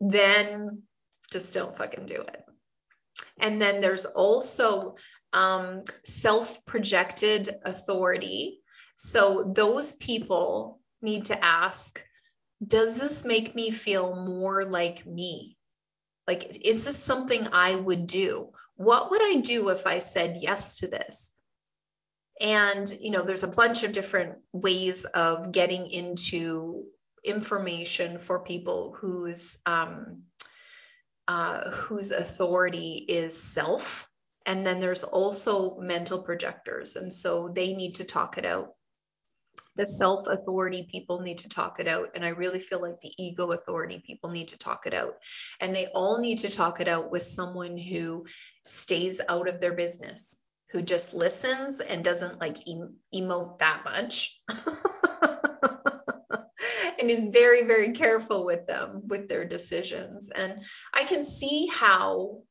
then 0.00 0.82
just 1.30 1.54
don't 1.54 1.76
fucking 1.76 2.06
do 2.06 2.16
it. 2.16 2.43
And 3.38 3.60
then 3.60 3.80
there's 3.80 4.04
also 4.04 4.96
um, 5.32 5.82
self 6.04 6.64
projected 6.64 7.48
authority. 7.64 8.60
So 8.96 9.52
those 9.54 9.94
people 9.94 10.80
need 11.02 11.26
to 11.26 11.44
ask 11.44 12.02
Does 12.64 12.94
this 12.94 13.24
make 13.24 13.54
me 13.54 13.70
feel 13.70 14.14
more 14.14 14.64
like 14.64 15.04
me? 15.04 15.56
Like, 16.26 16.66
is 16.66 16.84
this 16.84 16.96
something 16.96 17.48
I 17.52 17.74
would 17.74 18.06
do? 18.06 18.50
What 18.76 19.10
would 19.10 19.22
I 19.22 19.40
do 19.40 19.68
if 19.68 19.86
I 19.86 19.98
said 19.98 20.38
yes 20.40 20.78
to 20.78 20.88
this? 20.88 21.32
And, 22.40 22.90
you 23.00 23.10
know, 23.10 23.22
there's 23.22 23.44
a 23.44 23.48
bunch 23.48 23.84
of 23.84 23.92
different 23.92 24.38
ways 24.52 25.04
of 25.04 25.52
getting 25.52 25.90
into 25.90 26.84
information 27.24 28.18
for 28.18 28.40
people 28.40 28.96
whose 28.98 29.58
um, 29.66 30.22
uh, 31.28 31.70
whose 31.70 32.10
authority 32.10 33.04
is 33.08 33.40
self. 33.40 34.08
And 34.46 34.66
then 34.66 34.80
there's 34.80 35.04
also 35.04 35.78
mental 35.78 36.22
projectors. 36.22 36.96
And 36.96 37.12
so 37.12 37.50
they 37.54 37.74
need 37.74 37.96
to 37.96 38.04
talk 38.04 38.36
it 38.36 38.44
out. 38.44 38.74
The 39.76 39.86
self 39.86 40.26
authority 40.28 40.86
people 40.88 41.20
need 41.20 41.38
to 41.38 41.48
talk 41.48 41.80
it 41.80 41.88
out. 41.88 42.10
And 42.14 42.24
I 42.24 42.28
really 42.28 42.60
feel 42.60 42.80
like 42.80 43.00
the 43.00 43.12
ego 43.18 43.50
authority 43.50 44.02
people 44.06 44.30
need 44.30 44.48
to 44.48 44.58
talk 44.58 44.86
it 44.86 44.94
out. 44.94 45.14
And 45.60 45.74
they 45.74 45.86
all 45.94 46.20
need 46.20 46.38
to 46.38 46.50
talk 46.50 46.80
it 46.80 46.88
out 46.88 47.10
with 47.10 47.22
someone 47.22 47.76
who 47.76 48.26
stays 48.66 49.20
out 49.28 49.48
of 49.48 49.60
their 49.60 49.72
business 49.72 50.38
who 50.74 50.82
just 50.82 51.14
listens 51.14 51.80
and 51.80 52.02
doesn't 52.02 52.40
like 52.40 52.58
em- 52.68 52.96
emote 53.14 53.60
that 53.60 53.84
much 53.84 54.40
and 57.10 57.10
is 57.10 57.32
very 57.32 57.64
very 57.64 57.92
careful 57.92 58.44
with 58.44 58.66
them 58.66 59.02
with 59.06 59.28
their 59.28 59.44
decisions. 59.44 60.30
And 60.34 60.62
i 60.92 61.04
can 61.04 61.24
see 61.24 61.68
how 61.72 62.42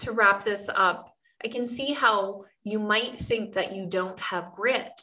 to 0.00 0.12
wrap 0.12 0.44
this 0.44 0.68
up 0.68 1.10
i 1.44 1.48
can 1.48 1.66
see 1.66 1.92
how 1.92 2.44
you 2.64 2.78
might 2.78 3.16
think 3.16 3.54
that 3.54 3.72
you 3.72 3.86
don't 3.86 4.18
have 4.20 4.52
grit. 4.52 5.00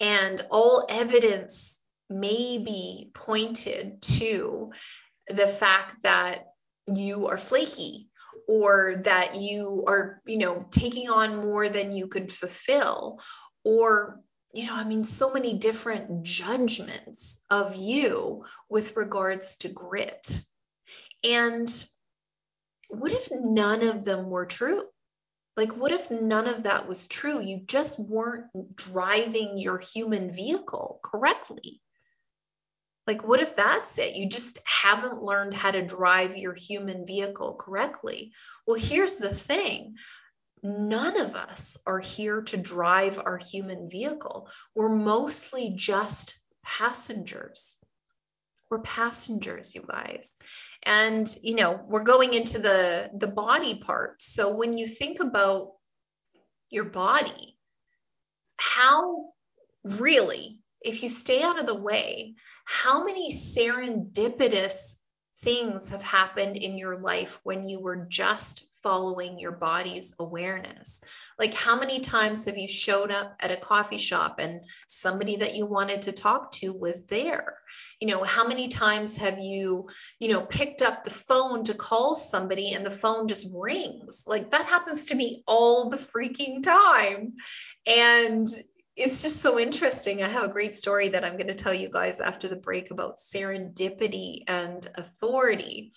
And 0.00 0.40
all 0.50 0.86
evidence 0.88 1.80
may 2.08 2.58
be 2.58 3.10
pointed 3.14 4.02
to 4.02 4.72
the 5.28 5.46
fact 5.46 6.02
that 6.02 6.46
you 6.94 7.28
are 7.28 7.36
flaky 7.36 8.08
or 8.48 9.02
that 9.04 9.36
you 9.40 9.84
are, 9.86 10.20
you 10.26 10.38
know, 10.38 10.66
taking 10.70 11.08
on 11.08 11.36
more 11.36 11.68
than 11.68 11.92
you 11.92 12.08
could 12.08 12.32
fulfill, 12.32 13.20
or, 13.64 14.20
you 14.52 14.66
know, 14.66 14.74
I 14.74 14.84
mean, 14.84 15.04
so 15.04 15.32
many 15.32 15.54
different 15.54 16.24
judgments 16.24 17.38
of 17.50 17.74
you 17.76 18.44
with 18.68 18.96
regards 18.96 19.56
to 19.58 19.68
grit. 19.68 20.40
And 21.24 21.68
what 22.88 23.12
if 23.12 23.28
none 23.32 23.82
of 23.82 24.04
them 24.04 24.28
were 24.28 24.46
true? 24.46 24.84
Like, 25.56 25.72
what 25.76 25.92
if 25.92 26.10
none 26.10 26.48
of 26.48 26.64
that 26.64 26.88
was 26.88 27.06
true? 27.06 27.40
You 27.40 27.62
just 27.66 27.98
weren't 27.98 28.46
driving 28.74 29.58
your 29.58 29.78
human 29.78 30.34
vehicle 30.34 31.00
correctly. 31.02 31.80
Like, 33.06 33.26
what 33.26 33.40
if 33.40 33.56
that's 33.56 33.98
it? 33.98 34.16
You 34.16 34.28
just 34.28 34.60
haven't 34.64 35.22
learned 35.22 35.54
how 35.54 35.70
to 35.70 35.84
drive 35.84 36.36
your 36.36 36.54
human 36.54 37.06
vehicle 37.06 37.54
correctly. 37.54 38.32
Well, 38.66 38.78
here's 38.78 39.16
the 39.16 39.34
thing 39.34 39.96
none 40.62 41.20
of 41.20 41.34
us 41.34 41.76
are 41.86 41.98
here 41.98 42.42
to 42.42 42.56
drive 42.56 43.18
our 43.18 43.38
human 43.38 43.88
vehicle. 43.90 44.48
We're 44.74 44.94
mostly 44.94 45.74
just 45.76 46.40
passengers. 46.64 47.78
We're 48.70 48.80
passengers, 48.80 49.74
you 49.74 49.84
guys. 49.86 50.38
And, 50.84 51.28
you 51.42 51.56
know, 51.56 51.80
we're 51.86 52.04
going 52.04 52.32
into 52.32 52.58
the, 52.58 53.10
the 53.14 53.28
body 53.28 53.78
part. 53.78 54.22
So 54.22 54.54
when 54.54 54.78
you 54.78 54.86
think 54.86 55.20
about 55.20 55.72
your 56.70 56.84
body, 56.84 57.58
how 58.58 59.32
really, 59.84 60.60
if 60.80 61.02
you 61.02 61.08
stay 61.08 61.42
out 61.42 61.58
of 61.58 61.66
the 61.66 61.78
way, 61.78 62.34
how 62.64 63.04
many 63.04 63.30
serendipitous 63.30 64.96
things 65.40 65.90
have 65.90 66.02
happened 66.02 66.56
in 66.56 66.78
your 66.78 66.98
life 66.98 67.40
when 67.42 67.68
you 67.68 67.80
were 67.80 68.06
just 68.08 68.61
following 68.82 69.38
your 69.38 69.52
body's 69.52 70.14
awareness. 70.18 71.00
Like, 71.38 71.54
how 71.54 71.78
many 71.78 72.00
times 72.00 72.44
have 72.46 72.58
you 72.58 72.68
showed 72.68 73.10
up 73.10 73.36
at 73.40 73.50
a 73.50 73.56
coffee 73.56 73.98
shop 73.98 74.36
and 74.38 74.62
somebody 74.86 75.36
that 75.36 75.54
you 75.56 75.66
wanted 75.66 76.02
to 76.02 76.12
talk 76.12 76.52
to 76.52 76.72
was 76.72 77.06
there? 77.06 77.58
You 78.00 78.08
know, 78.08 78.22
how 78.22 78.46
many 78.46 78.68
times 78.68 79.16
have 79.16 79.38
you, 79.38 79.88
you 80.18 80.28
know, 80.28 80.42
picked 80.42 80.82
up 80.82 81.04
the 81.04 81.10
phone 81.10 81.64
to 81.64 81.74
call 81.74 82.14
somebody 82.14 82.72
and 82.72 82.84
the 82.84 82.90
phone 82.90 83.28
just 83.28 83.48
rings? 83.54 84.24
Like, 84.26 84.50
that 84.50 84.66
happens 84.66 85.06
to 85.06 85.14
me 85.14 85.42
all 85.46 85.88
the 85.88 85.96
freaking 85.96 86.62
time. 86.62 87.34
And 87.86 88.46
it's 88.94 89.22
just 89.22 89.40
so 89.40 89.58
interesting. 89.58 90.22
I 90.22 90.28
have 90.28 90.44
a 90.44 90.52
great 90.52 90.74
story 90.74 91.08
that 91.08 91.24
I'm 91.24 91.38
going 91.38 91.48
to 91.48 91.54
tell 91.54 91.72
you 91.72 91.88
guys 91.88 92.20
after 92.20 92.48
the 92.48 92.56
break 92.56 92.90
about 92.90 93.16
serendipity 93.16 94.42
and 94.46 94.86
authority. 94.94 95.92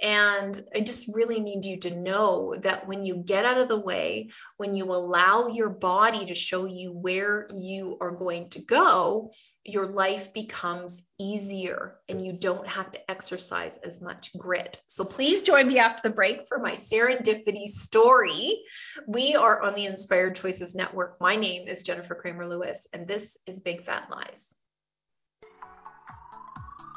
And 0.00 0.60
I 0.74 0.80
just 0.80 1.08
really 1.14 1.40
need 1.40 1.64
you 1.64 1.78
to 1.80 1.94
know 1.94 2.54
that 2.58 2.86
when 2.86 3.04
you 3.04 3.16
get 3.16 3.44
out 3.44 3.58
of 3.58 3.68
the 3.68 3.78
way, 3.78 4.30
when 4.56 4.74
you 4.74 4.86
allow 4.86 5.46
your 5.48 5.70
body 5.70 6.26
to 6.26 6.34
show 6.34 6.66
you 6.66 6.92
where 6.92 7.48
you 7.54 7.96
are 8.00 8.10
going 8.10 8.50
to 8.50 8.60
go, 8.60 9.32
your 9.64 9.86
life 9.86 10.34
becomes 10.34 11.02
easier 11.18 11.96
and 12.08 12.24
you 12.24 12.32
don't 12.32 12.66
have 12.66 12.90
to 12.90 13.10
exercise 13.10 13.78
as 13.78 14.02
much 14.02 14.36
grit. 14.36 14.80
So 14.86 15.04
please 15.04 15.42
join 15.42 15.66
me 15.66 15.78
after 15.78 16.08
the 16.08 16.14
break 16.14 16.48
for 16.48 16.58
my 16.58 16.72
serendipity 16.72 17.66
story. 17.66 18.62
We 19.06 19.36
are 19.36 19.62
on 19.62 19.74
the 19.74 19.86
Inspired 19.86 20.34
Choices 20.36 20.74
Network. 20.74 21.20
My 21.20 21.36
name 21.36 21.68
is 21.68 21.82
Jennifer 21.82 22.14
Kramer 22.14 22.46
Lewis, 22.46 22.88
and 22.92 23.06
this 23.06 23.38
is 23.46 23.60
Big 23.60 23.84
Fat 23.84 24.08
Lies. 24.10 24.54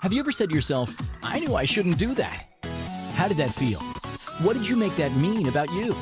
Have 0.02 0.14
you 0.14 0.20
ever 0.20 0.32
said 0.32 0.50
to 0.50 0.56
yourself, 0.56 0.96
I 1.24 1.40
knew 1.40 1.56
I 1.56 1.66
shouldn't 1.66 1.98
do 1.98 2.14
that? 2.16 2.57
How 3.18 3.28
did 3.28 3.38
that 3.38 3.52
feel? 3.52 3.80
What 4.44 4.54
did 4.54 4.70
you 4.70 4.76
make 4.76 4.96
that 4.98 5.16
mean 5.16 5.48
about 5.48 5.72
you? 5.74 5.96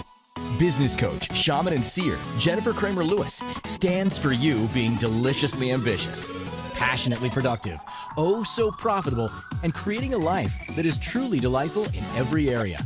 Business 0.59 0.97
coach, 0.97 1.33
shaman, 1.33 1.71
and 1.71 1.85
seer 1.85 2.17
Jennifer 2.39 2.73
Kramer 2.73 3.05
Lewis 3.05 3.41
stands 3.63 4.17
for 4.17 4.33
you 4.33 4.67
being 4.73 4.95
deliciously 4.95 5.71
ambitious, 5.71 6.33
passionately 6.73 7.29
productive, 7.29 7.79
oh 8.17 8.43
so 8.43 8.69
profitable, 8.69 9.31
and 9.63 9.73
creating 9.73 10.13
a 10.13 10.17
life 10.17 10.75
that 10.75 10.85
is 10.85 10.97
truly 10.97 11.39
delightful 11.39 11.85
in 11.85 12.03
every 12.17 12.49
area. 12.49 12.85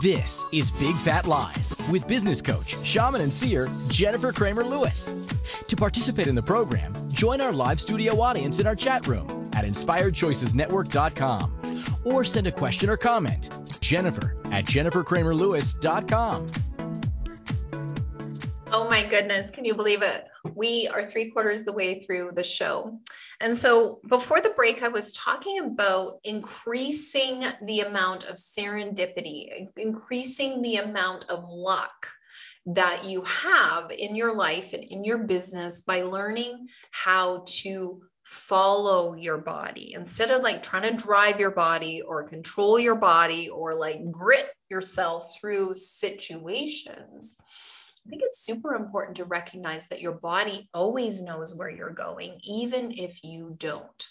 This 0.00 0.44
is 0.52 0.70
Big 0.70 0.96
Fat 0.96 1.26
Lies 1.26 1.74
with 1.90 2.06
business 2.06 2.40
coach, 2.40 2.76
shaman, 2.86 3.20
and 3.20 3.34
seer 3.34 3.68
Jennifer 3.88 4.32
Kramer 4.32 4.62
Lewis. 4.62 5.12
To 5.66 5.74
participate 5.74 6.28
in 6.28 6.36
the 6.36 6.42
program, 6.42 6.94
join 7.10 7.40
our 7.40 7.52
live 7.52 7.80
studio 7.80 8.20
audience 8.20 8.60
in 8.60 8.68
our 8.68 8.76
chat 8.76 9.08
room 9.08 9.50
at 9.54 9.64
inspiredchoicesnetwork.com 9.64 11.82
or 12.04 12.22
send 12.22 12.46
a 12.46 12.52
question 12.52 12.90
or 12.90 12.96
comment. 12.96 13.50
Jennifer 13.80 14.36
at 14.52 14.66
jenniferkramerlewis.com. 14.66 16.46
Oh 18.70 18.86
my 18.88 19.04
goodness, 19.04 19.50
can 19.50 19.64
you 19.64 19.74
believe 19.74 20.02
it? 20.02 20.28
We 20.54 20.86
are 20.86 21.02
three 21.02 21.32
quarters 21.32 21.64
the 21.64 21.72
way 21.72 21.98
through 21.98 22.30
the 22.36 22.44
show. 22.44 23.00
And 23.40 23.56
so 23.56 24.00
before 24.06 24.40
the 24.40 24.50
break, 24.50 24.82
I 24.82 24.88
was 24.88 25.12
talking 25.12 25.60
about 25.60 26.18
increasing 26.24 27.42
the 27.62 27.80
amount 27.80 28.24
of 28.24 28.34
serendipity, 28.34 29.68
increasing 29.76 30.60
the 30.62 30.76
amount 30.76 31.30
of 31.30 31.44
luck 31.48 32.08
that 32.66 33.04
you 33.04 33.22
have 33.22 33.92
in 33.92 34.16
your 34.16 34.34
life 34.34 34.72
and 34.72 34.84
in 34.84 35.04
your 35.04 35.18
business 35.18 35.82
by 35.82 36.02
learning 36.02 36.68
how 36.90 37.44
to 37.46 38.02
follow 38.24 39.14
your 39.14 39.38
body 39.38 39.94
instead 39.94 40.30
of 40.30 40.42
like 40.42 40.62
trying 40.62 40.82
to 40.82 41.02
drive 41.02 41.40
your 41.40 41.50
body 41.50 42.02
or 42.02 42.28
control 42.28 42.78
your 42.78 42.96
body 42.96 43.48
or 43.48 43.74
like 43.74 44.10
grit 44.10 44.46
yourself 44.68 45.38
through 45.40 45.74
situations. 45.74 47.40
I 48.08 48.10
think 48.10 48.22
it's 48.24 48.42
super 48.42 48.74
important 48.74 49.18
to 49.18 49.26
recognize 49.26 49.88
that 49.88 50.00
your 50.00 50.12
body 50.12 50.70
always 50.72 51.20
knows 51.20 51.54
where 51.54 51.68
you're 51.68 51.90
going, 51.90 52.40
even 52.42 52.92
if 52.92 53.22
you 53.22 53.54
don't. 53.58 54.08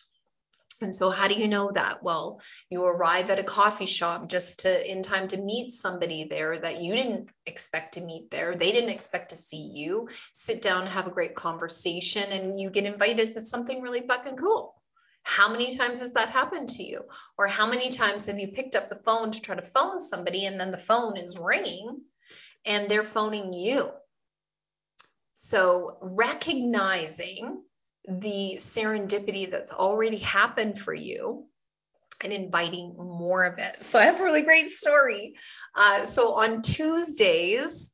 And 0.82 0.94
so, 0.94 1.10
how 1.10 1.28
do 1.28 1.34
you 1.34 1.48
know 1.48 1.72
that? 1.72 2.04
Well, 2.04 2.40
you 2.70 2.86
arrive 2.86 3.32
at 3.32 3.40
a 3.40 3.44
coffee 3.44 3.88
shop 3.88 4.30
just 4.30 4.60
to 4.60 4.92
in 4.92 5.02
time 5.02 5.30
to 5.30 5.42
meet 5.42 5.72
somebody 5.72 6.26
there 6.26 6.60
that 6.60 6.80
you 6.80 6.94
didn't 6.94 7.30
expect 7.48 7.96
to 7.96 8.02
meet 8.02 8.30
there. 8.30 8.56
They 8.56 8.72
didn't 8.72 8.92
expect 8.92 9.30
to 9.30 9.36
see 9.36 9.72
you. 9.74 10.10
Sit 10.32 10.62
down, 10.62 10.86
have 10.86 11.08
a 11.08 11.12
great 11.12 11.34
conversation, 11.34 12.32
and 12.32 12.60
you 12.60 12.70
get 12.70 12.86
invited 12.86 13.34
to 13.34 13.42
something 13.42 13.82
really 13.82 14.02
fucking 14.02 14.38
cool. 14.38 14.76
How 15.24 15.52
many 15.52 15.76
times 15.76 16.02
has 16.02 16.14
that 16.14 16.30
happened 16.30 16.70
to 16.70 16.84
you? 16.84 17.02
Or 17.36 17.48
how 17.48 17.66
many 17.66 17.90
times 17.90 18.28
have 18.28 18.38
you 18.38 18.50
picked 18.50 18.76
up 18.76 18.90
the 18.90 18.96
phone 18.96 19.32
to 19.32 19.42
try 19.42 19.56
to 19.56 19.64
phone 19.64 20.00
somebody 20.02 20.46
and 20.46 20.60
then 20.62 20.70
the 20.70 20.78
phone 20.78 21.18
is 21.18 21.36
ringing 21.36 22.04
and 22.68 22.90
they're 22.90 23.04
phoning 23.04 23.54
you. 23.54 23.90
So 25.34 25.98
recognizing 26.02 27.64
the 28.08 28.56
serendipity 28.60 29.50
that's 29.50 29.72
already 29.72 30.18
happened 30.18 30.80
for 30.80 30.94
you 30.94 31.46
and 32.24 32.34
inviting 32.34 32.96
more 32.98 33.44
of 33.44 33.60
it. 33.60 33.84
So 33.84 34.00
I 34.00 34.06
have 34.06 34.20
a 34.20 34.24
really 34.24 34.42
great 34.42 34.72
story. 34.72 35.36
Uh, 35.76 36.06
so 36.06 36.34
on 36.34 36.62
Tuesdays, 36.62 37.92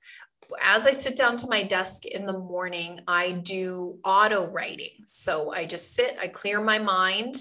as 0.61 0.87
I 0.87 0.91
sit 0.91 1.15
down 1.15 1.37
to 1.37 1.47
my 1.47 1.63
desk 1.63 2.05
in 2.05 2.25
the 2.25 2.37
morning, 2.37 2.99
I 3.07 3.31
do 3.31 3.99
auto 4.03 4.45
writing. 4.45 5.03
So 5.05 5.51
I 5.51 5.65
just 5.65 5.93
sit, 5.93 6.15
I 6.19 6.27
clear 6.27 6.61
my 6.61 6.79
mind, 6.79 7.35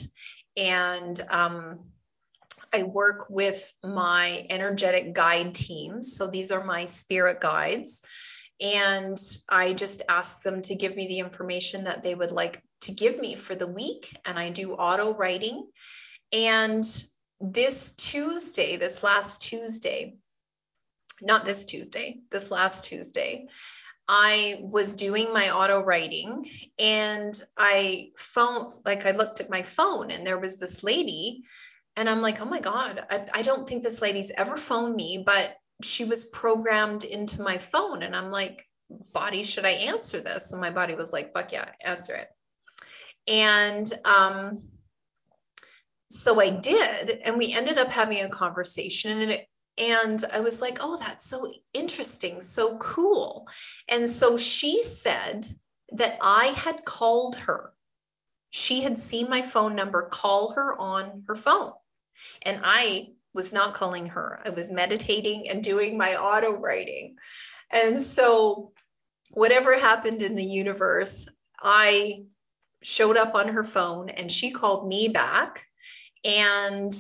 and 0.57 1.21
um, 1.31 1.81
I 2.73 2.85
work 2.85 3.27
with 3.29 3.73
my 3.85 4.47
energetic 4.49 5.13
guide 5.13 5.55
teams. 5.55 6.17
So 6.17 6.29
these 6.29 6.53
are 6.53 6.65
my 6.65 6.87
spirit 6.87 7.41
guides. 7.41 8.03
And 8.61 9.19
I 9.49 9.73
just 9.73 10.03
ask 10.09 10.43
them 10.43 10.63
to 10.63 10.75
give 10.75 10.95
me 10.95 11.09
the 11.09 11.19
information 11.19 11.85
that 11.85 12.03
they 12.03 12.15
would 12.15 12.33
like 12.33 12.63
to 12.83 12.93
give 12.93 13.19
me 13.19 13.35
for 13.35 13.55
the 13.55 13.67
week. 13.67 14.17
And 14.25 14.39
I 14.39 14.51
do 14.51 14.75
auto 14.75 15.15
writing. 15.15 15.67
And 16.33 16.85
this 17.41 17.93
Tuesday, 17.93 18.77
this 18.77 19.03
last 19.03 19.43
Tuesday, 19.43 20.17
not 21.21 21.45
this 21.45 21.65
Tuesday, 21.65 22.21
this 22.31 22.51
last 22.51 22.85
Tuesday, 22.85 23.49
I 24.09 24.59
was 24.61 24.97
doing 24.97 25.33
my 25.33 25.51
auto 25.51 25.81
writing 25.81 26.45
and 26.79 27.41
I 27.57 28.11
phone 28.17 28.75
like 28.85 29.07
I 29.07 29.13
looked 29.13 29.41
at 29.41 29.51
my 29.51 29.63
phone 29.63 30.11
and 30.11 30.27
there 30.27 30.39
was 30.39 30.57
this 30.57 30.83
lady 30.83 31.45
and 31.97 32.09
I'm 32.09 32.23
like, 32.23 32.41
oh 32.41 32.47
my 32.47 32.61
God, 32.61 33.05
I, 33.11 33.27
I 33.35 33.43
don't 33.43 33.69
think 33.69 33.83
this 33.83 34.01
lady's 34.01 34.31
ever 34.31 34.57
phoned 34.57 34.95
me, 34.97 35.23
but 35.25 35.57
she 35.83 36.05
was 36.05 36.25
programmed 36.25 37.05
into 37.05 37.43
my 37.43 37.59
phone. 37.59 38.03
And 38.03 38.17
I'm 38.17 38.31
like, 38.31 38.67
body, 39.13 39.43
should 39.43 39.67
I 39.67 39.71
answer 39.71 40.21
this? 40.21 40.53
And 40.53 40.61
my 40.61 40.71
body 40.71 40.95
was 40.95 41.13
like, 41.13 41.33
fuck 41.33 41.53
yeah, 41.53 41.69
answer 41.85 42.15
it. 42.15 42.29
And 43.29 43.93
um, 44.05 44.63
so 46.11 46.41
I 46.41 46.51
did. 46.51 47.21
And 47.25 47.37
we 47.37 47.53
ended 47.53 47.79
up 47.79 47.89
having 47.89 48.21
a 48.23 48.29
conversation. 48.29 49.21
And 49.21 49.33
it, 49.33 49.49
and 49.79 50.23
I 50.33 50.41
was 50.41 50.61
like, 50.61 50.79
oh, 50.81 50.97
that's 50.97 51.25
so 51.25 51.53
interesting, 51.73 52.43
so 52.43 52.79
cool. 52.79 53.49
And 53.89 54.09
so 54.09 54.37
she 54.37 54.83
said 54.83 55.47
that 55.93 56.19
I 56.21 56.47
had 56.47 56.85
called 56.85 57.37
her. 57.37 57.73
She 58.51 58.83
had 58.83 58.99
seen 58.99 59.31
my 59.31 59.41
phone 59.41 59.75
number, 59.75 60.03
call 60.03 60.53
her 60.53 60.79
on 60.79 61.25
her 61.27 61.35
phone. 61.35 61.73
And 62.43 62.61
I 62.65 63.09
was 63.35 63.53
not 63.53 63.75
calling 63.75 64.07
her. 64.07 64.41
I 64.45 64.51
was 64.51 64.71
meditating 64.71 65.49
and 65.51 65.63
doing 65.63 65.97
my 65.97 66.15
auto 66.17 66.59
writing. 66.59 67.17
And 67.71 68.01
so, 68.01 68.73
whatever 69.31 69.79
happened 69.79 70.21
in 70.23 70.35
the 70.35 70.45
universe, 70.45 71.29
I 71.59 72.25
showed 72.83 73.17
up 73.17 73.35
on 73.35 73.49
her 73.49 73.63
phone 73.63 74.11
and 74.11 74.31
she 74.31 74.51
called 74.51 74.87
me 74.87 75.09
back. 75.09 75.65
And 76.25 76.93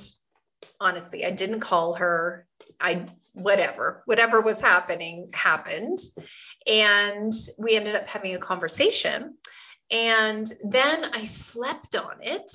honestly, 0.80 1.24
I 1.24 1.30
didn't 1.30 1.60
call 1.60 1.94
her. 1.94 2.46
I, 2.80 3.06
whatever, 3.34 4.02
whatever 4.06 4.40
was 4.40 4.60
happening 4.60 5.30
happened. 5.32 5.98
And 6.66 7.32
we 7.58 7.76
ended 7.76 7.94
up 7.94 8.08
having 8.08 8.34
a 8.34 8.38
conversation. 8.38 9.34
And 9.90 10.46
then 10.64 11.04
I 11.12 11.24
slept 11.24 11.96
on 11.96 12.22
it 12.22 12.50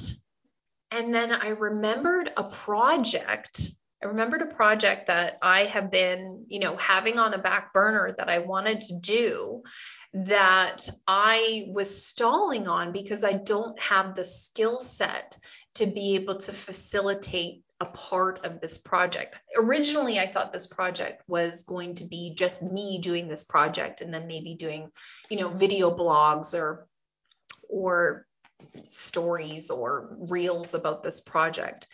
and 0.91 1.13
then 1.13 1.31
I 1.31 1.49
remembered 1.49 2.31
a 2.35 2.43
project 2.43 3.71
I 4.01 4.07
remembered 4.07 4.43
a 4.43 4.55
project 4.55 5.07
that 5.07 5.39
I 5.41 5.61
have 5.61 5.89
been, 5.89 6.45
you 6.49 6.59
know, 6.59 6.75
having 6.75 7.17
on 7.17 7.33
a 7.33 7.39
back 7.39 7.73
burner 7.73 8.13
that 8.15 8.29
I 8.29 8.39
wanted 8.39 8.81
to 8.81 8.99
do 8.99 9.63
that 10.13 10.87
I 11.07 11.65
was 11.69 12.05
stalling 12.05 12.67
on 12.67 12.91
because 12.91 13.23
I 13.23 13.33
don't 13.33 13.79
have 13.81 14.13
the 14.13 14.23
skill 14.23 14.79
set 14.79 15.37
to 15.75 15.87
be 15.87 16.15
able 16.15 16.37
to 16.37 16.51
facilitate 16.51 17.63
a 17.79 17.85
part 17.85 18.45
of 18.45 18.61
this 18.61 18.77
project. 18.77 19.35
Originally, 19.55 20.19
I 20.19 20.27
thought 20.27 20.53
this 20.53 20.67
project 20.67 21.23
was 21.27 21.63
going 21.63 21.95
to 21.95 22.05
be 22.05 22.35
just 22.35 22.61
me 22.61 22.99
doing 23.01 23.27
this 23.27 23.43
project 23.43 24.01
and 24.01 24.13
then 24.13 24.27
maybe 24.27 24.53
doing, 24.53 24.91
you 25.29 25.37
know, 25.37 25.49
video 25.49 25.89
blogs 25.89 26.53
or 26.53 26.87
or 27.67 28.26
stories 28.83 29.69
or 29.71 30.17
reels 30.29 30.73
about 30.73 31.03
this 31.03 31.21
project. 31.21 31.87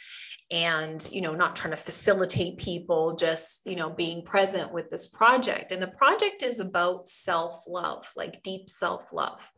And 0.52 1.08
you 1.12 1.22
know 1.22 1.34
not 1.34 1.56
trying 1.56 1.72
to 1.72 1.78
facilitate 1.78 2.60
people 2.60 3.16
just 3.16 3.62
you 3.66 3.76
know 3.76 3.90
being 3.90 4.24
present 4.24 4.72
with 4.72 4.90
this 4.90 5.08
project. 5.08 5.72
And 5.72 5.82
the 5.82 5.88
project 5.88 6.44
is 6.44 6.60
about 6.60 7.08
self 7.08 7.64
love 7.68 8.06
like 8.16 8.44
deep 8.44 8.70
self 8.70 9.14
love 9.14 9.52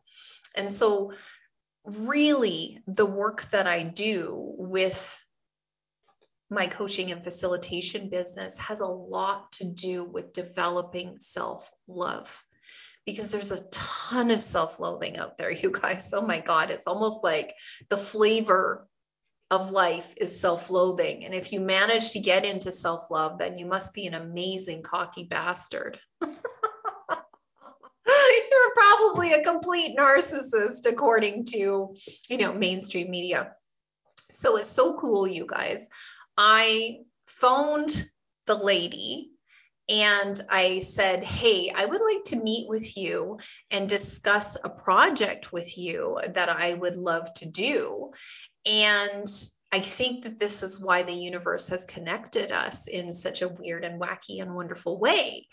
and 0.56 0.70
so 0.70 1.12
really 1.84 2.80
the 2.88 3.06
work 3.06 3.42
that 3.50 3.66
i 3.66 3.82
do 3.82 4.32
with 4.58 5.22
my 6.50 6.66
coaching 6.66 7.12
and 7.12 7.22
facilitation 7.22 8.08
business 8.08 8.58
has 8.58 8.80
a 8.80 8.86
lot 8.86 9.52
to 9.52 9.64
do 9.64 10.04
with 10.04 10.32
developing 10.32 11.16
self 11.20 11.70
love 11.86 12.44
because 13.06 13.30
there's 13.30 13.52
a 13.52 13.64
ton 13.70 14.30
of 14.30 14.42
self 14.42 14.80
loathing 14.80 15.16
out 15.16 15.38
there, 15.38 15.50
you 15.50 15.70
guys. 15.70 16.12
Oh 16.12 16.22
my 16.22 16.40
God, 16.40 16.70
it's 16.70 16.86
almost 16.86 17.22
like 17.24 17.54
the 17.88 17.96
flavor 17.96 18.86
of 19.50 19.70
life 19.70 20.14
is 20.16 20.40
self 20.40 20.70
loathing. 20.70 21.24
And 21.24 21.32
if 21.32 21.52
you 21.52 21.60
manage 21.60 22.12
to 22.12 22.20
get 22.20 22.44
into 22.44 22.72
self 22.72 23.10
love, 23.10 23.38
then 23.38 23.58
you 23.58 23.66
must 23.66 23.94
be 23.94 24.06
an 24.06 24.14
amazing 24.14 24.82
cocky 24.82 25.24
bastard. 25.24 25.98
You're 28.48 28.74
probably 28.74 29.32
a 29.32 29.42
complete 29.42 29.96
narcissist 29.98 30.86
according 30.86 31.44
to, 31.46 31.94
you 32.28 32.38
know, 32.38 32.52
mainstream 32.52 33.10
media. 33.10 33.52
So 34.30 34.56
it's 34.56 34.70
so 34.70 34.98
cool, 34.98 35.26
you 35.26 35.46
guys. 35.46 35.88
I 36.36 36.98
phoned 37.26 38.04
the 38.46 38.56
lady 38.56 39.32
and 39.88 40.38
I 40.50 40.80
said, 40.80 41.22
Hey, 41.22 41.72
I 41.74 41.84
would 41.84 42.00
like 42.00 42.24
to 42.26 42.36
meet 42.36 42.68
with 42.68 42.96
you 42.96 43.38
and 43.70 43.88
discuss 43.88 44.56
a 44.62 44.68
project 44.68 45.52
with 45.52 45.78
you 45.78 46.18
that 46.34 46.48
I 46.48 46.74
would 46.74 46.96
love 46.96 47.32
to 47.34 47.46
do. 47.46 48.12
And 48.64 49.28
I 49.72 49.80
think 49.80 50.24
that 50.24 50.40
this 50.40 50.62
is 50.62 50.82
why 50.82 51.02
the 51.02 51.12
universe 51.12 51.68
has 51.68 51.86
connected 51.86 52.52
us 52.52 52.88
in 52.88 53.12
such 53.12 53.42
a 53.42 53.48
weird 53.48 53.84
and 53.84 54.00
wacky 54.00 54.40
and 54.40 54.54
wonderful 54.54 54.98
way. 54.98 55.46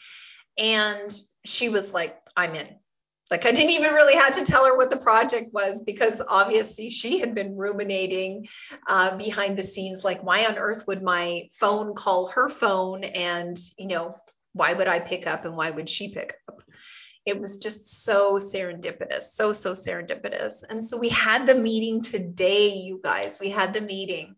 And 0.58 1.12
she 1.46 1.70
was 1.70 1.94
like, 1.94 2.16
I'm 2.36 2.56
in. 2.56 2.68
Like 3.32 3.46
I 3.46 3.52
didn't 3.52 3.72
even 3.72 3.94
really 3.94 4.16
have 4.16 4.36
to 4.36 4.46
tell 4.46 4.66
her 4.68 4.78
what 4.78 4.92
the 4.92 4.98
project 4.98 5.54
was 5.54 5.82
because 5.82 6.22
obviously 6.28 6.90
she 6.90 7.20
had 7.20 7.34
been 7.34 7.58
ruminating 7.58 8.46
uh, 8.86 9.18
behind 9.18 9.58
the 9.58 9.64
scenes, 9.64 10.04
like 10.04 10.24
why 10.24 10.46
on 10.46 10.58
earth 10.58 10.84
would 10.86 11.02
my 11.02 11.48
phone 11.60 11.96
call 11.96 12.28
her 12.28 12.48
phone, 12.48 13.04
and 13.04 13.58
you 13.80 13.88
know 13.88 14.16
why 14.54 14.74
would 14.74 14.88
I 14.88 15.00
pick 15.00 15.28
up 15.28 15.46
and 15.46 15.56
why 15.56 15.70
would 15.70 15.90
she 15.90 16.14
pick 16.14 16.36
up? 16.48 16.62
It 17.26 17.40
was 17.40 17.58
just 17.58 18.04
so 18.04 18.36
serendipitous, 18.36 19.24
so 19.34 19.54
so 19.54 19.72
serendipitous. 19.74 20.64
And 20.70 20.84
so 20.84 20.98
we 20.98 21.10
had 21.10 21.48
the 21.48 21.56
meeting 21.56 22.02
today, 22.02 22.74
you 22.74 23.00
guys. 23.04 23.40
We 23.40 23.50
had 23.50 23.74
the 23.74 23.82
meeting, 23.82 24.36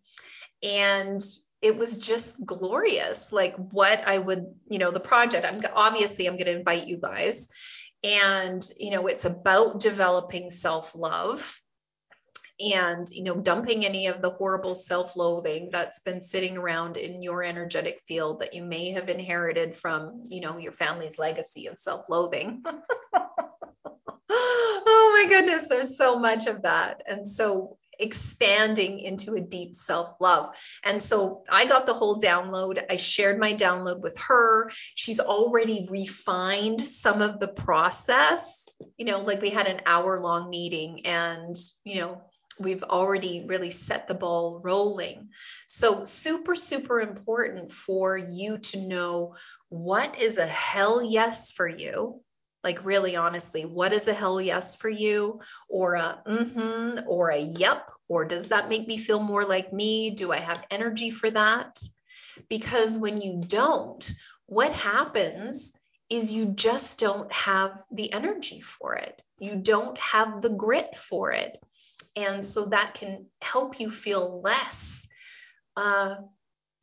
and 0.61 1.21
it 1.61 1.75
was 1.77 1.97
just 1.97 2.45
glorious. 2.45 3.31
Like 3.31 3.55
what 3.55 4.07
I 4.07 4.17
would, 4.17 4.45
you 4.69 4.77
know, 4.77 4.91
the 4.91 4.99
project. 4.99 5.45
I'm 5.45 5.61
obviously 5.75 6.27
I'm 6.27 6.35
going 6.35 6.45
to 6.45 6.57
invite 6.57 6.87
you 6.87 6.99
guys 6.99 7.49
and 8.05 8.69
you 8.79 8.91
know 8.91 9.07
it's 9.07 9.25
about 9.25 9.79
developing 9.79 10.49
self-love 10.49 11.59
and 12.59 13.07
you 13.09 13.23
know 13.23 13.35
dumping 13.35 13.85
any 13.85 14.07
of 14.07 14.21
the 14.21 14.29
horrible 14.29 14.75
self-loathing 14.75 15.69
that's 15.71 15.99
been 15.99 16.21
sitting 16.21 16.57
around 16.57 16.95
in 16.97 17.21
your 17.21 17.43
energetic 17.43 17.99
field 18.07 18.39
that 18.39 18.53
you 18.53 18.63
may 18.63 18.91
have 18.91 19.09
inherited 19.09 19.75
from 19.75 20.23
you 20.25 20.41
know 20.41 20.57
your 20.57 20.71
family's 20.71 21.19
legacy 21.19 21.67
of 21.67 21.77
self-loathing 21.77 22.63
oh 24.29 25.23
my 25.23 25.29
goodness 25.29 25.67
there's 25.67 25.97
so 25.97 26.17
much 26.17 26.47
of 26.47 26.61
that 26.61 27.03
and 27.07 27.27
so 27.27 27.77
expanding 27.99 28.99
into 28.99 29.35
a 29.35 29.41
deep 29.41 29.75
self 29.75 30.15
love. 30.19 30.55
And 30.83 31.01
so 31.01 31.43
I 31.49 31.65
got 31.65 31.85
the 31.85 31.93
whole 31.93 32.19
download. 32.19 32.83
I 32.89 32.97
shared 32.97 33.39
my 33.39 33.53
download 33.53 34.01
with 34.01 34.19
her. 34.27 34.69
She's 34.95 35.19
already 35.19 35.87
refined 35.89 36.81
some 36.81 37.21
of 37.21 37.39
the 37.39 37.47
process. 37.47 38.67
You 38.97 39.05
know, 39.05 39.21
like 39.21 39.41
we 39.41 39.49
had 39.49 39.67
an 39.67 39.81
hour 39.85 40.21
long 40.21 40.49
meeting 40.49 41.05
and, 41.05 41.55
you 41.83 42.01
know, 42.01 42.21
we've 42.59 42.83
already 42.83 43.45
really 43.47 43.71
set 43.71 44.07
the 44.07 44.15
ball 44.15 44.59
rolling. 44.63 45.29
So, 45.67 46.03
super, 46.03 46.55
super 46.55 46.99
important 47.01 47.71
for 47.71 48.17
you 48.17 48.59
to 48.59 48.81
know 48.81 49.35
what 49.69 50.21
is 50.21 50.37
a 50.37 50.47
hell 50.47 51.03
yes 51.03 51.51
for 51.51 51.67
you. 51.67 52.21
Like 52.65 52.83
really 52.83 53.15
honestly 53.15 53.63
what 53.63 53.93
is 53.93 54.07
a 54.07 54.13
hell 54.13 54.41
yes 54.41 54.75
for 54.75 54.89
you? 54.89 55.39
Or 55.69 55.93
a 55.93 56.23
mm-hmm 56.25 57.07
or 57.07 57.29
a 57.29 57.37
yep 57.39 57.91
or 58.09 58.25
does 58.25 58.47
that 58.47 58.69
make 58.69 58.87
me 58.87 58.97
feel 58.97 59.21
more 59.21 59.45
like 59.45 59.71
me? 59.71 60.09
Do 60.09 60.31
i 60.31 60.39
have 60.39 60.65
energy 60.71 61.11
for 61.11 61.29
that? 61.29 61.79
Because 62.49 62.97
when 62.97 63.21
you 63.21 63.43
don't 63.47 64.11
what 64.47 64.71
happens 64.71 65.73
is 66.09 66.31
you 66.31 66.53
just 66.53 66.99
don't 66.99 67.31
have 67.31 67.79
the 67.91 68.11
energy 68.11 68.61
for 68.61 68.95
it. 68.95 69.21
You 69.39 69.57
don't 69.57 69.97
have 69.99 70.41
the 70.41 70.49
grit 70.49 70.97
for 70.97 71.31
it 71.33 71.59
and 72.15 72.43
so 72.43 72.65
that 72.65 72.95
can 72.95 73.25
help 73.41 73.79
you 73.79 73.89
feel 73.89 74.41
less 74.41 75.07
uh, 75.77 76.15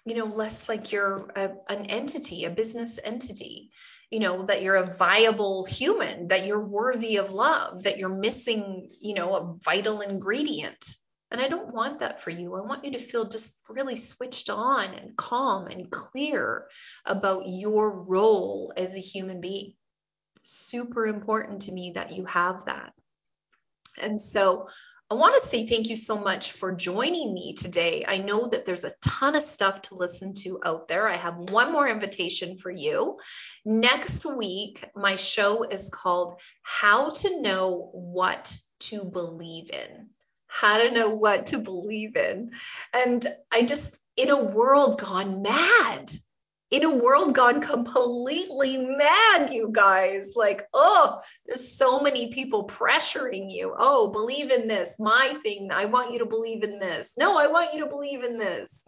you 0.04 0.16
know 0.16 0.26
less 0.26 0.68
like 0.68 0.92
you're 0.92 1.30
a, 1.36 1.50
an 1.68 1.86
entity 1.86 2.44
a 2.44 2.50
business 2.50 2.98
entity 3.02 3.70
you 4.10 4.18
know 4.18 4.44
that 4.44 4.62
you're 4.62 4.76
a 4.76 4.96
viable 4.96 5.64
human 5.64 6.28
that 6.28 6.46
you're 6.46 6.64
worthy 6.64 7.16
of 7.16 7.32
love 7.32 7.84
that 7.84 7.98
you're 7.98 8.08
missing 8.08 8.90
you 9.00 9.14
know 9.14 9.36
a 9.36 9.56
vital 9.64 10.00
ingredient. 10.00 10.96
And 11.30 11.40
i 11.40 11.48
don't 11.48 11.72
want 11.72 12.00
that 12.00 12.20
for 12.20 12.28
you. 12.28 12.54
I 12.54 12.60
want 12.60 12.84
you 12.84 12.90
to 12.92 12.98
feel 12.98 13.24
just 13.24 13.58
really 13.68 13.96
switched 13.96 14.50
on 14.50 14.92
and 14.92 15.16
calm 15.16 15.66
and 15.66 15.90
clear 15.90 16.66
about 17.06 17.44
your 17.46 17.90
role 17.90 18.70
as 18.76 18.94
a 18.94 19.00
human 19.00 19.40
being. 19.40 19.72
Super 20.42 21.06
important 21.06 21.62
to 21.62 21.72
me 21.72 21.92
that 21.94 22.12
you 22.12 22.26
have 22.26 22.66
that. 22.66 22.92
And 24.02 24.20
so 24.20 24.68
I 25.12 25.14
want 25.14 25.34
to 25.34 25.46
say 25.46 25.66
thank 25.66 25.90
you 25.90 25.96
so 25.96 26.18
much 26.18 26.52
for 26.52 26.74
joining 26.74 27.34
me 27.34 27.52
today. 27.52 28.02
I 28.08 28.16
know 28.16 28.46
that 28.46 28.64
there's 28.64 28.84
a 28.84 28.94
ton 29.02 29.36
of 29.36 29.42
stuff 29.42 29.82
to 29.82 29.94
listen 29.94 30.32
to 30.36 30.58
out 30.64 30.88
there. 30.88 31.06
I 31.06 31.16
have 31.16 31.36
one 31.36 31.70
more 31.70 31.86
invitation 31.86 32.56
for 32.56 32.70
you. 32.70 33.18
Next 33.62 34.24
week, 34.24 34.82
my 34.96 35.16
show 35.16 35.64
is 35.64 35.90
called 35.90 36.40
How 36.62 37.10
to 37.10 37.42
Know 37.42 37.90
What 37.92 38.56
to 38.84 39.04
Believe 39.04 39.68
in. 39.70 40.08
How 40.46 40.78
to 40.78 40.90
know 40.90 41.10
what 41.10 41.44
to 41.46 41.58
believe 41.58 42.16
in. 42.16 42.52
And 42.94 43.26
I 43.52 43.64
just, 43.64 43.98
in 44.16 44.30
a 44.30 44.42
world 44.42 44.98
gone 44.98 45.42
mad, 45.42 46.10
in 46.72 46.84
a 46.84 46.96
world 46.96 47.34
gone 47.34 47.60
completely 47.60 48.78
mad, 48.78 49.50
you 49.50 49.68
guys. 49.70 50.32
Like, 50.34 50.62
oh, 50.72 51.20
there's 51.46 51.76
so 51.76 52.00
many 52.00 52.32
people 52.32 52.66
pressuring 52.66 53.52
you. 53.52 53.74
Oh, 53.78 54.10
believe 54.10 54.50
in 54.50 54.68
this, 54.68 54.98
my 54.98 55.36
thing. 55.42 55.68
I 55.70 55.84
want 55.84 56.12
you 56.12 56.20
to 56.20 56.26
believe 56.26 56.64
in 56.64 56.78
this. 56.78 57.14
No, 57.18 57.38
I 57.38 57.48
want 57.48 57.74
you 57.74 57.80
to 57.80 57.90
believe 57.90 58.24
in 58.24 58.38
this. 58.38 58.84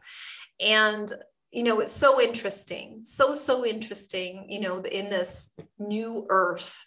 And, 0.65 1.13
you 1.53 1.63
know, 1.63 1.81
it's 1.81 1.93
so 1.93 2.23
interesting. 2.23 3.01
So, 3.03 3.35
so 3.35 3.67
interesting, 3.67 4.47
you 4.49 4.61
know, 4.61 4.81
in 4.81 5.11
this 5.11 5.53
new 5.79 6.27
earth. 6.31 6.87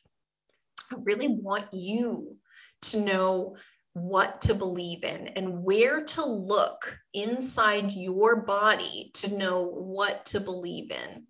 I 0.91 0.95
really 1.03 1.27
want 1.27 1.67
you 1.73 2.37
to 2.89 3.01
know 3.01 3.57
what 3.97 4.41
to 4.41 4.55
believe 4.55 5.03
in 5.03 5.27
and 5.29 5.63
where 5.63 6.03
to 6.03 6.25
look 6.25 6.97
inside 7.13 7.91
your 7.91 8.43
body 8.43 9.11
to 9.15 9.35
know 9.35 9.63
what 9.63 10.25
to 10.27 10.39
believe 10.39 10.91
in. 10.91 11.23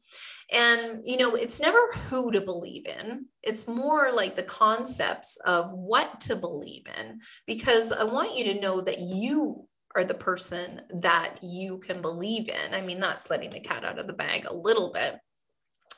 And, 0.51 1.01
you 1.05 1.17
know, 1.17 1.35
it's 1.35 1.61
never 1.61 1.79
who 2.09 2.31
to 2.31 2.41
believe 2.41 2.87
in, 2.87 3.25
it's 3.43 3.67
more 3.67 4.11
like 4.11 4.35
the 4.35 4.43
concepts 4.43 5.37
of 5.37 5.71
what 5.71 6.21
to 6.21 6.35
believe 6.35 6.85
in, 6.99 7.19
because 7.45 7.91
I 7.91 8.05
want 8.05 8.37
you 8.37 8.53
to 8.53 8.61
know 8.61 8.79
that 8.81 8.99
you 8.99 9.67
are 9.95 10.03
the 10.03 10.13
person 10.13 10.81
that 11.01 11.39
you 11.41 11.79
can 11.79 12.01
believe 12.01 12.49
in. 12.49 12.73
I 12.73 12.81
mean, 12.81 12.99
that's 12.99 13.29
letting 13.29 13.49
the 13.49 13.59
cat 13.59 13.83
out 13.83 13.99
of 13.99 14.07
the 14.07 14.13
bag 14.13 14.45
a 14.45 14.55
little 14.55 14.91
bit 14.91 15.17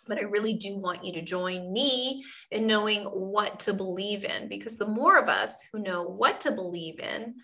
but 0.10 0.18
I 0.18 0.24
really 0.24 0.55
do 0.55 0.78
want 0.78 1.05
you 1.05 1.14
to 1.14 1.22
join 1.22 1.72
me 1.72 2.24
in 2.51 2.68
knowing 2.68 3.03
what 3.03 3.62
to 3.62 3.74
believe 3.74 4.26
in 4.26 4.49
because 4.49 4.78
the 4.78 4.88
more 4.88 5.18
of 5.18 5.30
us 5.30 5.66
who 5.72 5.80
know 5.80 6.03
what 6.03 6.41
to 6.41 6.51
believe 6.51 6.99
in, 6.99 7.36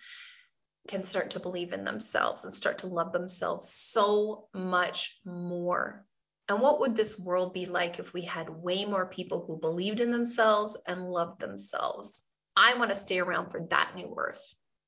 can 0.88 1.04
start 1.04 1.32
to 1.32 1.40
believe 1.40 1.74
in 1.74 1.84
themselves 1.84 2.44
and 2.44 2.54
start 2.54 2.80
to 2.80 2.88
love 2.88 3.12
themselves 3.12 3.70
so 3.70 4.48
much 4.54 5.20
more. 5.26 6.06
And 6.48 6.62
what 6.62 6.80
would 6.80 6.96
this 6.96 7.20
world 7.20 7.54
be 7.54 7.66
like 7.66 7.98
if 7.98 8.14
we 8.14 8.22
had 8.24 8.50
way 8.50 8.86
more 8.86 9.08
people 9.08 9.44
who 9.46 9.60
believed 9.60 10.00
in 10.00 10.12
themselves 10.12 10.78
and 10.88 11.10
loved 11.10 11.40
themselves? 11.40 12.28
I 12.56 12.76
want 12.76 12.90
to 12.90 12.96
stay 12.96 13.20
around 13.20 13.50
for 13.50 13.66
that 13.72 13.94
new 13.96 14.14
earth. 14.16 14.42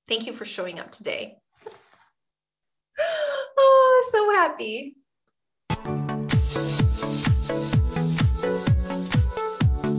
Thank 0.07 0.27
you 0.27 0.33
for 0.33 0.45
showing 0.45 0.79
up 0.79 0.91
today. 0.91 1.37
Oh, 3.59 4.09
so 4.11 4.31
happy. 4.31 4.96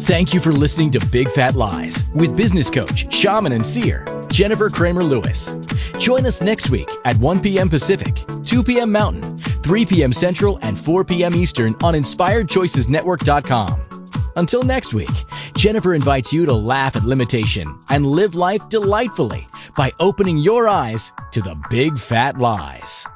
Thank 0.09 0.33
you 0.33 0.41
for 0.41 0.55
listening 0.55 0.93
to 0.93 1.07
Big 1.13 1.29
Fat 1.29 1.55
Lies 1.55 2.09
with 2.15 2.35
business 2.35 2.71
coach, 2.71 3.13
shaman, 3.13 3.53
and 3.53 3.65
seer, 3.65 4.07
Jennifer 4.29 4.71
Kramer 4.71 5.05
Lewis. 5.05 5.55
Join 5.99 6.25
us 6.25 6.41
next 6.41 6.71
week 6.71 6.89
at 7.05 7.19
1 7.19 7.41
p.m. 7.41 7.69
Pacific, 7.69 8.19
2 8.43 8.63
p.m. 8.63 8.91
Mountain, 8.91 9.37
3 9.37 9.85
p.m. 9.85 10.15
Central, 10.15 10.59
and 10.63 10.79
4 10.79 11.05
p.m. 11.05 11.35
Eastern 11.35 11.75
on 11.83 11.93
InspiredChoicesNetwork.com. 11.93 14.33
Until 14.35 14.63
next 14.63 14.95
week, 14.95 15.11
Jennifer 15.55 15.93
invites 15.93 16.33
you 16.33 16.47
to 16.47 16.55
laugh 16.55 16.97
at 16.97 17.05
limitation 17.05 17.79
and 17.91 18.07
live 18.07 18.35
life 18.35 18.67
delightfully 18.71 19.47
by 19.77 19.93
opening 20.01 20.39
your 20.39 20.69
eyes 20.69 21.13
to 21.33 21.43
the 21.43 21.61
big 21.69 21.99
fat 21.99 22.39
lies. 22.39 23.07